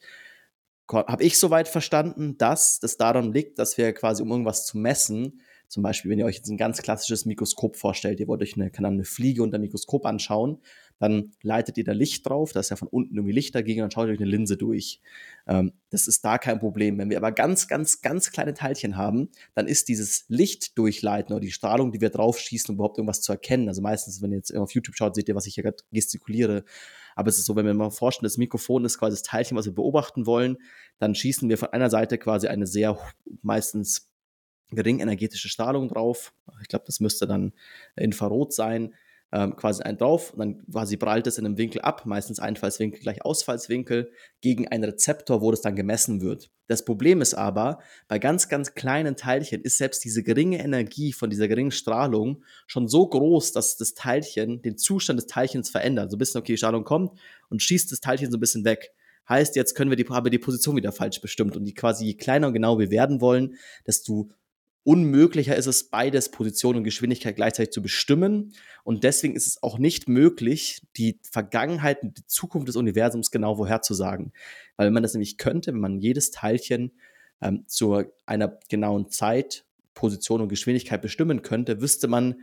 Habe 0.91 1.23
ich 1.23 1.37
soweit 1.37 1.67
verstanden, 1.67 2.37
dass 2.37 2.79
das 2.79 2.97
daran 2.97 3.33
liegt, 3.33 3.59
dass 3.59 3.77
wir 3.77 3.93
quasi, 3.93 4.21
um 4.21 4.31
irgendwas 4.31 4.65
zu 4.65 4.77
messen, 4.77 5.41
zum 5.69 5.83
Beispiel, 5.83 6.11
wenn 6.11 6.19
ihr 6.19 6.25
euch 6.25 6.35
jetzt 6.35 6.49
ein 6.49 6.57
ganz 6.57 6.81
klassisches 6.81 7.25
Mikroskop 7.25 7.77
vorstellt, 7.77 8.19
ihr 8.19 8.27
wollt 8.27 8.41
euch 8.41 8.55
eine, 8.55 8.71
eine 8.75 9.05
Fliege 9.05 9.43
unter 9.43 9.59
Mikroskop 9.59 10.05
anschauen, 10.05 10.59
dann 10.97 11.31
leitet 11.41 11.77
ihr 11.77 11.83
da 11.83 11.93
Licht 11.93 12.27
drauf, 12.27 12.51
da 12.51 12.59
ist 12.59 12.69
ja 12.69 12.75
von 12.75 12.87
unten 12.87 13.15
irgendwie 13.15 13.33
Licht 13.33 13.55
dagegen, 13.55 13.81
dann 13.81 13.91
schaut 13.91 14.07
ihr 14.07 14.13
euch 14.13 14.19
eine 14.19 14.29
Linse 14.29 14.57
durch. 14.57 14.99
Ähm, 15.47 15.71
das 15.91 16.07
ist 16.07 16.25
da 16.25 16.37
kein 16.37 16.59
Problem. 16.59 16.97
Wenn 16.97 17.09
wir 17.09 17.17
aber 17.17 17.31
ganz, 17.31 17.67
ganz, 17.67 18.01
ganz 18.01 18.31
kleine 18.31 18.53
Teilchen 18.53 18.97
haben, 18.97 19.29
dann 19.55 19.67
ist 19.67 19.87
dieses 19.87 20.25
Lichtdurchleiten 20.27 21.33
oder 21.33 21.41
die 21.41 21.51
Strahlung, 21.51 21.91
die 21.91 22.01
wir 22.01 22.09
drauf 22.09 22.39
schießen, 22.39 22.71
um 22.71 22.75
überhaupt 22.75 22.97
irgendwas 22.97 23.21
zu 23.21 23.31
erkennen. 23.31 23.69
Also 23.69 23.81
meistens, 23.81 24.21
wenn 24.21 24.31
ihr 24.31 24.37
jetzt 24.37 24.53
auf 24.55 24.73
YouTube 24.73 24.95
schaut, 24.95 25.15
seht 25.15 25.29
ihr, 25.29 25.35
was 25.35 25.45
ich 25.45 25.55
hier 25.55 25.63
gerade 25.63 25.77
gestikuliere. 25.91 26.65
Aber 27.15 27.29
es 27.29 27.37
ist 27.37 27.45
so, 27.45 27.55
wenn 27.55 27.65
wir 27.65 27.73
mal 27.73 27.91
vorstellen, 27.91 28.25
das 28.25 28.37
Mikrofon 28.37 28.85
ist 28.85 28.97
quasi 28.97 29.13
das 29.13 29.23
Teilchen, 29.23 29.57
was 29.57 29.65
wir 29.65 29.75
beobachten 29.75 30.25
wollen, 30.25 30.57
dann 30.99 31.15
schießen 31.15 31.47
wir 31.49 31.57
von 31.57 31.69
einer 31.69 31.89
Seite 31.89 32.17
quasi 32.17 32.47
eine 32.47 32.67
sehr 32.67 32.97
meistens 33.41 34.08
gering 34.71 34.99
energetische 34.99 35.49
Strahlung 35.49 35.87
drauf. 35.87 36.33
Ich 36.61 36.67
glaube, 36.67 36.85
das 36.85 36.99
müsste 36.99 37.27
dann 37.27 37.53
Infrarot 37.95 38.53
sein. 38.53 38.93
Ähm, 39.31 39.55
quasi 39.55 39.83
ein 39.83 39.95
drauf 39.95 40.33
und 40.33 40.39
dann 40.39 40.65
quasi 40.71 40.97
prallt 40.97 41.27
es 41.27 41.37
in 41.37 41.45
einem 41.45 41.59
Winkel 41.59 41.81
ab, 41.81 42.07
meistens 42.07 42.39
Einfallswinkel 42.39 42.99
gleich 42.99 43.23
Ausfallswinkel, 43.23 44.11
gegen 44.41 44.67
einen 44.67 44.85
Rezeptor, 44.85 45.41
wo 45.41 45.51
das 45.51 45.61
dann 45.61 45.75
gemessen 45.75 46.21
wird. 46.21 46.49
Das 46.65 46.83
Problem 46.83 47.21
ist 47.21 47.35
aber, 47.35 47.77
bei 48.07 48.17
ganz, 48.17 48.49
ganz 48.49 48.73
kleinen 48.73 49.15
Teilchen 49.17 49.61
ist 49.61 49.77
selbst 49.77 50.03
diese 50.03 50.23
geringe 50.23 50.57
Energie 50.57 51.13
von 51.13 51.29
dieser 51.29 51.47
geringen 51.47 51.69
Strahlung 51.69 52.43
schon 52.65 52.87
so 52.87 53.07
groß, 53.07 53.51
dass 53.51 53.77
das 53.77 53.93
Teilchen 53.93 54.63
den 54.63 54.79
Zustand 54.79 55.19
des 55.19 55.27
Teilchens 55.27 55.69
verändert. 55.69 56.09
So 56.09 56.15
ein 56.15 56.19
bisschen, 56.19 56.39
okay, 56.39 56.53
die 56.53 56.57
Strahlung 56.57 56.83
kommt 56.83 57.19
und 57.49 57.61
schießt 57.61 57.91
das 57.91 57.99
Teilchen 57.99 58.31
so 58.31 58.37
ein 58.37 58.39
bisschen 58.39 58.65
weg. 58.65 58.93
Heißt, 59.29 59.55
jetzt 59.55 59.75
können 59.75 59.91
wir 59.91 59.97
die, 59.97 60.09
aber 60.09 60.31
die 60.31 60.39
Position 60.39 60.75
wieder 60.75 60.91
falsch 60.91 61.21
bestimmt 61.21 61.55
und 61.55 61.65
die 61.65 61.75
quasi 61.75 62.03
je 62.03 62.13
kleiner 62.15 62.47
und 62.47 62.53
genau 62.53 62.79
wir 62.79 62.89
werden 62.89 63.21
wollen, 63.21 63.57
desto 63.85 64.29
unmöglicher 64.89 65.55
ist 65.55 65.67
es, 65.67 65.83
beides 65.83 66.31
Position 66.31 66.75
und 66.75 66.83
Geschwindigkeit 66.83 67.35
gleichzeitig 67.35 67.71
zu 67.71 67.83
bestimmen. 67.83 68.53
Und 68.83 69.03
deswegen 69.03 69.35
ist 69.35 69.45
es 69.45 69.61
auch 69.61 69.77
nicht 69.77 70.09
möglich, 70.09 70.81
die 70.97 71.19
Vergangenheit 71.21 72.01
und 72.01 72.17
die 72.17 72.25
Zukunft 72.25 72.67
des 72.67 72.75
Universums 72.75 73.29
genau 73.29 73.57
vorherzusagen. 73.57 74.33
Weil 74.77 74.87
wenn 74.87 74.93
man 74.95 75.03
das 75.03 75.13
nämlich 75.13 75.37
könnte, 75.37 75.73
wenn 75.73 75.79
man 75.79 75.99
jedes 75.99 76.31
Teilchen 76.31 76.93
ähm, 77.39 77.65
zu 77.67 78.03
einer 78.25 78.57
genauen 78.67 79.11
Zeit, 79.11 79.63
Position 79.93 80.41
und 80.41 80.49
Geschwindigkeit 80.49 81.03
bestimmen 81.03 81.43
könnte, 81.43 81.81
wüsste 81.81 82.07
man 82.07 82.37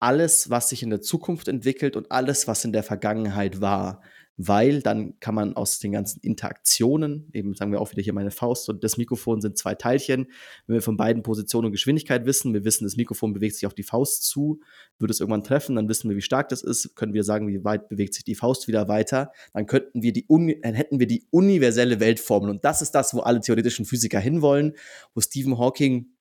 alles, 0.00 0.50
was 0.50 0.70
sich 0.70 0.82
in 0.82 0.90
der 0.90 1.00
Zukunft 1.00 1.46
entwickelt 1.46 1.94
und 1.94 2.10
alles, 2.10 2.48
was 2.48 2.64
in 2.64 2.72
der 2.72 2.82
Vergangenheit 2.82 3.60
war 3.60 4.02
weil 4.40 4.82
dann 4.82 5.18
kann 5.18 5.34
man 5.34 5.54
aus 5.54 5.80
den 5.80 5.90
ganzen 5.90 6.20
Interaktionen, 6.20 7.28
eben 7.32 7.54
sagen 7.54 7.72
wir 7.72 7.80
auch 7.80 7.90
wieder 7.90 8.02
hier 8.02 8.12
meine 8.12 8.30
Faust 8.30 8.68
und 8.68 8.84
das 8.84 8.96
Mikrofon 8.96 9.40
sind 9.40 9.58
zwei 9.58 9.74
Teilchen, 9.74 10.30
wenn 10.66 10.74
wir 10.74 10.82
von 10.82 10.96
beiden 10.96 11.24
Positionen 11.24 11.66
und 11.66 11.72
Geschwindigkeit 11.72 12.24
wissen, 12.24 12.54
wir 12.54 12.64
wissen, 12.64 12.84
das 12.84 12.96
Mikrofon 12.96 13.32
bewegt 13.32 13.56
sich 13.56 13.66
auf 13.66 13.74
die 13.74 13.82
Faust 13.82 14.22
zu, 14.22 14.60
würde 15.00 15.10
es 15.10 15.18
irgendwann 15.18 15.42
treffen, 15.42 15.74
dann 15.74 15.88
wissen 15.88 16.08
wir, 16.08 16.16
wie 16.16 16.22
stark 16.22 16.48
das 16.50 16.62
ist, 16.62 16.94
können 16.94 17.14
wir 17.14 17.24
sagen, 17.24 17.48
wie 17.48 17.64
weit 17.64 17.88
bewegt 17.88 18.14
sich 18.14 18.22
die 18.22 18.36
Faust 18.36 18.68
wieder 18.68 18.86
weiter, 18.86 19.32
dann 19.52 19.66
könnten 19.66 20.02
wir 20.02 20.12
die, 20.12 20.24
dann 20.62 20.74
hätten 20.74 21.00
wir 21.00 21.08
die 21.08 21.26
universelle 21.30 21.98
Weltformel 21.98 22.48
und 22.48 22.64
das 22.64 22.80
ist 22.80 22.92
das, 22.92 23.12
wo 23.14 23.20
alle 23.20 23.40
theoretischen 23.40 23.86
Physiker 23.86 24.20
hinwollen, 24.20 24.74
wo 25.14 25.20
Stephen 25.20 25.58
Hawking 25.58 26.12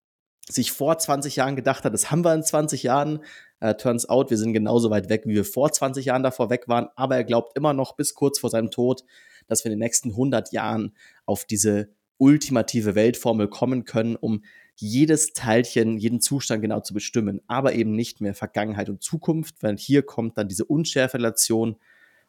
sich 0.49 0.71
vor 0.71 0.97
20 0.97 1.36
Jahren 1.36 1.56
gedacht 1.56 1.84
hat, 1.84 1.93
das 1.93 2.10
haben 2.10 2.23
wir 2.23 2.34
in 2.34 2.43
20 2.43 2.84
Jahren. 2.84 3.19
Uh, 3.59 3.73
turns 3.73 4.07
out, 4.07 4.29
wir 4.29 4.37
sind 4.37 4.53
genauso 4.53 4.91
weit 4.91 5.09
weg, 5.09 5.23
wie 5.25 5.33
wir 5.33 5.45
vor 5.45 5.71
20 5.71 6.05
Jahren 6.05 6.21
davor 6.21 6.49
weg 6.49 6.67
waren. 6.67 6.89
Aber 6.95 7.15
er 7.15 7.23
glaubt 7.23 7.57
immer 7.57 7.73
noch 7.73 7.95
bis 7.95 8.13
kurz 8.13 8.39
vor 8.39 8.51
seinem 8.51 8.69
Tod, 8.69 9.03
dass 9.47 9.63
wir 9.63 9.71
in 9.71 9.79
den 9.79 9.83
nächsten 9.83 10.11
100 10.11 10.51
Jahren 10.51 10.95
auf 11.25 11.45
diese 11.45 11.89
ultimative 12.17 12.95
Weltformel 12.95 13.47
kommen 13.47 13.85
können, 13.85 14.15
um 14.15 14.43
jedes 14.75 15.33
Teilchen, 15.33 15.97
jeden 15.97 16.21
Zustand 16.21 16.61
genau 16.61 16.81
zu 16.81 16.93
bestimmen, 16.93 17.41
aber 17.47 17.73
eben 17.73 17.93
nicht 17.93 18.21
mehr 18.21 18.35
Vergangenheit 18.35 18.89
und 18.89 19.01
Zukunft, 19.01 19.55
weil 19.61 19.77
hier 19.77 20.03
kommt 20.03 20.37
dann 20.37 20.47
diese 20.47 20.65
Unschärferelation 20.65 21.77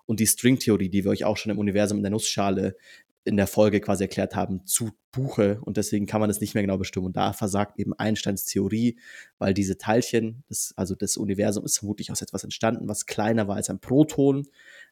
und 0.06 0.20
die 0.20 0.26
Stringtheorie, 0.26 0.88
die 0.88 1.04
wir 1.04 1.10
euch 1.10 1.24
auch 1.24 1.36
schon 1.36 1.52
im 1.52 1.58
Universum 1.58 1.98
in 1.98 2.04
der 2.04 2.10
Nussschale 2.10 2.76
in 3.24 3.36
der 3.36 3.46
Folge 3.46 3.80
quasi 3.80 4.04
erklärt 4.04 4.34
haben, 4.34 4.66
zu 4.66 4.90
Buche 5.12 5.60
und 5.62 5.76
deswegen 5.76 6.06
kann 6.06 6.20
man 6.20 6.30
es 6.30 6.40
nicht 6.40 6.54
mehr 6.54 6.62
genau 6.62 6.78
bestimmen. 6.78 7.06
Und 7.06 7.16
da 7.16 7.32
versagt 7.32 7.78
eben 7.78 7.92
Einsteins 7.94 8.44
Theorie, 8.44 8.98
weil 9.38 9.54
diese 9.54 9.78
Teilchen, 9.78 10.44
das, 10.48 10.72
also 10.76 10.94
das 10.94 11.16
Universum 11.16 11.64
ist 11.64 11.78
vermutlich 11.78 12.10
aus 12.10 12.22
etwas 12.22 12.44
entstanden, 12.44 12.88
was 12.88 13.06
kleiner 13.06 13.48
war 13.48 13.56
als 13.56 13.70
ein 13.70 13.80
Proton. 13.80 14.46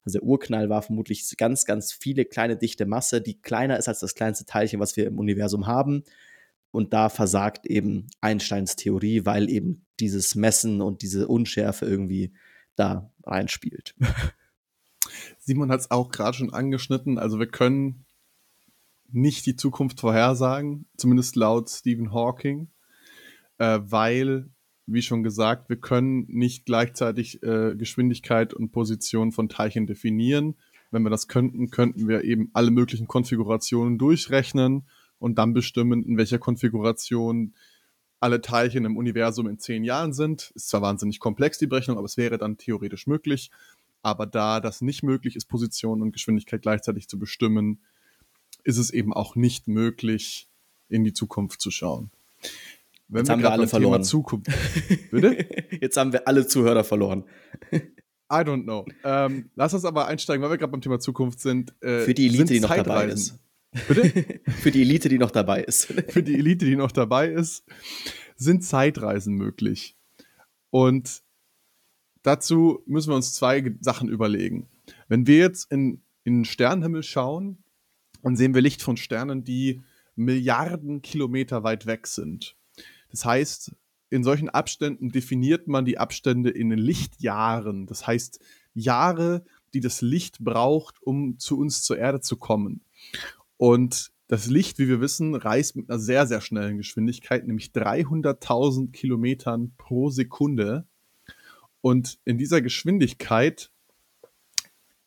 Also 0.05 0.19
der 0.19 0.23
Urknall 0.27 0.69
war 0.69 0.83
vermutlich 0.83 1.37
ganz, 1.37 1.65
ganz 1.65 1.93
viele 1.93 2.25
kleine 2.25 2.57
dichte 2.57 2.87
Masse, 2.87 3.21
die 3.21 3.41
kleiner 3.41 3.79
ist 3.79 3.89
als 3.89 4.01
das 4.01 4.15
kleinste 4.15 4.45
Teilchen, 4.45 4.81
was 4.81 4.97
wir 4.97 5.07
im 5.07 5.19
Universum 5.19 5.67
haben. 5.67 6.03
Und 6.71 6.93
da 6.93 7.09
versagt 7.09 7.67
eben 7.67 8.07
Einsteins 8.21 8.77
Theorie, 8.77 9.25
weil 9.25 9.49
eben 9.49 9.87
dieses 10.01 10.35
Messen 10.35 10.83
und 10.83 11.03
diese 11.03 11.29
Unschärfe 11.29 11.87
irgendwie 11.87 12.33
da 12.75 13.11
reinspielt. 13.25 13.95
Simon 15.39 15.71
hat 15.71 15.81
es 15.81 15.91
auch 15.91 16.11
gerade 16.11 16.37
schon 16.37 16.53
angeschnitten. 16.53 17.19
Also 17.19 17.39
wir 17.39 17.47
können 17.47 18.06
nicht 19.11 19.47
die 19.47 19.57
Zukunft 19.57 20.01
vorhersagen, 20.01 20.87
zumindest 20.97 21.37
laut 21.37 21.71
Stephen 21.71 22.13
Hawking, 22.13 22.69
äh, 23.59 23.81
weil, 23.83 24.51
wie 24.87 25.03
schon 25.03 25.23
gesagt, 25.23 25.69
wir 25.69 25.77
können 25.77 26.27
nicht 26.29 26.67
gleichzeitig 26.67 27.43
äh, 27.43 27.75
Geschwindigkeit 27.77 28.55
und 28.55 28.73
Position 28.73 29.33
von 29.33 29.49
Teilchen 29.49 29.87
definieren. 29.87 30.57
Wenn 30.91 31.03
wir 31.03 31.11
das 31.11 31.29
könnten, 31.29 31.71
könnten 31.71 32.09
wir 32.09 32.25
eben 32.25 32.51
alle 32.53 32.71
möglichen 32.71 33.07
Konfigurationen 33.07 33.99
durchrechnen 33.99 34.87
und 35.19 35.39
dann 35.39 35.53
bestimmen, 35.53 36.03
in 36.03 36.17
welcher 36.17 36.39
Konfiguration 36.39 37.55
alle 38.21 38.41
Teilchen 38.41 38.85
im 38.85 38.97
Universum 38.97 39.47
in 39.47 39.59
zehn 39.59 39.85
Jahren 39.85 40.13
sind. 40.13 40.53
Ist 40.55 40.69
zwar 40.69 40.83
wahnsinnig 40.83 41.21
komplex, 41.21 41.59
die 41.59 41.67
Berechnung, 41.67 41.99
aber 41.99 42.07
es 42.07 42.17
wäre 42.17 42.39
dann 42.39 42.57
theoretisch 42.57 43.07
möglich. 43.07 43.51
Aber 44.03 44.27
da 44.27 44.61
das 44.61 44.81
nicht 44.81 45.03
möglich 45.03 45.37
ist, 45.37 45.47
Position 45.47 46.01
und 46.01 46.13
Geschwindigkeit 46.13 46.63
gleichzeitig 46.63 47.09
zu 47.09 47.19
bestimmen, 47.19 47.81
ist 48.67 48.79
es 48.79 48.91
eben 48.91 49.13
auch 49.13 49.37
nicht 49.37 49.69
möglich, 49.69 50.49
in 50.89 51.05
die 51.05 51.13
Zukunft 51.13 51.61
zu 51.61 51.71
schauen. 51.71 52.11
Wenn 53.09 53.21
Jetzt 53.21 53.29
wir 53.29 53.33
haben 53.35 53.43
wir 53.43 53.53
alle 53.53 53.69
verloren. 53.69 54.03
Zukunft. 54.03 54.51
Bitte? 55.11 55.47
Jetzt 55.81 55.97
haben 55.97 56.13
wir 56.13 56.27
alle 56.27 56.47
Zuhörer 56.47 56.83
verloren. 56.83 57.25
I 57.73 58.43
don't 58.43 58.65
know. 58.65 58.85
Ähm, 59.05 59.51
lass 59.55 59.73
uns 59.73 59.85
aber 59.85 60.09
einsteigen, 60.09 60.43
weil 60.43 60.51
wir 60.51 60.59
gerade 60.59 60.73
beim 60.73 60.81
Thema 60.81 60.99
Zukunft 60.99 61.41
sind. 61.41 61.75
Äh, 61.81 62.01
Für 62.01 62.15
die 62.15 62.27
Elite, 62.27 62.53
die 62.53 62.61
noch 62.61 62.75
dabei 62.75 63.07
ist. 63.07 63.39
Bitte? 63.87 64.41
Für 64.51 64.71
die 64.73 64.83
Elite, 64.83 65.09
die 65.09 65.19
noch 65.19 65.31
dabei 65.31 65.63
ist. 65.63 65.85
Für 66.09 66.25
die 66.25 66.35
Elite, 66.35 66.65
die 66.65 66.75
noch 66.75 66.91
dabei 66.91 67.29
ist, 67.29 67.65
sind 68.37 68.65
Zeitreisen 68.65 69.35
möglich. 69.35 69.97
Und 70.71 71.23
dazu 72.25 72.83
müssen 72.87 73.11
wir 73.11 73.17
uns 73.17 73.33
zwei 73.35 73.77
Sachen 73.81 74.09
überlegen. 74.09 74.67
Wenn 75.07 75.29
wir 75.29 75.39
jetzt 75.39 75.71
in, 75.71 76.03
in 76.25 76.39
den 76.39 76.45
Sternenhimmel 76.45 77.05
schauen, 77.05 77.59
dann 78.27 78.35
sehen 78.35 78.55
wir 78.55 78.61
Licht 78.61 78.83
von 78.83 78.97
Sternen, 78.97 79.45
die 79.45 79.83
Milliarden 80.17 81.01
Kilometer 81.01 81.63
weit 81.63 81.87
weg 81.87 82.09
sind. 82.09 82.57
Das 83.09 83.25
heißt, 83.25 83.77
in 84.11 84.25
solchen 84.25 84.49
Abständen 84.49 85.11
definiert 85.11 85.69
man 85.69 85.85
die 85.85 85.99
Abstände 85.99 86.51
in 86.51 86.73
Lichtjahren. 86.73 87.87
Das 87.87 88.05
heißt, 88.05 88.41
Jahre, 88.75 89.45
die 89.75 89.79
das 89.79 90.01
Licht 90.01 90.41
braucht, 90.41 91.01
um 91.05 91.39
zu 91.39 91.57
uns 91.57 91.85
zur 91.85 91.99
Erde 91.99 92.21
zu 92.21 92.37
kommen. 92.37 92.81
Und 93.59 94.11
das 94.27 94.49
Licht, 94.49 94.81
wie 94.81 94.89
wir 94.89 95.01
wissen, 95.01 95.37
reist 95.37 95.77
mit 95.77 95.89
einer 95.89 96.01
sehr, 96.01 96.27
sehr 96.27 96.41
schnellen 96.41 96.79
Geschwindigkeit, 96.79 97.47
nämlich 97.47 97.69
300.000 97.69 98.91
Kilometern 98.91 99.73
pro 99.79 100.11
Sekunde. 100.11 100.85
Und 101.81 102.19
in 102.25 102.39
dieser 102.39 102.61
Geschwindigkeit, 102.61 103.71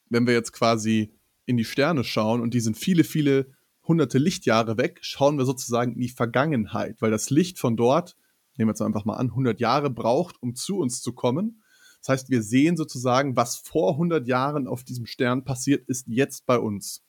wenn 0.08 0.25
wir 0.25 0.36
jetzt 0.36 0.53
quasi 0.53 1.12
in 1.49 1.57
die 1.57 1.65
Sterne 1.65 2.03
schauen 2.03 2.41
und 2.41 2.53
die 2.53 2.59
sind 2.59 2.77
viele, 2.77 3.03
viele 3.03 3.47
hunderte 3.88 4.19
Lichtjahre 4.19 4.77
weg, 4.77 4.99
schauen 5.01 5.39
wir 5.39 5.45
sozusagen 5.45 5.93
in 5.93 5.99
die 5.99 6.09
Vergangenheit, 6.09 7.01
weil 7.01 7.09
das 7.09 7.31
Licht 7.31 7.57
von 7.57 7.75
dort, 7.75 8.15
nehmen 8.55 8.69
wir 8.69 8.73
jetzt 8.73 8.83
einfach 8.83 9.03
mal 9.03 9.15
an, 9.15 9.31
100 9.31 9.59
Jahre 9.59 9.89
braucht, 9.89 10.39
um 10.43 10.53
zu 10.53 10.77
uns 10.77 11.01
zu 11.01 11.12
kommen. 11.12 11.63
Das 12.01 12.09
heißt, 12.09 12.29
wir 12.29 12.43
sehen 12.43 12.77
sozusagen, 12.77 13.35
was 13.35 13.55
vor 13.55 13.93
100 13.93 14.27
Jahren 14.27 14.67
auf 14.67 14.83
diesem 14.83 15.07
Stern 15.07 15.43
passiert 15.43 15.89
ist, 15.89 16.07
jetzt 16.07 16.45
bei 16.45 16.59
uns. 16.59 17.03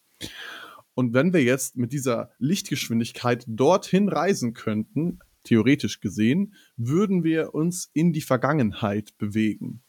Und 0.95 1.13
wenn 1.13 1.35
wir 1.35 1.43
jetzt 1.43 1.77
mit 1.77 1.93
dieser 1.93 2.31
Lichtgeschwindigkeit 2.39 3.45
dorthin 3.47 4.09
reisen 4.09 4.55
könnten, 4.55 5.19
theoretisch 5.45 6.01
gesehen, 6.01 6.55
würden 6.79 7.25
wir 7.25 7.55
uns 7.55 7.91
in 7.93 8.15
die 8.15 8.23
Vergangenheit 8.23 9.19
bewegen. 9.19 9.83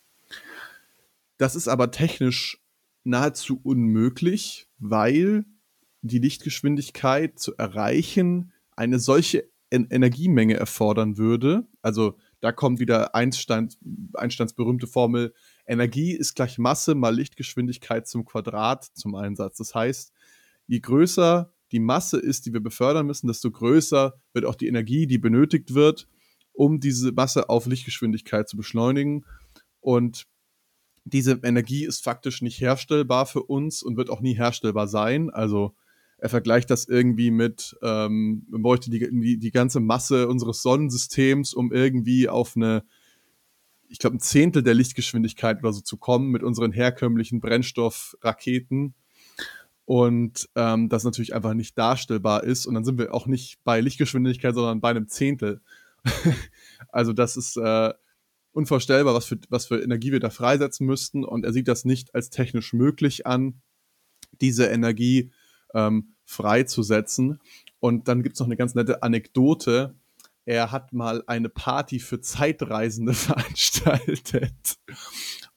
Das 1.37 1.55
ist 1.55 1.69
aber 1.69 1.89
technisch 1.89 2.60
nahezu 3.03 3.59
unmöglich, 3.63 4.67
weil 4.77 5.45
die 6.01 6.19
Lichtgeschwindigkeit 6.19 7.39
zu 7.39 7.55
erreichen 7.55 8.51
eine 8.75 8.99
solche 8.99 9.49
en 9.69 9.87
Energiemenge 9.89 10.55
erfordern 10.55 11.17
würde. 11.17 11.65
Also 11.81 12.17
da 12.41 12.51
kommt 12.51 12.79
wieder 12.79 13.15
Einsteins, 13.15 13.79
Einsteins 14.13 14.53
berühmte 14.53 14.87
Formel, 14.87 15.33
Energie 15.65 16.11
ist 16.11 16.35
gleich 16.35 16.57
Masse 16.57 16.95
mal 16.95 17.15
Lichtgeschwindigkeit 17.15 18.07
zum 18.07 18.25
Quadrat 18.25 18.83
zum 18.93 19.15
Einsatz. 19.15 19.57
Das 19.57 19.73
heißt, 19.73 20.11
je 20.67 20.79
größer 20.79 21.53
die 21.71 21.79
Masse 21.79 22.19
ist, 22.19 22.45
die 22.45 22.53
wir 22.53 22.59
befördern 22.59 23.05
müssen, 23.05 23.27
desto 23.27 23.49
größer 23.49 24.19
wird 24.33 24.45
auch 24.45 24.55
die 24.55 24.67
Energie, 24.67 25.07
die 25.07 25.17
benötigt 25.17 25.73
wird, 25.73 26.09
um 26.51 26.81
diese 26.81 27.13
Masse 27.13 27.49
auf 27.49 27.65
Lichtgeschwindigkeit 27.65 28.49
zu 28.49 28.57
beschleunigen. 28.57 29.25
Und 29.79 30.25
diese 31.03 31.39
Energie 31.43 31.85
ist 31.85 32.03
faktisch 32.03 32.41
nicht 32.41 32.59
herstellbar 32.59 33.25
für 33.25 33.43
uns 33.43 33.83
und 33.83 33.97
wird 33.97 34.09
auch 34.09 34.21
nie 34.21 34.35
herstellbar 34.35 34.87
sein. 34.87 35.29
Also 35.29 35.73
er 36.17 36.29
vergleicht 36.29 36.69
das 36.69 36.87
irgendwie 36.87 37.31
mit, 37.31 37.75
ähm, 37.81 38.45
man 38.49 38.61
bräuchte 38.61 38.91
die, 38.91 39.09
die, 39.11 39.39
die 39.39 39.51
ganze 39.51 39.79
Masse 39.79 40.27
unseres 40.27 40.61
Sonnensystems, 40.61 41.53
um 41.53 41.71
irgendwie 41.71 42.29
auf 42.29 42.55
eine, 42.55 42.83
ich 43.87 43.97
glaube, 43.97 44.17
ein 44.17 44.19
Zehntel 44.19 44.61
der 44.61 44.75
Lichtgeschwindigkeit 44.75 45.59
oder 45.59 45.73
so 45.73 45.81
zu 45.81 45.97
kommen 45.97 46.29
mit 46.29 46.43
unseren 46.43 46.71
herkömmlichen 46.71 47.41
Brennstoffraketen. 47.41 48.93
Und 49.85 50.47
ähm, 50.55 50.89
das 50.89 51.03
natürlich 51.03 51.33
einfach 51.33 51.55
nicht 51.55 51.75
darstellbar 51.77 52.43
ist. 52.43 52.67
Und 52.67 52.75
dann 52.75 52.85
sind 52.85 52.99
wir 52.99 53.13
auch 53.15 53.25
nicht 53.25 53.57
bei 53.63 53.81
Lichtgeschwindigkeit, 53.81 54.53
sondern 54.53 54.79
bei 54.79 54.91
einem 54.91 55.07
Zehntel. 55.07 55.61
also 56.89 57.13
das 57.13 57.35
ist 57.35 57.57
äh, 57.57 57.93
unvorstellbar, 58.51 59.13
was 59.13 59.25
für, 59.25 59.39
was 59.49 59.65
für 59.67 59.81
Energie 59.81 60.11
wir 60.11 60.19
da 60.19 60.29
freisetzen 60.29 60.85
müssten. 60.85 61.23
Und 61.23 61.45
er 61.45 61.53
sieht 61.53 61.67
das 61.67 61.85
nicht 61.85 62.13
als 62.15 62.29
technisch 62.29 62.73
möglich 62.73 63.25
an, 63.25 63.61
diese 64.39 64.65
Energie 64.65 65.31
ähm, 65.73 66.15
freizusetzen. 66.25 67.39
Und 67.79 68.07
dann 68.07 68.23
gibt 68.23 68.35
es 68.35 68.39
noch 68.39 68.47
eine 68.47 68.57
ganz 68.57 68.75
nette 68.75 69.03
Anekdote. 69.03 69.95
Er 70.45 70.71
hat 70.71 70.93
mal 70.93 71.23
eine 71.27 71.49
Party 71.49 71.99
für 71.99 72.21
Zeitreisende 72.21 73.13
veranstaltet. 73.13 74.79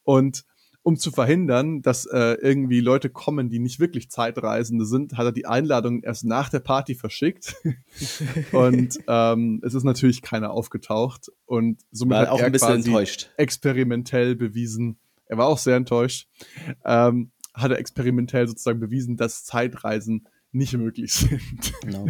Und 0.02 0.44
um 0.84 0.98
zu 0.98 1.10
verhindern, 1.10 1.80
dass 1.80 2.04
äh, 2.04 2.36
irgendwie 2.42 2.80
Leute 2.80 3.08
kommen, 3.08 3.48
die 3.48 3.58
nicht 3.58 3.80
wirklich 3.80 4.10
Zeitreisende 4.10 4.84
sind, 4.84 5.16
hat 5.16 5.24
er 5.24 5.32
die 5.32 5.46
Einladung 5.46 6.02
erst 6.02 6.26
nach 6.26 6.50
der 6.50 6.60
Party 6.60 6.94
verschickt. 6.94 7.56
und 8.52 8.98
ähm, 9.08 9.62
es 9.64 9.72
ist 9.72 9.84
natürlich 9.84 10.20
keiner 10.20 10.50
aufgetaucht. 10.50 11.32
Und 11.46 11.80
somit 11.90 12.16
war 12.16 12.22
hat 12.22 12.28
auch 12.28 12.38
er 12.38 12.46
ein 12.46 12.52
bisschen 12.52 12.74
enttäuscht. 12.76 13.30
experimentell 13.38 14.36
bewiesen, 14.36 14.98
er 15.24 15.38
war 15.38 15.46
auch 15.46 15.56
sehr 15.56 15.76
enttäuscht, 15.76 16.28
ähm, 16.84 17.30
hat 17.54 17.70
er 17.70 17.78
experimentell 17.78 18.46
sozusagen 18.46 18.78
bewiesen, 18.78 19.16
dass 19.16 19.44
Zeitreisen 19.44 20.28
nicht 20.52 20.74
möglich 20.74 21.14
sind. 21.14 21.40
Genau. 21.80 22.08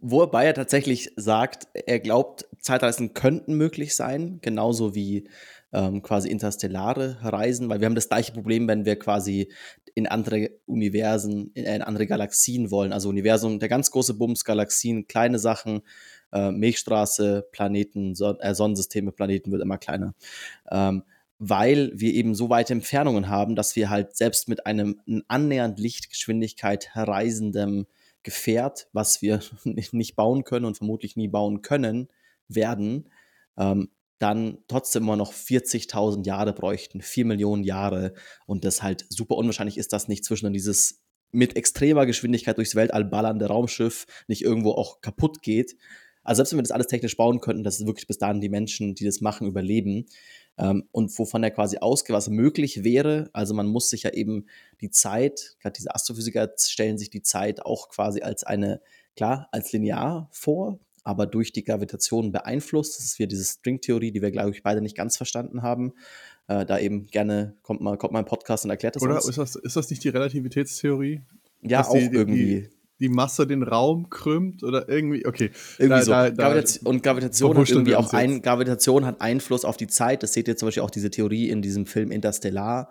Wobei 0.00 0.46
er 0.46 0.54
tatsächlich 0.54 1.10
sagt, 1.16 1.66
er 1.74 1.98
glaubt, 1.98 2.48
Zeitreisen 2.60 3.14
könnten 3.14 3.56
möglich 3.56 3.96
sein, 3.96 4.38
genauso 4.42 4.94
wie 4.94 5.28
ähm, 5.72 6.02
quasi 6.02 6.28
interstellare 6.28 7.16
Reisen, 7.22 7.68
weil 7.68 7.80
wir 7.80 7.86
haben 7.86 7.94
das 7.94 8.08
gleiche 8.08 8.32
Problem, 8.32 8.68
wenn 8.68 8.84
wir 8.84 8.98
quasi 8.98 9.50
in 9.94 10.06
andere 10.06 10.50
Universen, 10.66 11.50
in, 11.54 11.64
in 11.64 11.82
andere 11.82 12.06
Galaxien 12.06 12.70
wollen. 12.70 12.92
Also 12.92 13.08
Universum, 13.08 13.58
der 13.58 13.68
ganz 13.68 13.90
große 13.90 14.14
Bums, 14.14 14.44
Galaxien, 14.44 15.06
kleine 15.06 15.38
Sachen, 15.38 15.82
äh, 16.32 16.50
Milchstraße, 16.50 17.48
Planeten, 17.52 18.14
Son 18.14 18.38
äh, 18.40 18.54
Sonnensysteme, 18.54 19.12
Planeten 19.12 19.50
wird 19.50 19.62
immer 19.62 19.78
kleiner. 19.78 20.14
Ähm, 20.70 21.04
weil 21.44 21.90
wir 21.94 22.14
eben 22.14 22.36
so 22.36 22.50
weite 22.50 22.72
Entfernungen 22.72 23.28
haben, 23.28 23.56
dass 23.56 23.74
wir 23.74 23.90
halt 23.90 24.16
selbst 24.16 24.48
mit 24.48 24.64
einem 24.64 25.00
annähernd 25.26 25.80
Lichtgeschwindigkeit 25.80 26.90
reisendem 26.94 27.86
Gefährt, 28.22 28.86
was 28.92 29.22
wir 29.22 29.40
nicht 29.64 30.14
bauen 30.14 30.44
können 30.44 30.66
und 30.66 30.76
vermutlich 30.76 31.16
nie 31.16 31.28
bauen 31.28 31.60
können, 31.62 32.08
werden, 32.46 33.08
ähm, 33.56 33.88
dann 34.22 34.58
trotzdem 34.68 35.02
immer 35.02 35.16
noch 35.16 35.32
40.000 35.32 36.24
Jahre 36.24 36.52
bräuchten, 36.52 37.02
4 37.02 37.24
Millionen 37.24 37.64
Jahre 37.64 38.14
und 38.46 38.64
das 38.64 38.82
halt 38.82 39.04
super 39.08 39.36
unwahrscheinlich 39.36 39.78
ist, 39.78 39.92
dass 39.92 40.08
nicht 40.08 40.24
zwischen 40.24 40.52
dieses 40.52 41.02
mit 41.32 41.56
extremer 41.56 42.06
Geschwindigkeit 42.06 42.58
durchs 42.58 42.76
Weltall 42.76 43.04
ballernde 43.04 43.46
Raumschiff 43.46 44.06
nicht 44.28 44.42
irgendwo 44.42 44.72
auch 44.72 45.00
kaputt 45.00 45.42
geht. 45.42 45.76
Also 46.22 46.38
selbst 46.38 46.52
wenn 46.52 46.58
wir 46.58 46.62
das 46.62 46.70
alles 46.70 46.86
technisch 46.86 47.16
bauen 47.16 47.40
könnten, 47.40 47.64
dass 47.64 47.80
es 47.80 47.86
wirklich 47.86 48.06
bis 48.06 48.18
dahin 48.18 48.40
die 48.40 48.48
Menschen, 48.48 48.94
die 48.94 49.04
das 49.04 49.20
machen, 49.20 49.48
überleben. 49.48 50.06
Ähm, 50.56 50.84
und 50.92 51.18
wovon 51.18 51.42
er 51.42 51.50
quasi 51.50 51.78
ausgeht, 51.78 52.14
was 52.14 52.28
möglich 52.28 52.84
wäre. 52.84 53.30
Also 53.32 53.54
man 53.54 53.66
muss 53.66 53.88
sich 53.88 54.04
ja 54.04 54.10
eben 54.10 54.46
die 54.80 54.90
Zeit, 54.90 55.56
gerade 55.60 55.72
diese 55.72 55.94
Astrophysiker 55.94 56.52
stellen 56.58 56.98
sich 56.98 57.10
die 57.10 57.22
Zeit 57.22 57.64
auch 57.64 57.88
quasi 57.88 58.20
als 58.20 58.44
eine, 58.44 58.80
klar, 59.16 59.48
als 59.50 59.72
linear 59.72 60.28
vor, 60.30 60.78
aber 61.04 61.26
durch 61.26 61.52
die 61.52 61.64
Gravitation 61.64 62.32
beeinflusst. 62.32 62.98
Das 62.98 63.04
ist 63.04 63.18
wieder 63.18 63.28
diese 63.28 63.44
Stringtheorie, 63.44 64.12
die 64.12 64.22
wir, 64.22 64.30
glaube 64.30 64.50
ich, 64.50 64.62
beide 64.62 64.80
nicht 64.80 64.96
ganz 64.96 65.16
verstanden 65.16 65.62
haben. 65.62 65.92
Äh, 66.48 66.64
da 66.66 66.78
eben 66.78 67.06
gerne 67.06 67.56
kommt 67.62 67.80
mal, 67.80 67.96
kommt 67.96 68.12
mal 68.12 68.20
ein 68.20 68.24
Podcast 68.24 68.64
und 68.64 68.70
erklärt 68.70 68.96
das 68.96 69.02
Oder 69.02 69.16
uns. 69.16 69.28
ist 69.28 69.38
das, 69.38 69.56
ist 69.56 69.76
das 69.76 69.90
nicht 69.90 70.04
die 70.04 70.08
Relativitätstheorie? 70.10 71.22
Ja, 71.62 71.86
auch 71.86 71.92
die- 71.92 72.06
irgendwie. 72.12 72.44
Die 72.62 72.68
Masse 73.08 73.46
den 73.46 73.62
Raum 73.62 74.10
krümmt 74.10 74.62
oder 74.62 74.88
irgendwie, 74.88 75.26
okay. 75.26 75.50
Irgendwie 75.78 75.98
Da- 75.98 76.02
so. 76.04 76.10
da- 76.12 76.30
da- 76.30 76.42
Gravitation, 76.44 76.86
und 76.86 77.02
Gravitation 77.02 77.56
hat 77.56 77.68
irgendwie 77.70 77.96
auch 77.96 78.12
ein, 78.12 78.42
Gravitation 78.42 79.06
hat 79.06 79.20
Einfluss 79.20 79.64
auf 79.64 79.76
die 79.76 79.86
Zeit. 79.86 80.22
Das 80.22 80.32
seht 80.32 80.48
ihr 80.48 80.56
zum 80.56 80.68
Beispiel 80.68 80.82
auch 80.82 80.90
diese 80.90 81.10
Theorie 81.10 81.48
in 81.48 81.62
diesem 81.62 81.86
Film 81.86 82.10
Interstellar, 82.10 82.90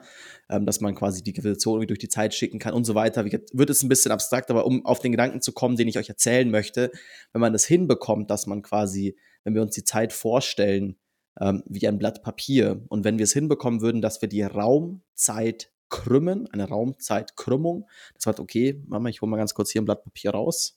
ähm, 0.49 0.65
dass 0.65 0.81
man 0.81 0.95
quasi 0.95 1.23
die 1.23 1.33
Gravitation 1.33 1.75
irgendwie 1.75 1.87
durch 1.87 1.99
die 1.99 2.09
Zeit 2.09 2.33
schicken 2.33 2.59
kann 2.59 2.73
und 2.73 2.85
so 2.85 2.95
weiter. 2.95 3.25
Wie 3.25 3.31
Wird 3.53 3.69
es 3.69 3.83
ein 3.83 3.89
bisschen 3.89 4.11
abstrakt, 4.11 4.49
aber 4.49 4.65
um 4.65 4.85
auf 4.85 4.99
den 4.99 5.11
Gedanken 5.11 5.41
zu 5.41 5.51
kommen, 5.53 5.75
den 5.77 5.87
ich 5.87 5.97
euch 5.97 6.09
erzählen 6.09 6.49
möchte, 6.49 6.91
wenn 7.33 7.41
man 7.41 7.53
das 7.53 7.65
hinbekommt, 7.65 8.29
dass 8.29 8.47
man 8.47 8.61
quasi, 8.61 9.15
wenn 9.43 9.55
wir 9.55 9.61
uns 9.61 9.75
die 9.75 9.83
Zeit 9.83 10.13
vorstellen, 10.13 10.97
ähm, 11.39 11.63
wie 11.65 11.87
ein 11.87 11.97
Blatt 11.97 12.23
Papier 12.23 12.83
und 12.89 13.05
wenn 13.05 13.17
wir 13.17 13.23
es 13.23 13.31
hinbekommen 13.31 13.81
würden, 13.81 14.01
dass 14.01 14.21
wir 14.21 14.27
die 14.27 14.43
Raumzeit 14.43 15.71
krümmen, 15.91 16.47
eine 16.51 16.67
Raumzeitkrümmung, 16.67 17.87
das 18.15 18.25
heißt, 18.25 18.39
okay, 18.39 18.81
Mama, 18.87 19.09
ich 19.09 19.21
hole 19.21 19.29
mal 19.29 19.37
ganz 19.37 19.53
kurz 19.53 19.69
hier 19.69 19.81
ein 19.81 19.85
Blatt 19.85 20.03
Papier 20.03 20.31
raus. 20.31 20.75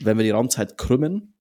Wenn 0.00 0.18
wir 0.18 0.24
die 0.24 0.30
Raumzeit 0.30 0.76
krümmen, 0.76 1.32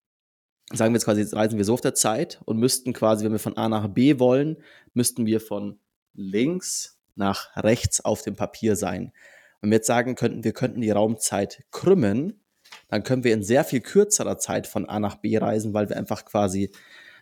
sagen 0.72 0.94
wir 0.94 0.98
jetzt 0.98 1.06
quasi, 1.06 1.20
jetzt 1.20 1.36
reisen 1.36 1.58
wir 1.58 1.66
so 1.66 1.74
auf 1.74 1.82
der 1.82 1.94
Zeit 1.94 2.40
und 2.46 2.58
müssten 2.58 2.94
quasi, 2.94 3.26
wenn 3.26 3.34
wir 3.34 3.40
von 3.40 3.58
A 3.58 3.68
nach 3.68 3.90
B 3.90 4.20
wollen, 4.20 4.58
müssten 4.94 5.26
wir 5.26 5.42
von 5.42 5.80
links 6.14 6.98
nach 7.16 7.56
rechts 7.58 8.04
auf 8.04 8.22
dem 8.22 8.36
Papier 8.36 8.78
sein. 8.78 9.12
Wenn 9.60 9.72
wir 9.72 9.78
jetzt 9.78 9.88
sagen 9.88 10.16
könnten, 10.16 10.44
wir 10.44 10.54
könnten 10.54 10.82
die 10.82 10.92
Raumzeit 10.92 11.66
krümmen, 11.72 12.42
dann 12.88 13.04
können 13.04 13.24
wir 13.24 13.34
in 13.34 13.44
sehr 13.44 13.64
viel 13.64 13.82
kürzerer 13.82 14.38
Zeit 14.38 14.68
von 14.68 14.88
A 14.88 15.00
nach 15.00 15.16
B 15.16 15.38
reisen, 15.38 15.74
weil 15.74 15.90
wir 15.90 15.98
einfach 15.98 16.26
quasi 16.26 16.72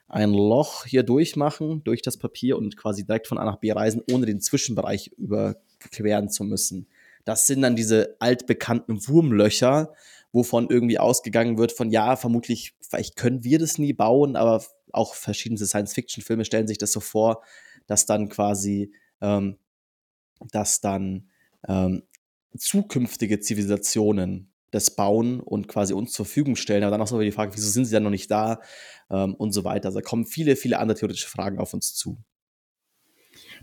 ein 0.07 0.31
Loch 0.31 0.85
hier 0.85 1.03
durchmachen, 1.03 1.83
durch 1.83 2.01
das 2.01 2.17
Papier 2.17 2.57
und 2.57 2.77
quasi 2.77 3.05
direkt 3.05 3.27
von 3.27 3.37
A 3.37 3.45
nach 3.45 3.57
B 3.57 3.71
reisen, 3.71 4.01
ohne 4.11 4.25
den 4.25 4.41
Zwischenbereich 4.41 5.11
überqueren 5.17 6.29
zu 6.29 6.43
müssen. 6.43 6.87
Das 7.25 7.47
sind 7.47 7.61
dann 7.61 7.75
diese 7.75 8.15
altbekannten 8.19 9.07
Wurmlöcher, 9.07 9.93
wovon 10.31 10.69
irgendwie 10.69 10.99
ausgegangen 10.99 11.57
wird 11.57 11.71
von, 11.71 11.89
ja, 11.89 12.15
vermutlich, 12.15 12.75
vielleicht 12.81 13.15
können 13.15 13.43
wir 13.43 13.59
das 13.59 13.77
nie 13.77 13.93
bauen, 13.93 14.35
aber 14.35 14.63
auch 14.91 15.15
verschiedene 15.15 15.65
Science-Fiction-Filme 15.65 16.45
stellen 16.45 16.67
sich 16.67 16.77
das 16.77 16.91
so 16.91 16.99
vor, 16.99 17.43
dass 17.87 18.05
dann 18.05 18.29
quasi, 18.29 18.91
ähm, 19.21 19.57
dass 20.51 20.81
dann 20.81 21.29
ähm, 21.67 22.03
zukünftige 22.57 23.39
Zivilisationen 23.39 24.52
das 24.73 24.95
bauen 24.95 25.39
und 25.39 25.67
quasi 25.67 25.93
uns 25.93 26.13
zur 26.13 26.25
Verfügung 26.25 26.55
stellen. 26.55 26.83
Aber 26.83 26.91
dann 26.91 27.01
auch 27.01 27.07
so 27.07 27.19
die 27.19 27.31
Frage, 27.31 27.55
wieso 27.55 27.69
sind 27.69 27.85
sie 27.85 27.93
dann 27.93 28.03
noch 28.03 28.09
nicht 28.09 28.31
da 28.31 28.59
ähm, 29.11 29.35
und 29.35 29.51
so 29.51 29.63
weiter. 29.63 29.89
Also 29.89 29.99
da 29.99 30.03
kommen 30.03 30.25
viele, 30.25 30.55
viele 30.55 30.79
andere 30.79 30.97
theoretische 30.97 31.29
Fragen 31.29 31.59
auf 31.59 31.75
uns 31.75 31.93
zu. 31.93 32.17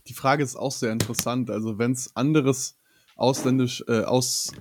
Die 0.06 0.14
Frage 0.14 0.44
ist 0.44 0.54
auch 0.54 0.70
sehr 0.70 0.92
interessant. 0.92 1.50
Also 1.50 1.78
wenn 1.78 1.92
es 1.92 2.14
anderes 2.14 2.78
ausländisch, 3.16 3.82
äh, 3.88 4.02
aus, 4.02 4.52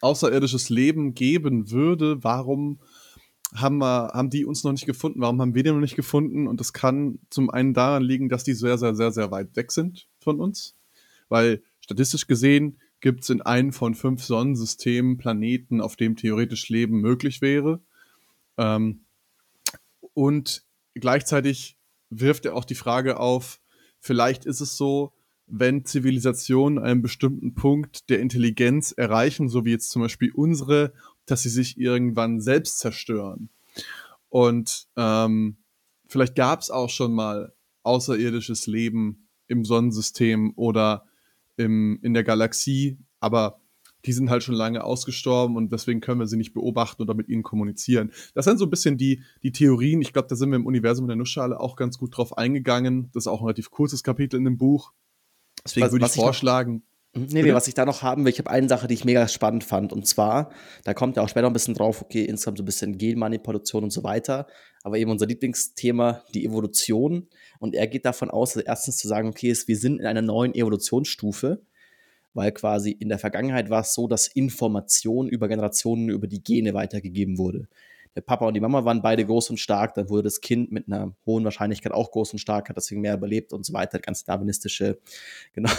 außerirdisches 0.00 0.70
Leben 0.70 1.12
geben 1.12 1.70
würde, 1.70 2.24
warum 2.24 2.80
haben, 3.54 3.76
wir, 3.76 4.12
haben 4.14 4.30
die 4.30 4.46
uns 4.46 4.64
noch 4.64 4.72
nicht 4.72 4.86
gefunden? 4.86 5.20
Warum 5.20 5.42
haben 5.42 5.54
wir 5.54 5.62
die 5.62 5.72
noch 5.72 5.80
nicht 5.80 5.96
gefunden? 5.96 6.46
Und 6.46 6.58
das 6.58 6.72
kann 6.72 7.18
zum 7.28 7.50
einen 7.50 7.74
daran 7.74 8.02
liegen, 8.02 8.30
dass 8.30 8.44
die 8.44 8.54
sehr, 8.54 8.78
sehr, 8.78 8.94
sehr, 8.94 9.12
sehr 9.12 9.30
weit 9.30 9.54
weg 9.56 9.72
sind 9.72 10.08
von 10.20 10.40
uns. 10.40 10.74
Weil 11.28 11.62
statistisch 11.80 12.26
gesehen 12.26 12.80
gibt 13.00 13.22
es 13.22 13.30
in 13.30 13.42
einem 13.42 13.72
von 13.72 13.94
fünf 13.94 14.24
Sonnensystemen 14.24 15.18
Planeten, 15.18 15.80
auf 15.80 15.96
dem 15.96 16.16
theoretisch 16.16 16.68
Leben 16.68 17.00
möglich 17.00 17.40
wäre. 17.40 17.80
Ähm, 18.56 19.04
und 20.14 20.64
gleichzeitig 20.94 21.78
wirft 22.10 22.46
er 22.46 22.54
auch 22.54 22.64
die 22.64 22.74
Frage 22.74 23.18
auf, 23.18 23.60
vielleicht 24.00 24.46
ist 24.46 24.60
es 24.60 24.76
so, 24.76 25.12
wenn 25.46 25.84
Zivilisationen 25.84 26.78
einen 26.78 27.02
bestimmten 27.02 27.54
Punkt 27.54 28.08
der 28.10 28.20
Intelligenz 28.20 28.92
erreichen, 28.92 29.48
so 29.48 29.64
wie 29.64 29.70
jetzt 29.70 29.90
zum 29.90 30.02
Beispiel 30.02 30.32
unsere, 30.32 30.92
dass 31.26 31.42
sie 31.42 31.50
sich 31.50 31.78
irgendwann 31.78 32.40
selbst 32.40 32.78
zerstören. 32.78 33.50
Und 34.28 34.88
ähm, 34.96 35.58
vielleicht 36.08 36.34
gab 36.34 36.60
es 36.60 36.70
auch 36.70 36.90
schon 36.90 37.12
mal 37.12 37.54
außerirdisches 37.84 38.66
Leben 38.66 39.28
im 39.46 39.64
Sonnensystem 39.64 40.52
oder 40.56 41.05
im, 41.56 41.98
in 42.02 42.14
der 42.14 42.24
Galaxie, 42.24 42.98
aber 43.20 43.60
die 44.04 44.12
sind 44.12 44.30
halt 44.30 44.42
schon 44.42 44.54
lange 44.54 44.84
ausgestorben 44.84 45.56
und 45.56 45.72
deswegen 45.72 46.00
können 46.00 46.20
wir 46.20 46.26
sie 46.26 46.36
nicht 46.36 46.54
beobachten 46.54 47.02
oder 47.02 47.14
mit 47.14 47.28
ihnen 47.28 47.42
kommunizieren. 47.42 48.12
Das 48.34 48.44
sind 48.44 48.58
so 48.58 48.66
ein 48.66 48.70
bisschen 48.70 48.96
die, 48.96 49.22
die 49.42 49.52
Theorien. 49.52 50.00
Ich 50.00 50.12
glaube, 50.12 50.28
da 50.28 50.36
sind 50.36 50.50
wir 50.50 50.56
im 50.56 50.66
Universum 50.66 51.08
der 51.08 51.16
Nussschale 51.16 51.58
auch 51.58 51.76
ganz 51.76 51.98
gut 51.98 52.16
drauf 52.16 52.38
eingegangen. 52.38 53.10
Das 53.12 53.24
ist 53.24 53.26
auch 53.26 53.40
ein 53.40 53.46
relativ 53.46 53.70
kurzes 53.70 54.04
Kapitel 54.04 54.36
in 54.36 54.44
dem 54.44 54.58
Buch. 54.58 54.92
Deswegen 55.64 55.90
würde 55.90 56.06
ich 56.06 56.12
vorschlagen. 56.12 56.84
Ich 57.16 57.32
nee, 57.32 57.42
nee, 57.42 57.54
was 57.54 57.66
ich 57.66 57.74
da 57.74 57.84
noch 57.84 58.02
haben 58.02 58.24
will, 58.24 58.32
ich 58.32 58.38
habe 58.38 58.50
eine 58.50 58.68
Sache, 58.68 58.86
die 58.86 58.94
ich 58.94 59.04
mega 59.04 59.26
spannend 59.28 59.64
fand. 59.64 59.92
Und 59.92 60.06
zwar, 60.06 60.50
da 60.84 60.94
kommt 60.94 61.16
ja 61.16 61.22
auch 61.22 61.28
später 61.28 61.42
noch 61.42 61.50
ein 61.50 61.54
bisschen 61.54 61.74
drauf, 61.74 62.02
okay, 62.02 62.24
insgesamt 62.24 62.58
so 62.58 62.62
ein 62.62 62.66
bisschen 62.66 62.98
Genmanipulation 62.98 63.84
und 63.84 63.90
so 63.90 64.04
weiter. 64.04 64.46
Aber 64.82 64.98
eben 64.98 65.10
unser 65.10 65.26
Lieblingsthema, 65.26 66.22
die 66.34 66.44
Evolution. 66.44 67.28
Und 67.58 67.74
er 67.74 67.86
geht 67.86 68.04
davon 68.04 68.30
aus, 68.30 68.56
also 68.56 68.66
erstens 68.66 68.98
zu 68.98 69.08
sagen, 69.08 69.28
okay, 69.28 69.56
wir 69.66 69.76
sind 69.76 70.00
in 70.00 70.06
einer 70.06 70.22
neuen 70.22 70.54
Evolutionsstufe, 70.54 71.62
weil 72.34 72.52
quasi 72.52 72.90
in 72.90 73.08
der 73.08 73.18
Vergangenheit 73.18 73.70
war 73.70 73.80
es 73.80 73.94
so, 73.94 74.06
dass 74.06 74.28
Information 74.28 75.28
über 75.28 75.48
Generationen 75.48 76.10
über 76.10 76.26
die 76.26 76.42
Gene 76.42 76.74
weitergegeben 76.74 77.38
wurde 77.38 77.68
der 78.16 78.22
Papa 78.22 78.46
und 78.46 78.54
die 78.54 78.60
Mama 78.60 78.86
waren 78.86 79.02
beide 79.02 79.26
groß 79.26 79.50
und 79.50 79.58
stark, 79.58 79.92
dann 79.94 80.08
wurde 80.08 80.22
das 80.22 80.40
Kind 80.40 80.72
mit 80.72 80.88
einer 80.88 81.14
hohen 81.26 81.44
Wahrscheinlichkeit 81.44 81.92
auch 81.92 82.10
groß 82.10 82.32
und 82.32 82.38
stark, 82.38 82.70
hat 82.70 82.76
deswegen 82.76 83.02
mehr 83.02 83.14
überlebt 83.14 83.52
und 83.52 83.66
so 83.66 83.74
weiter. 83.74 83.98
Die 83.98 84.02
ganze 84.02 84.24
darwinistische, 84.24 84.98
genau, 85.52 85.70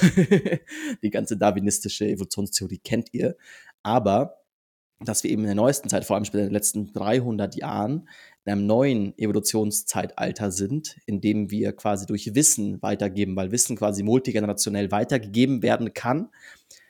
die 1.02 1.10
ganze 1.10 1.36
darwinistische 1.36 2.08
Evolutionstheorie 2.08 2.78
kennt 2.78 3.12
ihr. 3.12 3.36
Aber 3.82 4.44
dass 5.00 5.24
wir 5.24 5.32
eben 5.32 5.42
in 5.44 5.48
der 5.48 5.56
neuesten 5.56 5.90
Zeit, 5.90 6.06
vor 6.06 6.16
allem 6.16 6.26
in 6.26 6.32
den 6.32 6.52
letzten 6.52 6.94
300 6.94 7.56
Jahren, 7.56 8.08
in 8.46 8.52
einem 8.52 8.68
neuen 8.68 9.18
Evolutionszeitalter 9.18 10.52
sind, 10.52 10.98
in 11.06 11.22
dem 11.22 11.52
wir 11.52 11.74
quasi 11.74 12.06
durch 12.06 12.34
Wissen 12.36 12.82
weitergeben, 12.82 13.36
weil 13.36 13.52
Wissen 13.52 13.76
quasi 13.76 14.04
multigenerationell 14.04 14.92
weitergegeben 14.92 15.62
werden 15.64 15.94
kann, 15.94 16.30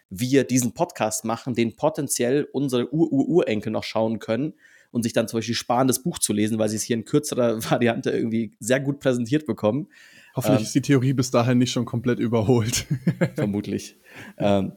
wir 0.09 0.45
diesen 0.45 0.73
Podcast 0.73 1.25
machen, 1.25 1.53
den 1.53 1.75
potenziell 1.75 2.47
unsere 2.51 2.93
Ur-Ur-Urenkel 2.93 3.71
noch 3.71 3.83
schauen 3.83 4.19
können 4.19 4.53
und 4.91 5.03
sich 5.03 5.13
dann 5.13 5.27
zum 5.27 5.37
Beispiel 5.37 5.55
sparen, 5.55 5.87
das 5.87 6.03
Buch 6.03 6.19
zu 6.19 6.33
lesen, 6.33 6.59
weil 6.59 6.69
sie 6.69 6.75
es 6.75 6.83
hier 6.83 6.95
in 6.95 7.05
kürzerer 7.05 7.63
Variante 7.71 8.11
irgendwie 8.11 8.53
sehr 8.59 8.79
gut 8.79 8.99
präsentiert 8.99 9.45
bekommen. 9.45 9.87
Hoffentlich 10.35 10.59
ähm, 10.59 10.65
ist 10.65 10.75
die 10.75 10.81
Theorie 10.81 11.13
bis 11.13 11.31
dahin 11.31 11.57
nicht 11.57 11.71
schon 11.71 11.85
komplett 11.85 12.19
überholt. 12.19 12.85
vermutlich. 13.35 13.97
ähm, 14.37 14.73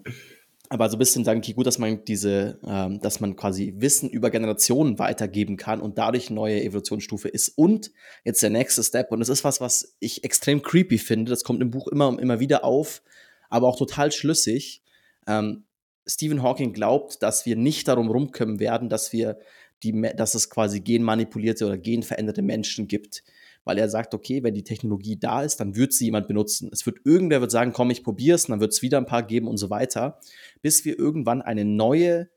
aber 0.72 0.88
so 0.88 0.96
ein 0.96 1.00
bisschen 1.00 1.24
sagen, 1.24 1.40
okay, 1.40 1.52
gut, 1.52 1.66
dass 1.66 1.78
man 1.78 2.04
diese, 2.04 2.60
ähm, 2.64 3.00
dass 3.00 3.18
man 3.18 3.34
quasi 3.34 3.74
Wissen 3.78 4.08
über 4.08 4.30
Generationen 4.30 5.00
weitergeben 5.00 5.56
kann 5.56 5.80
und 5.80 5.98
dadurch 5.98 6.30
neue 6.30 6.62
Evolutionsstufe 6.62 7.28
ist. 7.28 7.48
Und 7.58 7.90
jetzt 8.24 8.40
der 8.40 8.50
nächste 8.50 8.84
Step, 8.84 9.10
und 9.10 9.18
das 9.18 9.28
ist 9.28 9.42
was, 9.42 9.60
was 9.60 9.96
ich 9.98 10.22
extrem 10.22 10.62
creepy 10.62 10.98
finde, 10.98 11.30
das 11.30 11.42
kommt 11.42 11.60
im 11.60 11.72
Buch 11.72 11.88
immer 11.88 12.06
und 12.06 12.20
immer 12.20 12.38
wieder 12.38 12.64
auf, 12.64 13.02
aber 13.48 13.66
auch 13.66 13.76
total 13.76 14.12
schlüssig. 14.12 14.84
Ähm, 15.26 15.64
Stephen 16.10 16.42
Hawking 16.42 16.72
glaubt, 16.72 17.22
dass 17.22 17.46
wir 17.46 17.56
nicht 17.56 17.86
darum 17.88 18.10
rumkommen 18.10 18.58
werden, 18.58 18.88
dass 18.88 19.12
wir 19.12 19.38
die, 19.82 19.92
dass 20.16 20.34
es 20.34 20.50
quasi 20.50 20.80
genmanipulierte 20.80 21.66
oder 21.66 21.78
genveränderte 21.78 22.42
Menschen 22.42 22.88
gibt. 22.88 23.22
Weil 23.64 23.78
er 23.78 23.88
sagt, 23.88 24.14
okay, 24.14 24.42
wenn 24.42 24.54
die 24.54 24.64
Technologie 24.64 25.18
da 25.18 25.42
ist, 25.42 25.60
dann 25.60 25.76
wird 25.76 25.92
sie 25.92 26.06
jemand 26.06 26.26
benutzen. 26.26 26.70
Es 26.72 26.86
wird 26.86 26.98
irgendwer 27.04 27.40
wird 27.40 27.50
sagen, 27.50 27.72
komm, 27.72 27.90
ich 27.90 28.02
probier's, 28.02 28.46
und 28.46 28.52
dann 28.52 28.60
wird 28.60 28.72
es 28.72 28.82
wieder 28.82 28.98
ein 28.98 29.06
paar 29.06 29.22
geben 29.22 29.46
und 29.46 29.58
so 29.58 29.70
weiter, 29.70 30.18
bis 30.62 30.84
wir 30.84 30.98
irgendwann 30.98 31.42
eine 31.42 31.64
neue 31.64 32.30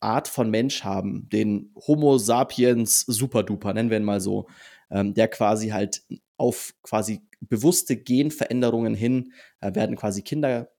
Art 0.00 0.28
von 0.28 0.50
Mensch 0.50 0.82
haben, 0.84 1.28
den 1.28 1.72
Homo 1.86 2.18
sapiens 2.18 3.00
superduper, 3.00 3.74
nennen 3.74 3.90
wir 3.90 3.98
ihn 3.98 4.04
mal 4.04 4.20
so, 4.20 4.46
ähm, 4.90 5.12
der 5.12 5.28
quasi 5.28 5.68
halt 5.68 6.02
auf 6.36 6.74
quasi 6.82 7.20
bewusste 7.40 7.96
Genveränderungen 7.96 8.94
hin 8.94 9.32
äh, 9.60 9.74
werden 9.74 9.96
quasi 9.96 10.22
Kinder 10.22 10.70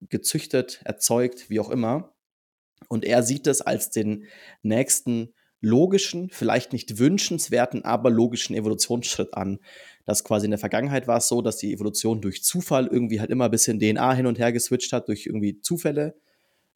gezüchtet, 0.00 0.80
erzeugt, 0.84 1.50
wie 1.50 1.60
auch 1.60 1.70
immer. 1.70 2.14
Und 2.88 3.04
er 3.04 3.22
sieht 3.22 3.46
es 3.46 3.60
als 3.60 3.90
den 3.90 4.24
nächsten 4.62 5.34
logischen, 5.60 6.30
vielleicht 6.30 6.72
nicht 6.72 6.98
wünschenswerten, 6.98 7.84
aber 7.84 8.10
logischen 8.10 8.54
Evolutionsschritt 8.54 9.34
an. 9.34 9.58
Das 10.04 10.22
quasi 10.22 10.46
in 10.46 10.52
der 10.52 10.60
Vergangenheit 10.60 11.08
war 11.08 11.18
es 11.18 11.28
so, 11.28 11.42
dass 11.42 11.56
die 11.56 11.72
Evolution 11.72 12.20
durch 12.20 12.44
Zufall 12.44 12.86
irgendwie 12.86 13.20
halt 13.20 13.30
immer 13.30 13.46
ein 13.46 13.50
bisschen 13.50 13.80
DNA 13.80 14.14
hin 14.14 14.26
und 14.26 14.38
her 14.38 14.52
geswitcht 14.52 14.92
hat, 14.92 15.08
durch 15.08 15.26
irgendwie 15.26 15.60
Zufälle. 15.60 16.14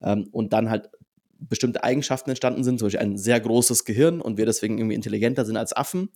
Ähm, 0.02 0.28
und 0.32 0.52
dann 0.52 0.68
halt 0.68 0.90
bestimmte 1.38 1.85
Eigenschaften 1.85 2.30
entstanden 2.30 2.64
sind, 2.64 2.78
zum 2.78 2.87
Beispiel 2.87 3.00
ein 3.00 3.18
sehr 3.18 3.40
großes 3.40 3.85
Gehirn 3.85 4.20
und 4.20 4.37
wir 4.37 4.46
deswegen 4.46 4.78
irgendwie 4.78 4.94
intelligenter 4.96 5.44
sind 5.44 5.56
als 5.56 5.72
Affen 5.72 6.11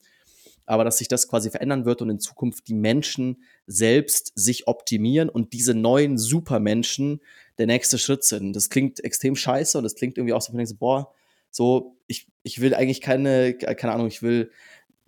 aber 0.66 0.84
dass 0.84 0.98
sich 0.98 1.08
das 1.08 1.28
quasi 1.28 1.50
verändern 1.50 1.84
wird 1.84 2.02
und 2.02 2.10
in 2.10 2.18
Zukunft 2.18 2.68
die 2.68 2.74
Menschen 2.74 3.42
selbst 3.66 4.32
sich 4.34 4.66
optimieren 4.66 5.28
und 5.28 5.52
diese 5.52 5.74
neuen 5.74 6.18
Supermenschen 6.18 7.20
der 7.58 7.66
nächste 7.66 7.98
Schritt 7.98 8.24
sind. 8.24 8.54
Das 8.54 8.68
klingt 8.68 9.02
extrem 9.02 9.36
scheiße 9.36 9.78
und 9.78 9.84
das 9.84 9.94
klingt 9.94 10.18
irgendwie 10.18 10.34
auch 10.34 10.42
so, 10.42 10.52
so, 10.64 10.74
boah, 10.74 11.12
so, 11.50 11.96
ich, 12.08 12.28
ich 12.42 12.60
will 12.60 12.74
eigentlich 12.74 13.00
keine, 13.00 13.54
keine 13.54 13.92
Ahnung, 13.92 14.08
ich 14.08 14.22
will, 14.22 14.50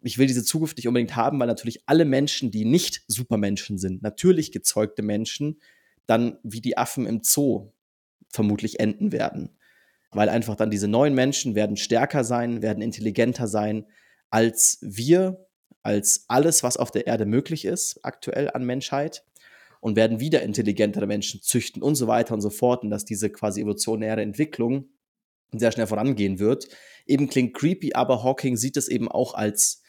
ich 0.02 0.16
will 0.16 0.28
diese 0.28 0.44
Zukunft 0.44 0.76
nicht 0.76 0.86
unbedingt 0.86 1.16
haben, 1.16 1.38
weil 1.40 1.48
natürlich 1.48 1.82
alle 1.86 2.04
Menschen, 2.04 2.50
die 2.52 2.64
nicht 2.64 3.02
Supermenschen 3.08 3.78
sind, 3.78 4.02
natürlich 4.02 4.52
gezeugte 4.52 5.02
Menschen, 5.02 5.60
dann 6.06 6.38
wie 6.42 6.60
die 6.60 6.78
Affen 6.78 7.04
im 7.04 7.20
Zoo 7.22 7.72
vermutlich 8.30 8.80
enden 8.80 9.12
werden. 9.12 9.50
Weil 10.10 10.30
einfach 10.30 10.54
dann 10.54 10.70
diese 10.70 10.88
neuen 10.88 11.14
Menschen 11.14 11.54
werden 11.54 11.76
stärker 11.76 12.24
sein, 12.24 12.62
werden 12.62 12.82
intelligenter 12.82 13.46
sein 13.46 13.84
als 14.30 14.78
wir 14.82 15.46
als 15.88 16.26
alles, 16.28 16.62
was 16.62 16.76
auf 16.76 16.90
der 16.90 17.06
Erde 17.06 17.24
möglich 17.24 17.64
ist, 17.64 18.00
aktuell 18.02 18.50
an 18.50 18.62
Menschheit 18.62 19.24
und 19.80 19.96
werden 19.96 20.20
wieder 20.20 20.42
intelligentere 20.42 21.06
Menschen 21.06 21.40
züchten 21.40 21.82
und 21.82 21.94
so 21.94 22.06
weiter 22.06 22.34
und 22.34 22.42
so 22.42 22.50
fort 22.50 22.82
und 22.82 22.90
dass 22.90 23.06
diese 23.06 23.30
quasi 23.30 23.62
evolutionäre 23.62 24.20
Entwicklung 24.20 24.90
sehr 25.50 25.72
schnell 25.72 25.86
vorangehen 25.86 26.38
wird. 26.38 26.68
Eben 27.06 27.30
klingt 27.30 27.54
creepy, 27.54 27.94
aber 27.94 28.22
Hawking 28.22 28.58
sieht 28.58 28.76
es 28.76 28.88
eben 28.88 29.08
auch 29.10 29.32
als 29.32 29.80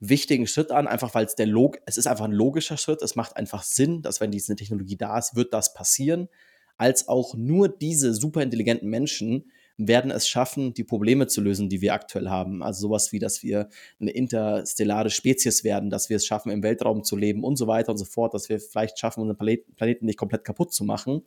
wichtigen 0.00 0.46
Schritt 0.46 0.70
an, 0.70 0.86
einfach 0.86 1.14
weil 1.14 1.26
es 1.26 1.34
der 1.34 1.46
Log 1.46 1.80
es 1.84 1.98
ist 1.98 2.06
einfach 2.06 2.24
ein 2.24 2.32
logischer 2.32 2.78
Schritt, 2.78 3.02
es 3.02 3.14
macht 3.14 3.36
einfach 3.36 3.62
Sinn, 3.62 4.00
dass 4.00 4.22
wenn 4.22 4.30
diese 4.30 4.56
Technologie 4.56 4.96
da 4.96 5.18
ist, 5.18 5.36
wird 5.36 5.52
das 5.52 5.74
passieren, 5.74 6.28
als 6.78 7.08
auch 7.08 7.34
nur 7.34 7.68
diese 7.68 8.14
superintelligenten 8.14 8.88
Menschen 8.88 9.50
werden 9.78 10.10
es 10.10 10.26
schaffen, 10.26 10.72
die 10.72 10.84
Probleme 10.84 11.26
zu 11.26 11.40
lösen, 11.40 11.68
die 11.68 11.80
wir 11.80 11.92
aktuell 11.92 12.28
haben. 12.28 12.62
Also 12.62 12.88
sowas 12.88 13.12
wie, 13.12 13.18
dass 13.18 13.42
wir 13.42 13.68
eine 14.00 14.10
interstellare 14.10 15.10
Spezies 15.10 15.64
werden, 15.64 15.90
dass 15.90 16.08
wir 16.08 16.16
es 16.16 16.26
schaffen, 16.26 16.50
im 16.50 16.62
Weltraum 16.62 17.04
zu 17.04 17.16
leben 17.16 17.44
und 17.44 17.56
so 17.56 17.66
weiter 17.66 17.92
und 17.92 17.98
so 17.98 18.06
fort, 18.06 18.32
dass 18.32 18.48
wir 18.48 18.58
vielleicht 18.58 18.98
schaffen, 18.98 19.20
unseren 19.20 19.36
Planeten 19.36 20.06
nicht 20.06 20.18
komplett 20.18 20.44
kaputt 20.44 20.72
zu 20.72 20.84
machen. 20.84 21.22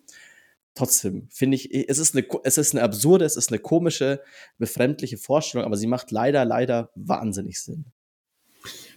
Trotzdem 0.73 1.27
finde 1.29 1.55
ich, 1.55 1.73
es 1.89 1.99
ist, 1.99 2.15
eine, 2.15 2.25
es 2.43 2.57
ist 2.57 2.73
eine 2.73 2.83
absurde, 2.83 3.25
es 3.25 3.35
ist 3.35 3.51
eine 3.51 3.59
komische, 3.59 4.21
befremdliche 4.57 5.17
Vorstellung, 5.17 5.65
aber 5.65 5.77
sie 5.77 5.87
macht 5.87 6.11
leider, 6.11 6.45
leider 6.45 6.91
wahnsinnig 6.95 7.61
Sinn. 7.61 7.85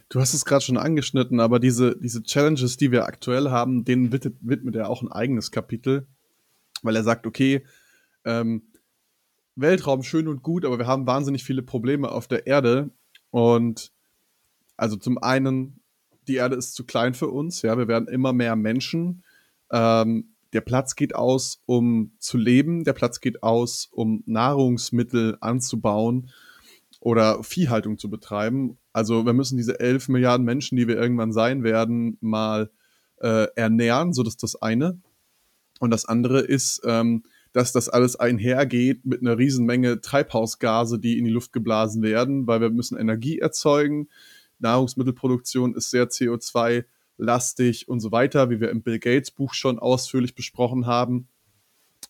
Du 0.09 0.21
hast 0.21 0.35
es 0.35 0.45
gerade 0.45 0.63
schon 0.63 0.77
angeschnitten, 0.77 1.41
aber 1.41 1.59
diese, 1.59 1.99
diese 1.99 2.23
Challenges, 2.23 2.77
die 2.77 2.93
wir 2.93 3.07
aktuell 3.07 3.51
haben, 3.51 3.85
denen 3.85 4.13
widmet, 4.13 4.37
widmet 4.41 4.77
er 4.77 4.91
auch 4.91 5.03
ein 5.03 5.11
eigenes 5.11 5.51
Kapitel, 5.51 6.07
weil 6.83 6.97
er 6.97 7.03
sagt, 7.03 7.27
okay, 7.27 7.65
ähm, 8.25 8.63
Weltraum 9.55 10.03
schön 10.03 10.29
und 10.29 10.43
gut, 10.43 10.65
aber 10.65 10.79
wir 10.79 10.87
haben 10.87 11.07
wahnsinnig 11.07 11.45
viele 11.45 11.63
Probleme 11.63 12.11
auf 12.11 12.27
der 12.27 12.47
Erde. 12.47 12.91
Und 13.31 13.93
also 14.77 14.97
zum 14.97 15.19
einen, 15.19 15.81
die 16.29 16.37
Erde 16.37 16.57
ist 16.57 16.75
zu 16.75 16.85
klein 16.85 17.15
für 17.15 17.29
uns, 17.29 17.63
ja, 17.63 17.77
wir 17.77 17.89
werden 17.89 18.09
immer 18.09 18.33
mehr 18.33 18.57
Menschen. 18.57 19.23
Ähm, 19.71 20.33
der 20.53 20.61
Platz 20.61 20.97
geht 20.97 21.15
aus, 21.15 21.63
um 21.67 22.13
zu 22.19 22.37
leben, 22.37 22.85
der 22.85 22.93
Platz 22.93 23.21
geht 23.21 23.43
aus, 23.43 23.89
um 23.91 24.23
Nahrungsmittel 24.27 25.39
anzubauen 25.41 26.31
oder 27.01 27.43
Viehhaltung 27.43 27.99
zu 27.99 28.11
betreiben. 28.11 28.79
Also 28.93 29.25
wir 29.25 29.33
müssen 29.33 29.57
diese 29.57 29.81
11 29.81 30.09
Milliarden 30.09 30.45
Menschen, 30.45 30.77
die 30.77 30.89
wir 30.89 30.97
irgendwann 30.97 31.33
sein 31.33 31.65
werden, 31.65 32.19
mal 32.21 32.71
äh, 33.21 33.47
ernähren, 33.57 34.13
so 34.13 34.23
dass 34.23 34.37
das 34.37 34.61
eine. 34.61 34.99
Und 35.81 35.91
das 35.91 36.05
andere 36.05 36.41
ist, 36.41 36.83
ähm, 36.85 37.25
dass 37.53 37.73
das 37.73 37.89
alles 37.89 38.17
einhergeht 38.17 39.05
mit 39.05 39.21
einer 39.21 39.39
Riesenmenge 39.39 40.01
Treibhausgase, 40.01 40.99
die 40.99 41.19
in 41.19 41.25
die 41.25 41.31
Luft 41.31 41.53
geblasen 41.53 42.03
werden, 42.03 42.47
weil 42.47 42.61
wir 42.61 42.71
müssen 42.71 42.99
Energie 42.99 43.39
erzeugen. 43.39 44.09
Nahrungsmittelproduktion 44.59 45.75
ist 45.75 45.91
sehr 45.91 46.09
CO2-lastig 46.09 47.89
und 47.89 48.01
so 48.01 48.13
weiter, 48.13 48.51
wie 48.51 48.61
wir 48.61 48.71
im 48.71 48.83
Bill 48.83 48.99
Gates 48.99 49.31
Buch 49.31 49.55
schon 49.55 49.79
ausführlich 49.79 50.35
besprochen 50.35 50.87
haben. 50.87 51.29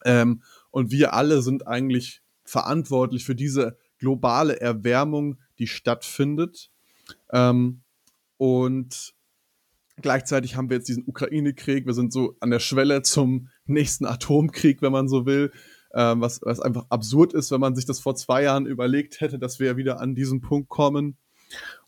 Ähm, 0.04 0.42
und 0.70 0.90
wir 0.90 1.14
alle 1.14 1.42
sind 1.42 1.66
eigentlich 1.66 2.22
verantwortlich 2.44 3.24
für 3.24 3.34
diese 3.34 3.76
globale 3.98 4.60
Erwärmung, 4.60 5.38
die 5.58 5.66
stattfindet. 5.66 6.70
Ähm, 7.30 7.82
und 8.36 9.14
Gleichzeitig 10.00 10.56
haben 10.56 10.70
wir 10.70 10.78
jetzt 10.78 10.88
diesen 10.88 11.06
Ukraine-Krieg. 11.06 11.86
Wir 11.86 11.92
sind 11.92 12.12
so 12.12 12.36
an 12.40 12.50
der 12.50 12.60
Schwelle 12.60 13.02
zum 13.02 13.48
nächsten 13.66 14.06
Atomkrieg, 14.06 14.82
wenn 14.82 14.92
man 14.92 15.08
so 15.08 15.26
will. 15.26 15.52
Ähm, 15.94 16.20
was, 16.22 16.40
was 16.42 16.60
einfach 16.60 16.86
absurd 16.88 17.34
ist, 17.34 17.50
wenn 17.50 17.60
man 17.60 17.74
sich 17.74 17.84
das 17.84 18.00
vor 18.00 18.14
zwei 18.14 18.44
Jahren 18.44 18.64
überlegt 18.64 19.20
hätte, 19.20 19.38
dass 19.38 19.60
wir 19.60 19.76
wieder 19.76 20.00
an 20.00 20.14
diesen 20.14 20.40
Punkt 20.40 20.70
kommen. 20.70 21.18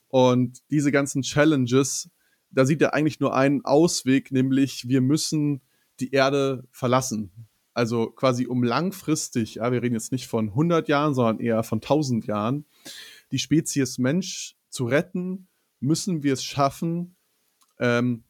Und 0.09 0.61
diese 0.71 0.93
ganzen 0.93 1.23
Challenges, 1.23 2.11
da 2.51 2.67
sieht 2.67 2.83
er 2.83 2.93
eigentlich 2.93 3.21
nur 3.21 3.35
einen 3.35 3.65
Ausweg, 3.65 4.31
nämlich 4.31 4.89
wir 4.89 5.01
müssen 5.01 5.63
die 6.01 6.13
Erde 6.13 6.65
verlassen. 6.71 7.33
Also 7.73 8.11
quasi 8.11 8.47
um 8.47 8.63
langfristig, 8.63 9.57
ja, 9.57 9.73
wir 9.73 9.83
reden 9.83 9.95
jetzt 9.95 10.13
nicht 10.13 10.29
von 10.29 10.51
100 10.51 10.87
Jahren, 10.89 11.15
sondern 11.15 11.41
eher 11.41 11.63
von 11.65 11.79
1000 11.79 12.27
Jahren, 12.27 12.67
die 13.33 13.39
Spezies 13.39 13.99
Mensch 13.99 14.55
zu 14.69 14.85
retten, 14.85 15.49
müssen 15.81 16.23
wir 16.23 16.35
es 16.35 16.45
schaffen, 16.45 17.17
ähm, 17.81 18.23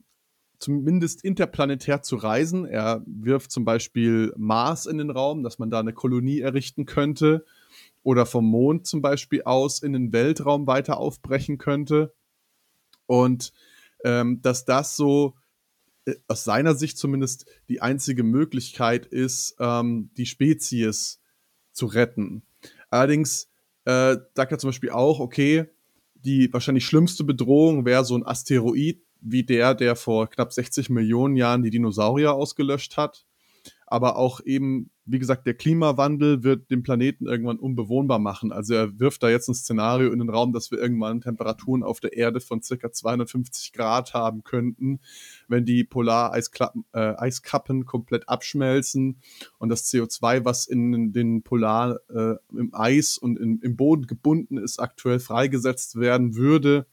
zumindest 0.58 1.24
interplanetär 1.24 2.02
zu 2.02 2.16
reisen. 2.16 2.64
Er 2.64 3.02
wirft 3.06 3.50
zum 3.50 3.64
Beispiel 3.64 4.32
Mars 4.36 4.86
in 4.86 4.98
den 4.98 5.10
Raum, 5.10 5.42
dass 5.42 5.58
man 5.58 5.70
da 5.70 5.80
eine 5.80 5.92
Kolonie 5.92 6.40
errichten 6.40 6.86
könnte 6.86 7.44
oder 8.02 8.26
vom 8.26 8.46
Mond 8.46 8.86
zum 8.86 9.02
Beispiel 9.02 9.42
aus 9.42 9.82
in 9.82 9.92
den 9.92 10.12
Weltraum 10.12 10.66
weiter 10.66 10.98
aufbrechen 10.98 11.58
könnte. 11.58 12.14
Und 13.06 13.52
ähm, 14.04 14.40
dass 14.42 14.64
das 14.64 14.96
so 14.96 15.34
äh, 16.04 16.14
aus 16.28 16.44
seiner 16.44 16.74
Sicht 16.74 16.98
zumindest 16.98 17.46
die 17.68 17.80
einzige 17.80 18.22
Möglichkeit 18.22 19.06
ist, 19.06 19.56
ähm, 19.58 20.10
die 20.16 20.26
Spezies 20.26 21.20
zu 21.72 21.86
retten. 21.86 22.42
Allerdings 22.90 23.48
äh, 23.84 24.16
sagt 24.34 24.52
er 24.52 24.58
zum 24.58 24.68
Beispiel 24.68 24.90
auch, 24.90 25.20
okay, 25.20 25.66
die 26.14 26.52
wahrscheinlich 26.52 26.86
schlimmste 26.86 27.24
Bedrohung 27.24 27.84
wäre 27.84 28.04
so 28.04 28.16
ein 28.16 28.24
Asteroid, 28.26 29.02
wie 29.24 29.42
der, 29.42 29.74
der 29.74 29.96
vor 29.96 30.28
knapp 30.28 30.52
60 30.52 30.90
Millionen 30.90 31.36
Jahren 31.36 31.62
die 31.62 31.70
Dinosaurier 31.70 32.34
ausgelöscht 32.34 32.96
hat. 32.96 33.24
Aber 33.86 34.16
auch 34.16 34.40
eben, 34.44 34.90
wie 35.04 35.18
gesagt, 35.18 35.46
der 35.46 35.54
Klimawandel 35.54 36.42
wird 36.42 36.70
den 36.70 36.82
Planeten 36.82 37.26
irgendwann 37.26 37.58
unbewohnbar 37.58 38.18
machen. 38.18 38.50
Also 38.50 38.74
er 38.74 38.98
wirft 38.98 39.22
da 39.22 39.28
jetzt 39.28 39.48
ein 39.48 39.54
Szenario 39.54 40.10
in 40.10 40.18
den 40.18 40.30
Raum, 40.30 40.52
dass 40.52 40.70
wir 40.70 40.78
irgendwann 40.78 41.20
Temperaturen 41.20 41.82
auf 41.82 42.00
der 42.00 42.14
Erde 42.14 42.40
von 42.40 42.60
circa 42.60 42.92
250 42.92 43.72
Grad 43.72 44.12
haben 44.12 44.42
könnten, 44.42 45.00
wenn 45.48 45.64
die 45.64 45.84
Polareiskappen 45.84 46.84
äh, 46.92 47.84
komplett 47.84 48.28
abschmelzen 48.28 49.20
und 49.58 49.68
das 49.68 49.90
CO2, 49.90 50.44
was 50.44 50.66
in 50.66 51.12
den 51.12 51.42
Polar 51.42 52.00
äh, 52.10 52.34
im 52.50 52.74
Eis 52.74 53.16
und 53.16 53.38
in, 53.38 53.60
im 53.60 53.76
Boden 53.76 54.06
gebunden 54.06 54.58
ist, 54.58 54.80
aktuell 54.80 55.20
freigesetzt 55.20 55.96
werden 55.96 56.34
würde 56.34 56.86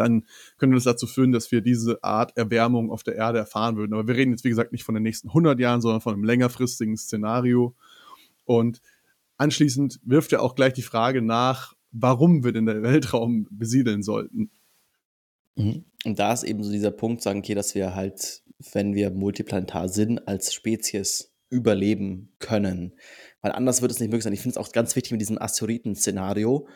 dann 0.00 0.24
könnte 0.58 0.74
das 0.74 0.84
dazu 0.84 1.06
führen, 1.06 1.32
dass 1.32 1.50
wir 1.52 1.60
diese 1.60 2.02
Art 2.02 2.36
Erwärmung 2.36 2.90
auf 2.90 3.02
der 3.02 3.16
Erde 3.16 3.38
erfahren 3.38 3.76
würden. 3.76 3.94
Aber 3.94 4.06
wir 4.06 4.16
reden 4.16 4.30
jetzt, 4.30 4.44
wie 4.44 4.50
gesagt, 4.50 4.72
nicht 4.72 4.84
von 4.84 4.94
den 4.94 5.02
nächsten 5.02 5.28
100 5.28 5.58
Jahren, 5.58 5.80
sondern 5.80 6.00
von 6.00 6.14
einem 6.14 6.24
längerfristigen 6.24 6.96
Szenario. 6.96 7.74
Und 8.44 8.80
anschließend 9.36 10.00
wirft 10.04 10.32
er 10.32 10.42
auch 10.42 10.54
gleich 10.54 10.72
die 10.72 10.82
Frage 10.82 11.22
nach, 11.22 11.74
warum 11.92 12.44
wir 12.44 12.52
denn 12.52 12.66
den 12.66 12.82
Weltraum 12.82 13.46
besiedeln 13.50 14.02
sollten. 14.02 14.50
Mhm. 15.56 15.84
Und 16.04 16.18
da 16.18 16.32
ist 16.32 16.44
eben 16.44 16.62
so 16.62 16.70
dieser 16.70 16.90
Punkt, 16.90 17.22
sagen, 17.22 17.40
okay, 17.40 17.54
dass 17.54 17.74
wir 17.74 17.94
halt, 17.94 18.42
wenn 18.72 18.94
wir 18.94 19.10
multiplanetar 19.10 19.88
sind, 19.88 20.28
als 20.28 20.54
Spezies 20.54 21.32
überleben 21.48 22.32
können. 22.38 22.94
Weil 23.40 23.52
anders 23.52 23.82
wird 23.82 23.92
es 23.92 24.00
nicht 24.00 24.08
möglich 24.08 24.24
sein. 24.24 24.32
Ich 24.32 24.40
finde 24.40 24.58
es 24.58 24.64
auch 24.64 24.72
ganz 24.72 24.94
wichtig 24.96 25.12
mit 25.12 25.20
diesem 25.20 25.40
Asteroiden-Szenario, 25.40 26.68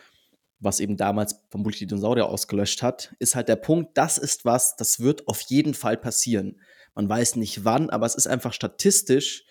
was 0.60 0.78
eben 0.78 0.96
damals 0.96 1.42
vermutlich 1.48 1.78
die 1.80 1.86
Dinosaurier 1.86 2.26
ausgelöscht 2.26 2.82
hat, 2.82 3.14
ist 3.18 3.34
halt 3.34 3.48
der 3.48 3.56
Punkt, 3.56 3.96
das 3.96 4.18
ist 4.18 4.44
was, 4.44 4.76
das 4.76 5.00
wird 5.00 5.26
auf 5.26 5.40
jeden 5.40 5.74
Fall 5.74 5.96
passieren. 5.96 6.60
Man 6.94 7.08
weiß 7.08 7.36
nicht 7.36 7.64
wann, 7.64 7.90
aber 7.90 8.06
es 8.06 8.14
ist 8.14 8.26
einfach 8.26 8.52
statistisch, 8.52 9.46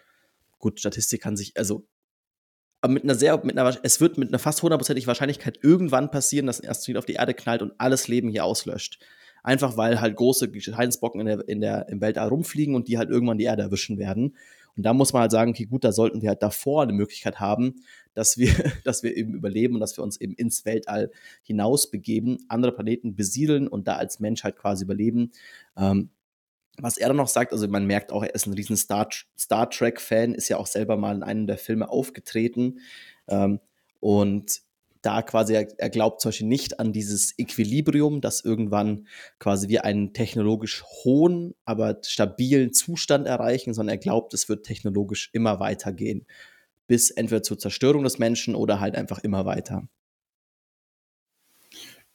gut, 0.59 0.79
Statistik 0.79 1.21
kann 1.21 1.35
sich, 1.35 1.57
also 1.57 1.87
aber 2.81 2.93
mit 2.93 3.03
einer 3.03 3.15
sehr, 3.15 3.43
mit 3.43 3.57
einer, 3.57 3.77
es 3.83 3.99
wird 3.99 4.17
mit 4.17 4.29
einer 4.29 4.39
fast 4.39 4.61
hundertprozentigen 4.61 5.07
Wahrscheinlichkeit 5.07 5.59
irgendwann 5.61 6.11
passieren, 6.11 6.45
dass 6.45 6.61
ein 6.61 6.69
Asteroid 6.69 6.97
auf 6.97 7.05
die 7.05 7.13
Erde 7.13 7.33
knallt 7.33 7.61
und 7.61 7.73
alles 7.77 8.07
Leben 8.07 8.29
hier 8.29 8.45
auslöscht. 8.45 8.99
Einfach 9.43 9.77
weil 9.77 9.99
halt 9.99 10.15
große 10.15 10.49
Gesteinsbrocken 10.49 11.21
in 11.21 11.27
der, 11.27 11.47
in 11.49 11.61
der, 11.61 11.89
im 11.89 12.01
Weltall 12.01 12.29
rumfliegen 12.29 12.75
und 12.75 12.87
die 12.87 12.97
halt 12.97 13.09
irgendwann 13.09 13.37
die 13.37 13.45
Erde 13.45 13.63
erwischen 13.63 13.97
werden. 13.97 14.37
Und 14.79 14.83
da 14.83 14.93
muss 14.93 15.11
man 15.11 15.23
halt 15.23 15.31
sagen, 15.31 15.51
okay, 15.51 15.65
gut, 15.65 15.83
da 15.83 15.91
sollten 15.91 16.21
wir 16.21 16.29
halt 16.29 16.41
davor 16.41 16.83
eine 16.83 16.93
Möglichkeit 16.93 17.41
haben, 17.41 17.83
dass 18.13 18.37
wir, 18.37 18.53
dass 18.85 19.03
wir 19.03 19.17
eben 19.17 19.33
überleben 19.33 19.73
und 19.73 19.81
dass 19.81 19.97
wir 19.97 20.05
uns 20.05 20.21
eben 20.21 20.33
ins 20.35 20.63
Weltall 20.63 21.11
hinaus 21.43 21.91
begeben, 21.91 22.37
andere 22.47 22.71
Planeten 22.71 23.13
besiedeln 23.13 23.67
und 23.67 23.89
da 23.89 23.97
als 23.97 24.21
Menschheit 24.21 24.55
quasi 24.55 24.85
überleben. 24.85 25.31
Ähm, 25.75 26.11
was 26.77 26.97
er 26.97 27.09
dann 27.09 27.17
noch 27.17 27.27
sagt, 27.27 27.51
also 27.51 27.67
man 27.67 27.87
merkt 27.87 28.13
auch, 28.13 28.23
er 28.23 28.33
ist 28.33 28.47
ein 28.47 28.53
riesen 28.53 28.77
Star, 28.77 29.09
Star 29.37 29.69
Trek-Fan, 29.69 30.33
ist 30.33 30.47
ja 30.47 30.55
auch 30.55 30.67
selber 30.67 30.95
mal 30.95 31.13
in 31.13 31.23
einem 31.23 31.45
der 31.45 31.57
Filme 31.57 31.89
aufgetreten. 31.89 32.79
Ähm, 33.27 33.59
und 33.99 34.61
da 35.01 35.21
quasi, 35.21 35.53
er, 35.53 35.89
glaubt 35.89 36.21
zum 36.21 36.29
Beispiel 36.29 36.47
nicht 36.47 36.79
an 36.79 36.91
dieses 36.91 37.37
Equilibrium, 37.37 38.21
dass 38.21 38.43
irgendwann 38.43 39.07
quasi 39.39 39.69
wir 39.69 39.85
einen 39.85 40.13
technologisch 40.13 40.83
hohen, 40.83 41.55
aber 41.65 41.99
stabilen 42.03 42.73
Zustand 42.73 43.25
erreichen, 43.27 43.73
sondern 43.73 43.95
er 43.95 43.99
glaubt, 43.99 44.33
es 44.33 44.49
wird 44.49 44.65
technologisch 44.65 45.29
immer 45.33 45.59
weitergehen 45.59 46.25
bis 46.89 47.11
entweder 47.11 47.43
zur 47.43 47.59
Zerstörung 47.59 48.03
des 48.03 48.17
Menschen 48.17 48.55
oder 48.55 48.79
halt 48.79 48.95
einfach 48.95 49.19
immer 49.19 49.45
weiter. 49.45 49.87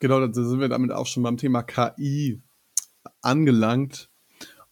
Genau, 0.01 0.27
da 0.27 0.33
sind 0.33 0.59
wir 0.59 0.69
damit 0.69 0.91
auch 0.91 1.07
schon 1.07 1.23
beim 1.23 1.37
Thema 1.37 1.63
KI 1.63 2.43
angelangt. 3.23 4.11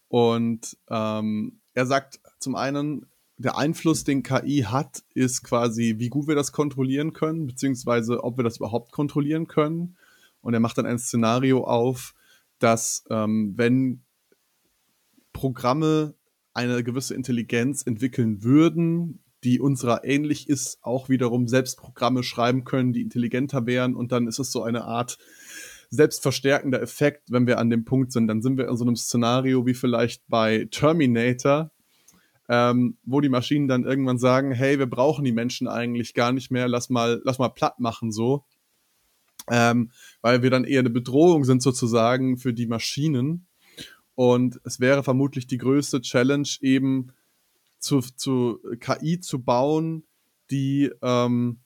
Und 0.08 0.76
ähm, 0.90 1.60
er 1.72 1.86
sagt 1.86 2.20
zum 2.40 2.56
einen, 2.56 3.06
der 3.42 3.58
Einfluss, 3.58 4.04
den 4.04 4.22
KI 4.22 4.66
hat, 4.68 5.02
ist 5.14 5.42
quasi, 5.42 5.96
wie 5.98 6.08
gut 6.08 6.28
wir 6.28 6.34
das 6.34 6.52
kontrollieren 6.52 7.12
können, 7.12 7.46
beziehungsweise 7.46 8.24
ob 8.24 8.36
wir 8.36 8.44
das 8.44 8.56
überhaupt 8.56 8.92
kontrollieren 8.92 9.46
können. 9.46 9.96
Und 10.40 10.54
er 10.54 10.60
macht 10.60 10.78
dann 10.78 10.86
ein 10.86 10.98
Szenario 10.98 11.64
auf, 11.64 12.14
dass 12.58 13.04
ähm, 13.10 13.54
wenn 13.56 14.02
Programme 15.32 16.14
eine 16.54 16.84
gewisse 16.84 17.14
Intelligenz 17.14 17.86
entwickeln 17.86 18.42
würden, 18.42 19.22
die 19.44 19.58
unserer 19.58 20.04
ähnlich 20.04 20.48
ist, 20.48 20.78
auch 20.82 21.08
wiederum 21.08 21.48
selbst 21.48 21.78
Programme 21.78 22.22
schreiben 22.22 22.64
können, 22.64 22.92
die 22.92 23.02
intelligenter 23.02 23.66
wären. 23.66 23.96
Und 23.96 24.12
dann 24.12 24.28
ist 24.28 24.38
es 24.38 24.52
so 24.52 24.62
eine 24.62 24.84
Art 24.84 25.18
selbstverstärkender 25.90 26.80
Effekt, 26.80 27.30
wenn 27.30 27.46
wir 27.46 27.58
an 27.58 27.70
dem 27.70 27.84
Punkt 27.84 28.12
sind. 28.12 28.28
Dann 28.28 28.40
sind 28.40 28.56
wir 28.56 28.68
in 28.68 28.76
so 28.76 28.84
einem 28.84 28.96
Szenario 28.96 29.66
wie 29.66 29.74
vielleicht 29.74 30.22
bei 30.28 30.68
Terminator, 30.70 31.72
ähm, 32.52 32.98
wo 33.02 33.22
die 33.22 33.30
Maschinen 33.30 33.66
dann 33.66 33.84
irgendwann 33.84 34.18
sagen, 34.18 34.52
hey, 34.52 34.78
wir 34.78 34.84
brauchen 34.84 35.24
die 35.24 35.32
Menschen 35.32 35.68
eigentlich 35.68 36.12
gar 36.12 36.32
nicht 36.32 36.50
mehr, 36.50 36.68
lass 36.68 36.90
mal, 36.90 37.22
lass 37.24 37.38
mal 37.38 37.48
platt 37.48 37.80
machen 37.80 38.12
so. 38.12 38.44
Ähm, 39.50 39.90
weil 40.20 40.42
wir 40.42 40.50
dann 40.50 40.64
eher 40.64 40.80
eine 40.80 40.90
Bedrohung 40.90 41.44
sind 41.44 41.62
sozusagen 41.62 42.36
für 42.36 42.52
die 42.52 42.66
Maschinen. 42.66 43.46
Und 44.14 44.60
es 44.64 44.80
wäre 44.80 45.02
vermutlich 45.02 45.46
die 45.46 45.56
größte 45.56 46.02
Challenge 46.02 46.48
eben, 46.60 47.14
zu, 47.78 48.00
zu 48.00 48.60
KI 48.80 49.18
zu 49.18 49.42
bauen, 49.42 50.04
die 50.50 50.90
ähm, 51.00 51.58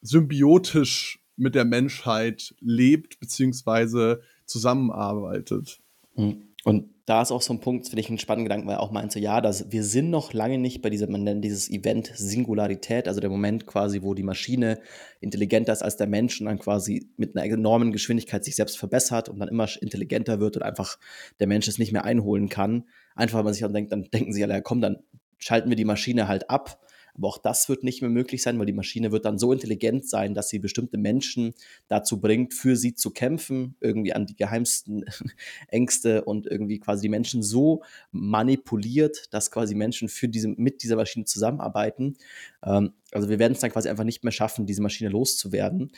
symbiotisch 0.00 1.20
mit 1.36 1.54
der 1.54 1.66
Menschheit 1.66 2.54
lebt 2.60 3.20
beziehungsweise 3.20 4.22
zusammenarbeitet. 4.46 5.82
Hm. 6.14 6.53
Und 6.64 6.88
da 7.04 7.20
ist 7.20 7.30
auch 7.30 7.42
so 7.42 7.52
ein 7.52 7.60
Punkt, 7.60 7.88
finde 7.88 8.00
ich 8.00 8.08
einen 8.08 8.18
spannenden 8.18 8.46
Gedanken, 8.46 8.66
weil 8.66 8.76
er 8.76 8.80
auch 8.80 8.90
meint 8.90 9.12
so, 9.12 9.18
ja, 9.18 9.42
dass 9.42 9.70
wir 9.70 9.84
sind 9.84 10.08
noch 10.08 10.32
lange 10.32 10.56
nicht 10.56 10.80
bei 10.80 10.88
diesem, 10.88 11.12
man 11.12 11.22
nennt 11.22 11.44
dieses 11.44 11.68
Event 11.68 12.10
Singularität, 12.14 13.06
also 13.06 13.20
der 13.20 13.28
Moment 13.28 13.66
quasi, 13.66 14.00
wo 14.02 14.14
die 14.14 14.22
Maschine 14.22 14.80
intelligenter 15.20 15.74
ist 15.74 15.82
als 15.82 15.98
der 15.98 16.06
Mensch 16.06 16.40
und 16.40 16.46
dann 16.46 16.58
quasi 16.58 17.10
mit 17.18 17.36
einer 17.36 17.44
enormen 17.44 17.92
Geschwindigkeit 17.92 18.42
sich 18.44 18.56
selbst 18.56 18.78
verbessert 18.78 19.28
und 19.28 19.38
dann 19.40 19.48
immer 19.48 19.68
intelligenter 19.82 20.40
wird 20.40 20.56
und 20.56 20.62
einfach 20.62 20.98
der 21.38 21.46
Mensch 21.46 21.68
es 21.68 21.78
nicht 21.78 21.92
mehr 21.92 22.04
einholen 22.04 22.48
kann. 22.48 22.84
Einfach, 23.14 23.38
wenn 23.38 23.44
man 23.44 23.52
sich 23.52 23.62
dann 23.62 23.74
denkt, 23.74 23.92
dann 23.92 24.04
denken 24.04 24.32
sie 24.32 24.42
alle, 24.42 24.54
ja 24.54 24.60
komm, 24.62 24.80
dann 24.80 24.96
schalten 25.36 25.68
wir 25.68 25.76
die 25.76 25.84
Maschine 25.84 26.28
halt 26.28 26.48
ab 26.48 26.80
aber 27.16 27.28
auch 27.28 27.38
das 27.38 27.68
wird 27.68 27.84
nicht 27.84 28.00
mehr 28.00 28.10
möglich 28.10 28.42
sein, 28.42 28.58
weil 28.58 28.66
die 28.66 28.72
Maschine 28.72 29.12
wird 29.12 29.24
dann 29.24 29.38
so 29.38 29.52
intelligent 29.52 30.08
sein, 30.08 30.34
dass 30.34 30.48
sie 30.48 30.58
bestimmte 30.58 30.98
Menschen 30.98 31.54
dazu 31.88 32.20
bringt, 32.20 32.54
für 32.54 32.76
sie 32.76 32.94
zu 32.94 33.10
kämpfen, 33.10 33.76
irgendwie 33.80 34.12
an 34.12 34.26
die 34.26 34.36
geheimsten 34.36 35.04
Ängste 35.68 36.24
und 36.24 36.46
irgendwie 36.46 36.80
quasi 36.80 37.02
die 37.02 37.08
Menschen 37.08 37.42
so 37.42 37.82
manipuliert, 38.10 39.32
dass 39.32 39.50
quasi 39.50 39.74
Menschen 39.74 40.08
für 40.08 40.28
diese, 40.28 40.48
mit 40.48 40.82
dieser 40.82 40.96
Maschine 40.96 41.24
zusammenarbeiten. 41.24 42.16
Ähm, 42.64 42.92
also 43.12 43.28
wir 43.28 43.38
werden 43.38 43.52
es 43.52 43.60
dann 43.60 43.70
quasi 43.70 43.88
einfach 43.88 44.04
nicht 44.04 44.24
mehr 44.24 44.32
schaffen, 44.32 44.66
diese 44.66 44.82
Maschine 44.82 45.10
loszuwerden. 45.10 45.92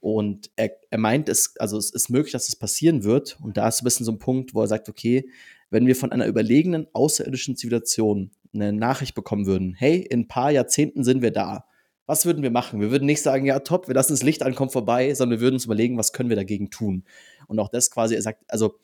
Und 0.00 0.50
er, 0.56 0.70
er 0.90 0.98
meint, 0.98 1.28
es, 1.28 1.56
also 1.58 1.76
es 1.76 1.90
ist 1.90 2.08
möglich, 2.08 2.32
dass 2.32 2.48
es 2.48 2.56
passieren 2.56 3.04
wird. 3.04 3.38
Und 3.42 3.56
da 3.56 3.68
ist 3.68 3.80
ein 3.80 3.84
bisschen 3.84 4.06
so 4.06 4.12
ein 4.12 4.18
Punkt, 4.18 4.54
wo 4.54 4.60
er 4.60 4.68
sagt, 4.68 4.88
okay, 4.88 5.28
wenn 5.70 5.86
wir 5.86 5.96
von 5.96 6.12
einer 6.12 6.26
überlegenen 6.26 6.86
außerirdischen 6.92 7.56
Zivilisation 7.56 8.30
eine 8.52 8.72
Nachricht 8.72 9.14
bekommen 9.14 9.46
würden, 9.46 9.74
hey, 9.74 9.98
in 9.98 10.20
ein 10.20 10.28
paar 10.28 10.50
Jahrzehnten 10.50 11.04
sind 11.04 11.22
wir 11.22 11.30
da. 11.30 11.64
Was 12.06 12.24
würden 12.24 12.42
wir 12.42 12.50
machen? 12.50 12.80
Wir 12.80 12.90
würden 12.90 13.04
nicht 13.04 13.22
sagen, 13.22 13.44
ja, 13.44 13.58
top, 13.58 13.86
wir 13.86 13.94
lassen 13.94 14.14
das 14.14 14.22
Licht 14.22 14.42
an, 14.42 14.54
kommt 14.54 14.72
vorbei, 14.72 15.12
sondern 15.12 15.38
wir 15.38 15.42
würden 15.42 15.56
uns 15.56 15.66
überlegen, 15.66 15.98
was 15.98 16.12
können 16.12 16.30
wir 16.30 16.36
dagegen 16.36 16.70
tun. 16.70 17.04
Und 17.48 17.58
auch 17.58 17.68
das 17.68 17.90
quasi, 17.90 18.14
er 18.14 18.22
sagt, 18.22 18.44
also 18.48 18.78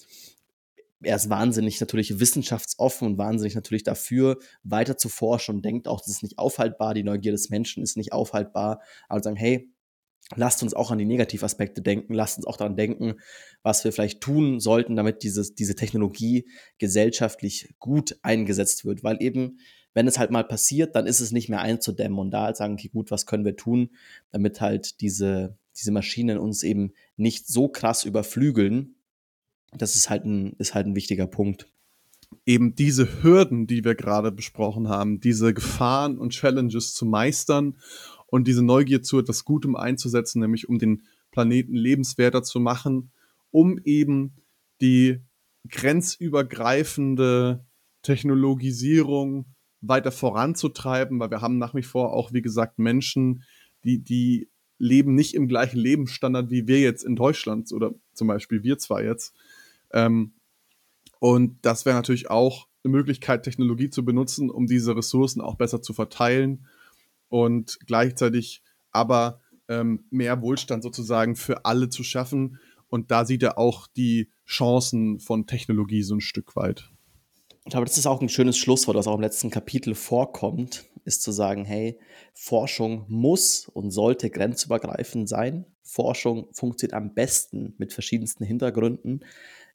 er 1.02 1.16
ist 1.16 1.30
wahnsinnig 1.30 1.80
natürlich 1.80 2.18
wissenschaftsoffen 2.18 3.06
und 3.06 3.18
wahnsinnig 3.18 3.54
natürlich 3.54 3.82
dafür, 3.82 4.38
weiter 4.62 4.96
zu 4.96 5.08
forschen 5.08 5.56
und 5.56 5.64
denkt 5.64 5.88
auch, 5.88 6.00
das 6.00 6.08
ist 6.08 6.22
nicht 6.22 6.38
aufhaltbar, 6.38 6.94
die 6.94 7.02
Neugier 7.02 7.32
des 7.32 7.50
Menschen 7.50 7.82
ist 7.82 7.96
nicht 7.96 8.12
aufhaltbar. 8.12 8.80
Aber 9.08 9.22
sagen, 9.22 9.36
hey, 9.36 9.70
lasst 10.36 10.62
uns 10.62 10.74
auch 10.74 10.90
an 10.90 10.98
die 10.98 11.04
Negativaspekte 11.04 11.82
denken, 11.82 12.14
lasst 12.14 12.38
uns 12.38 12.46
auch 12.46 12.56
daran 12.56 12.76
denken, 12.76 13.14
was 13.62 13.84
wir 13.84 13.92
vielleicht 13.92 14.20
tun 14.20 14.60
sollten, 14.60 14.96
damit 14.96 15.22
dieses, 15.22 15.54
diese 15.54 15.74
Technologie 15.74 16.48
gesellschaftlich 16.78 17.74
gut 17.78 18.16
eingesetzt 18.22 18.84
wird. 18.84 19.02
Weil 19.02 19.20
eben, 19.20 19.58
wenn 19.92 20.06
es 20.06 20.18
halt 20.18 20.30
mal 20.30 20.44
passiert, 20.44 20.96
dann 20.96 21.06
ist 21.06 21.20
es 21.20 21.32
nicht 21.32 21.48
mehr 21.48 21.60
einzudämmen 21.60 22.18
und 22.18 22.30
da 22.30 22.44
halt 22.44 22.56
sagen, 22.56 22.74
okay, 22.74 22.88
gut, 22.88 23.10
was 23.10 23.26
können 23.26 23.44
wir 23.44 23.56
tun, 23.56 23.90
damit 24.30 24.60
halt 24.60 25.00
diese, 25.00 25.56
diese 25.76 25.92
Maschinen 25.92 26.38
uns 26.38 26.62
eben 26.62 26.92
nicht 27.16 27.46
so 27.46 27.68
krass 27.68 28.04
überflügeln. 28.04 28.96
Das 29.72 29.96
ist 29.96 30.10
halt 30.10 30.24
ein, 30.24 30.54
ist 30.58 30.74
halt 30.74 30.86
ein 30.86 30.96
wichtiger 30.96 31.26
Punkt 31.26 31.68
eben 32.46 32.74
diese 32.74 33.22
Hürden, 33.22 33.66
die 33.66 33.84
wir 33.84 33.94
gerade 33.94 34.32
besprochen 34.32 34.88
haben, 34.88 35.20
diese 35.20 35.54
Gefahren 35.54 36.18
und 36.18 36.30
Challenges 36.30 36.94
zu 36.94 37.06
meistern 37.06 37.76
und 38.34 38.48
diese 38.48 38.64
Neugier 38.64 39.00
zu 39.00 39.20
etwas 39.20 39.44
Gutem 39.44 39.76
einzusetzen, 39.76 40.40
nämlich 40.40 40.68
um 40.68 40.80
den 40.80 41.04
Planeten 41.30 41.76
lebenswerter 41.76 42.42
zu 42.42 42.58
machen, 42.58 43.12
um 43.52 43.78
eben 43.84 44.34
die 44.80 45.20
grenzübergreifende 45.70 47.64
Technologisierung 48.02 49.46
weiter 49.82 50.10
voranzutreiben, 50.10 51.20
weil 51.20 51.30
wir 51.30 51.42
haben 51.42 51.58
nach 51.58 51.76
wie 51.76 51.84
vor 51.84 52.12
auch, 52.12 52.32
wie 52.32 52.42
gesagt, 52.42 52.80
Menschen, 52.80 53.44
die, 53.84 54.00
die 54.00 54.48
leben 54.78 55.14
nicht 55.14 55.34
im 55.34 55.46
gleichen 55.46 55.78
Lebensstandard 55.78 56.50
wie 56.50 56.66
wir 56.66 56.80
jetzt 56.80 57.04
in 57.04 57.14
Deutschland 57.14 57.70
oder 57.70 57.94
zum 58.14 58.26
Beispiel 58.26 58.64
wir 58.64 58.78
zwei 58.78 59.04
jetzt. 59.04 59.32
Ähm, 59.92 60.32
und 61.20 61.58
das 61.62 61.86
wäre 61.86 61.94
natürlich 61.94 62.30
auch 62.30 62.66
eine 62.82 62.90
Möglichkeit, 62.90 63.44
Technologie 63.44 63.90
zu 63.90 64.04
benutzen, 64.04 64.50
um 64.50 64.66
diese 64.66 64.96
Ressourcen 64.96 65.40
auch 65.40 65.54
besser 65.54 65.82
zu 65.82 65.92
verteilen 65.92 66.66
und 67.28 67.78
gleichzeitig 67.86 68.62
aber 68.90 69.40
ähm, 69.68 70.04
mehr 70.10 70.42
Wohlstand 70.42 70.82
sozusagen 70.82 71.36
für 71.36 71.64
alle 71.64 71.88
zu 71.88 72.04
schaffen. 72.04 72.58
Und 72.88 73.10
da 73.10 73.24
sieht 73.24 73.42
er 73.42 73.58
auch 73.58 73.86
die 73.86 74.30
Chancen 74.46 75.18
von 75.18 75.46
Technologie 75.46 76.02
so 76.02 76.14
ein 76.14 76.20
Stück 76.20 76.54
weit. 76.54 76.90
Ich 77.64 77.70
glaube, 77.70 77.86
das 77.86 77.96
ist 77.96 78.06
auch 78.06 78.20
ein 78.20 78.28
schönes 78.28 78.58
Schlusswort, 78.58 78.96
was 78.96 79.06
auch 79.06 79.14
im 79.14 79.22
letzten 79.22 79.50
Kapitel 79.50 79.94
vorkommt, 79.94 80.84
ist 81.04 81.22
zu 81.22 81.32
sagen, 81.32 81.64
hey, 81.64 81.98
Forschung 82.34 83.06
muss 83.08 83.68
und 83.68 83.90
sollte 83.90 84.28
grenzübergreifend 84.28 85.28
sein. 85.28 85.64
Forschung 85.82 86.48
funktioniert 86.52 86.94
am 86.94 87.14
besten 87.14 87.74
mit 87.78 87.94
verschiedensten 87.94 88.44
Hintergründen 88.44 89.24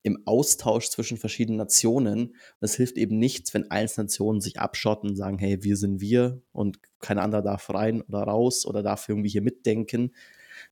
im 0.01 0.23
Austausch 0.25 0.89
zwischen 0.89 1.17
verschiedenen 1.17 1.57
Nationen. 1.57 2.35
Es 2.61 2.75
hilft 2.75 2.97
eben 2.97 3.17
nichts, 3.17 3.53
wenn 3.53 3.69
einzelne 3.69 4.05
Nationen 4.05 4.41
sich 4.41 4.59
abschotten 4.59 5.09
und 5.09 5.15
sagen, 5.15 5.37
hey, 5.37 5.63
wir 5.63 5.75
sind 5.75 5.99
wir 5.99 6.41
und 6.51 6.79
kein 6.99 7.19
anderer 7.19 7.41
darf 7.41 7.69
rein 7.69 8.01
oder 8.01 8.19
raus 8.19 8.65
oder 8.65 8.81
darf 8.81 9.09
irgendwie 9.09 9.29
hier 9.29 9.41
mitdenken, 9.41 10.13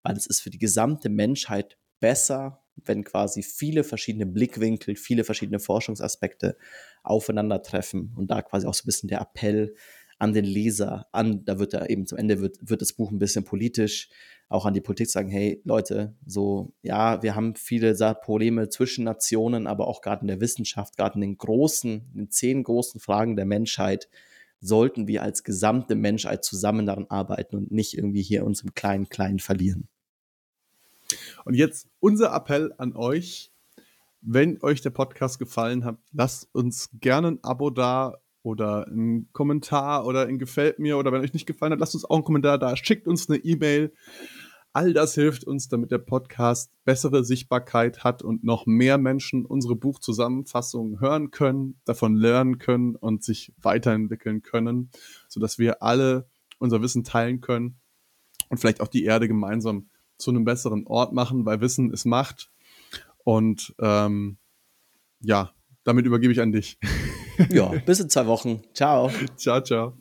weil 0.04 0.16
es 0.16 0.28
ist 0.28 0.42
für 0.42 0.50
die 0.50 0.60
gesamte 0.60 1.10
Menschheit 1.10 1.78
besser, 2.00 2.64
wenn 2.86 3.04
quasi 3.04 3.44
viele 3.44 3.84
verschiedene 3.84 4.26
Blickwinkel, 4.26 4.96
viele 4.96 5.24
verschiedene 5.24 5.60
Forschungsaspekte 5.60 6.58
aufeinandertreffen 7.04 8.14
und 8.16 8.30
da 8.30 8.42
quasi 8.42 8.68
auch 8.68 8.74
so 8.74 8.84
ein 8.84 8.86
bisschen 8.86 9.10
der 9.10 9.22
Appell 9.22 9.76
an 10.20 10.34
den 10.34 10.46
Leser, 10.46 11.08
an, 11.12 11.46
da 11.46 11.60
wird 11.60 11.74
er 11.74 11.90
eben 11.90 12.06
zum 12.06 12.18
Ende 12.18 12.42
wird, 12.42 12.58
wird 12.62 12.82
das 12.82 12.94
Buch 12.94 13.12
ein 13.12 13.20
bisschen 13.20 13.44
politisch, 13.44 14.10
auch 14.50 14.66
an 14.66 14.74
die 14.74 14.82
Politik 14.82 15.10
sagen, 15.10 15.30
hey 15.30 15.62
Leute, 15.66 16.16
so, 16.26 16.74
ja, 16.82 17.22
wir 17.22 17.36
haben 17.36 17.56
viele 17.56 17.94
Probleme 18.16 18.70
zwischen 18.70 19.04
Nationen, 19.04 19.68
aber 19.68 19.88
auch 19.88 20.02
gerade 20.02 20.22
in 20.22 20.28
der 20.28 20.42
Wissenschaft, 20.42 20.98
gerade 20.98 21.16
in 21.16 21.22
den 21.22 21.38
großen, 21.38 22.10
in 22.14 22.18
den 22.18 22.32
zehn 22.32 22.64
großen 22.64 23.00
Fragen 23.00 23.36
der 23.36 23.46
Menschheit, 23.46 24.10
sollten 24.60 25.08
wir 25.08 25.22
als 25.22 25.44
gesamte 25.44 25.96
Menschheit 25.96 26.44
zusammen 26.44 26.86
daran 26.86 27.06
arbeiten 27.10 27.56
und 27.58 27.72
nicht 27.72 27.96
irgendwie 27.96 28.24
hier 28.24 28.46
uns 28.46 28.62
im 28.62 28.74
Kleinen, 28.74 29.10
Kleinen 29.10 29.40
verlieren. 29.40 29.88
Und 31.46 31.54
jetzt 31.54 31.88
unser 32.00 32.34
Appell 32.34 32.74
an 32.78 32.96
euch. 32.96 33.52
Wenn 34.22 34.62
euch 34.64 34.82
der 34.82 34.90
Podcast 34.90 35.38
gefallen 35.38 35.86
hat, 35.86 36.00
lasst 36.12 36.50
uns 36.54 36.90
gerne 37.00 37.30
ein 37.30 37.44
Abo 37.44 37.70
da 37.70 38.18
oder 38.48 38.88
einen 38.88 39.30
Kommentar 39.34 40.06
oder 40.06 40.26
ein 40.26 40.40
Gefällt 40.40 40.80
mir 40.80 40.98
oder 40.98 41.12
wenn 41.12 41.22
euch 41.22 41.34
nicht 41.34 41.46
gefallen 41.46 41.74
hat, 41.74 41.82
lasst 41.82 41.96
uns 41.96 42.06
auch 42.06 42.16
einen 42.16 42.24
Kommentar 42.24 42.58
da, 42.58 42.78
schickt 42.78 43.06
uns 43.06 43.30
eine 43.30 43.40
E-Mail. 43.40 43.94
All 44.72 44.94
das 44.94 45.16
hilft 45.16 45.44
uns, 45.44 45.68
damit 45.68 45.92
der 45.92 45.98
Podcast 45.98 46.72
bessere 46.86 47.26
Sichtbarkeit 47.26 48.06
hat 48.06 48.22
und 48.22 48.46
noch 48.46 48.66
mehr 48.66 48.98
Menschen 48.98 49.46
unsere 49.46 49.76
Buchzusammenfassungen 49.76 51.02
hören 51.02 51.30
können, 51.32 51.82
davon 51.84 52.16
lernen 52.16 52.58
können 52.58 52.96
und 52.96 53.22
sich 53.22 53.54
weiterentwickeln 53.62 54.44
können, 54.44 54.92
sodass 55.28 55.60
wir 55.60 55.84
alle 55.84 56.30
unser 56.58 56.82
Wissen 56.82 57.04
teilen 57.04 57.42
können 57.42 57.82
und 58.48 58.60
vielleicht 58.60 58.80
auch 58.80 58.88
die 58.88 59.04
Erde 59.04 59.28
gemeinsam 59.28 59.90
zu 60.18 60.32
einem 60.32 60.46
besseren 60.46 60.88
Ort 60.88 61.12
machen, 61.12 61.46
weil 61.46 61.60
Wissen 61.60 61.92
ist 61.92 62.06
Macht. 62.06 62.50
Und 63.26 63.76
ähm, 63.80 64.38
ja, 65.20 65.52
damit 65.88 66.06
übergebe 66.06 66.34
ich 66.34 66.42
an 66.42 66.52
dich. 66.52 66.78
Ja, 67.50 67.68
bis 67.86 68.00
in 68.02 68.10
zwei 68.10 68.28
Wochen. 68.28 68.62
Ciao. 68.74 69.10
ciao, 69.38 69.62
ciao. 69.62 69.94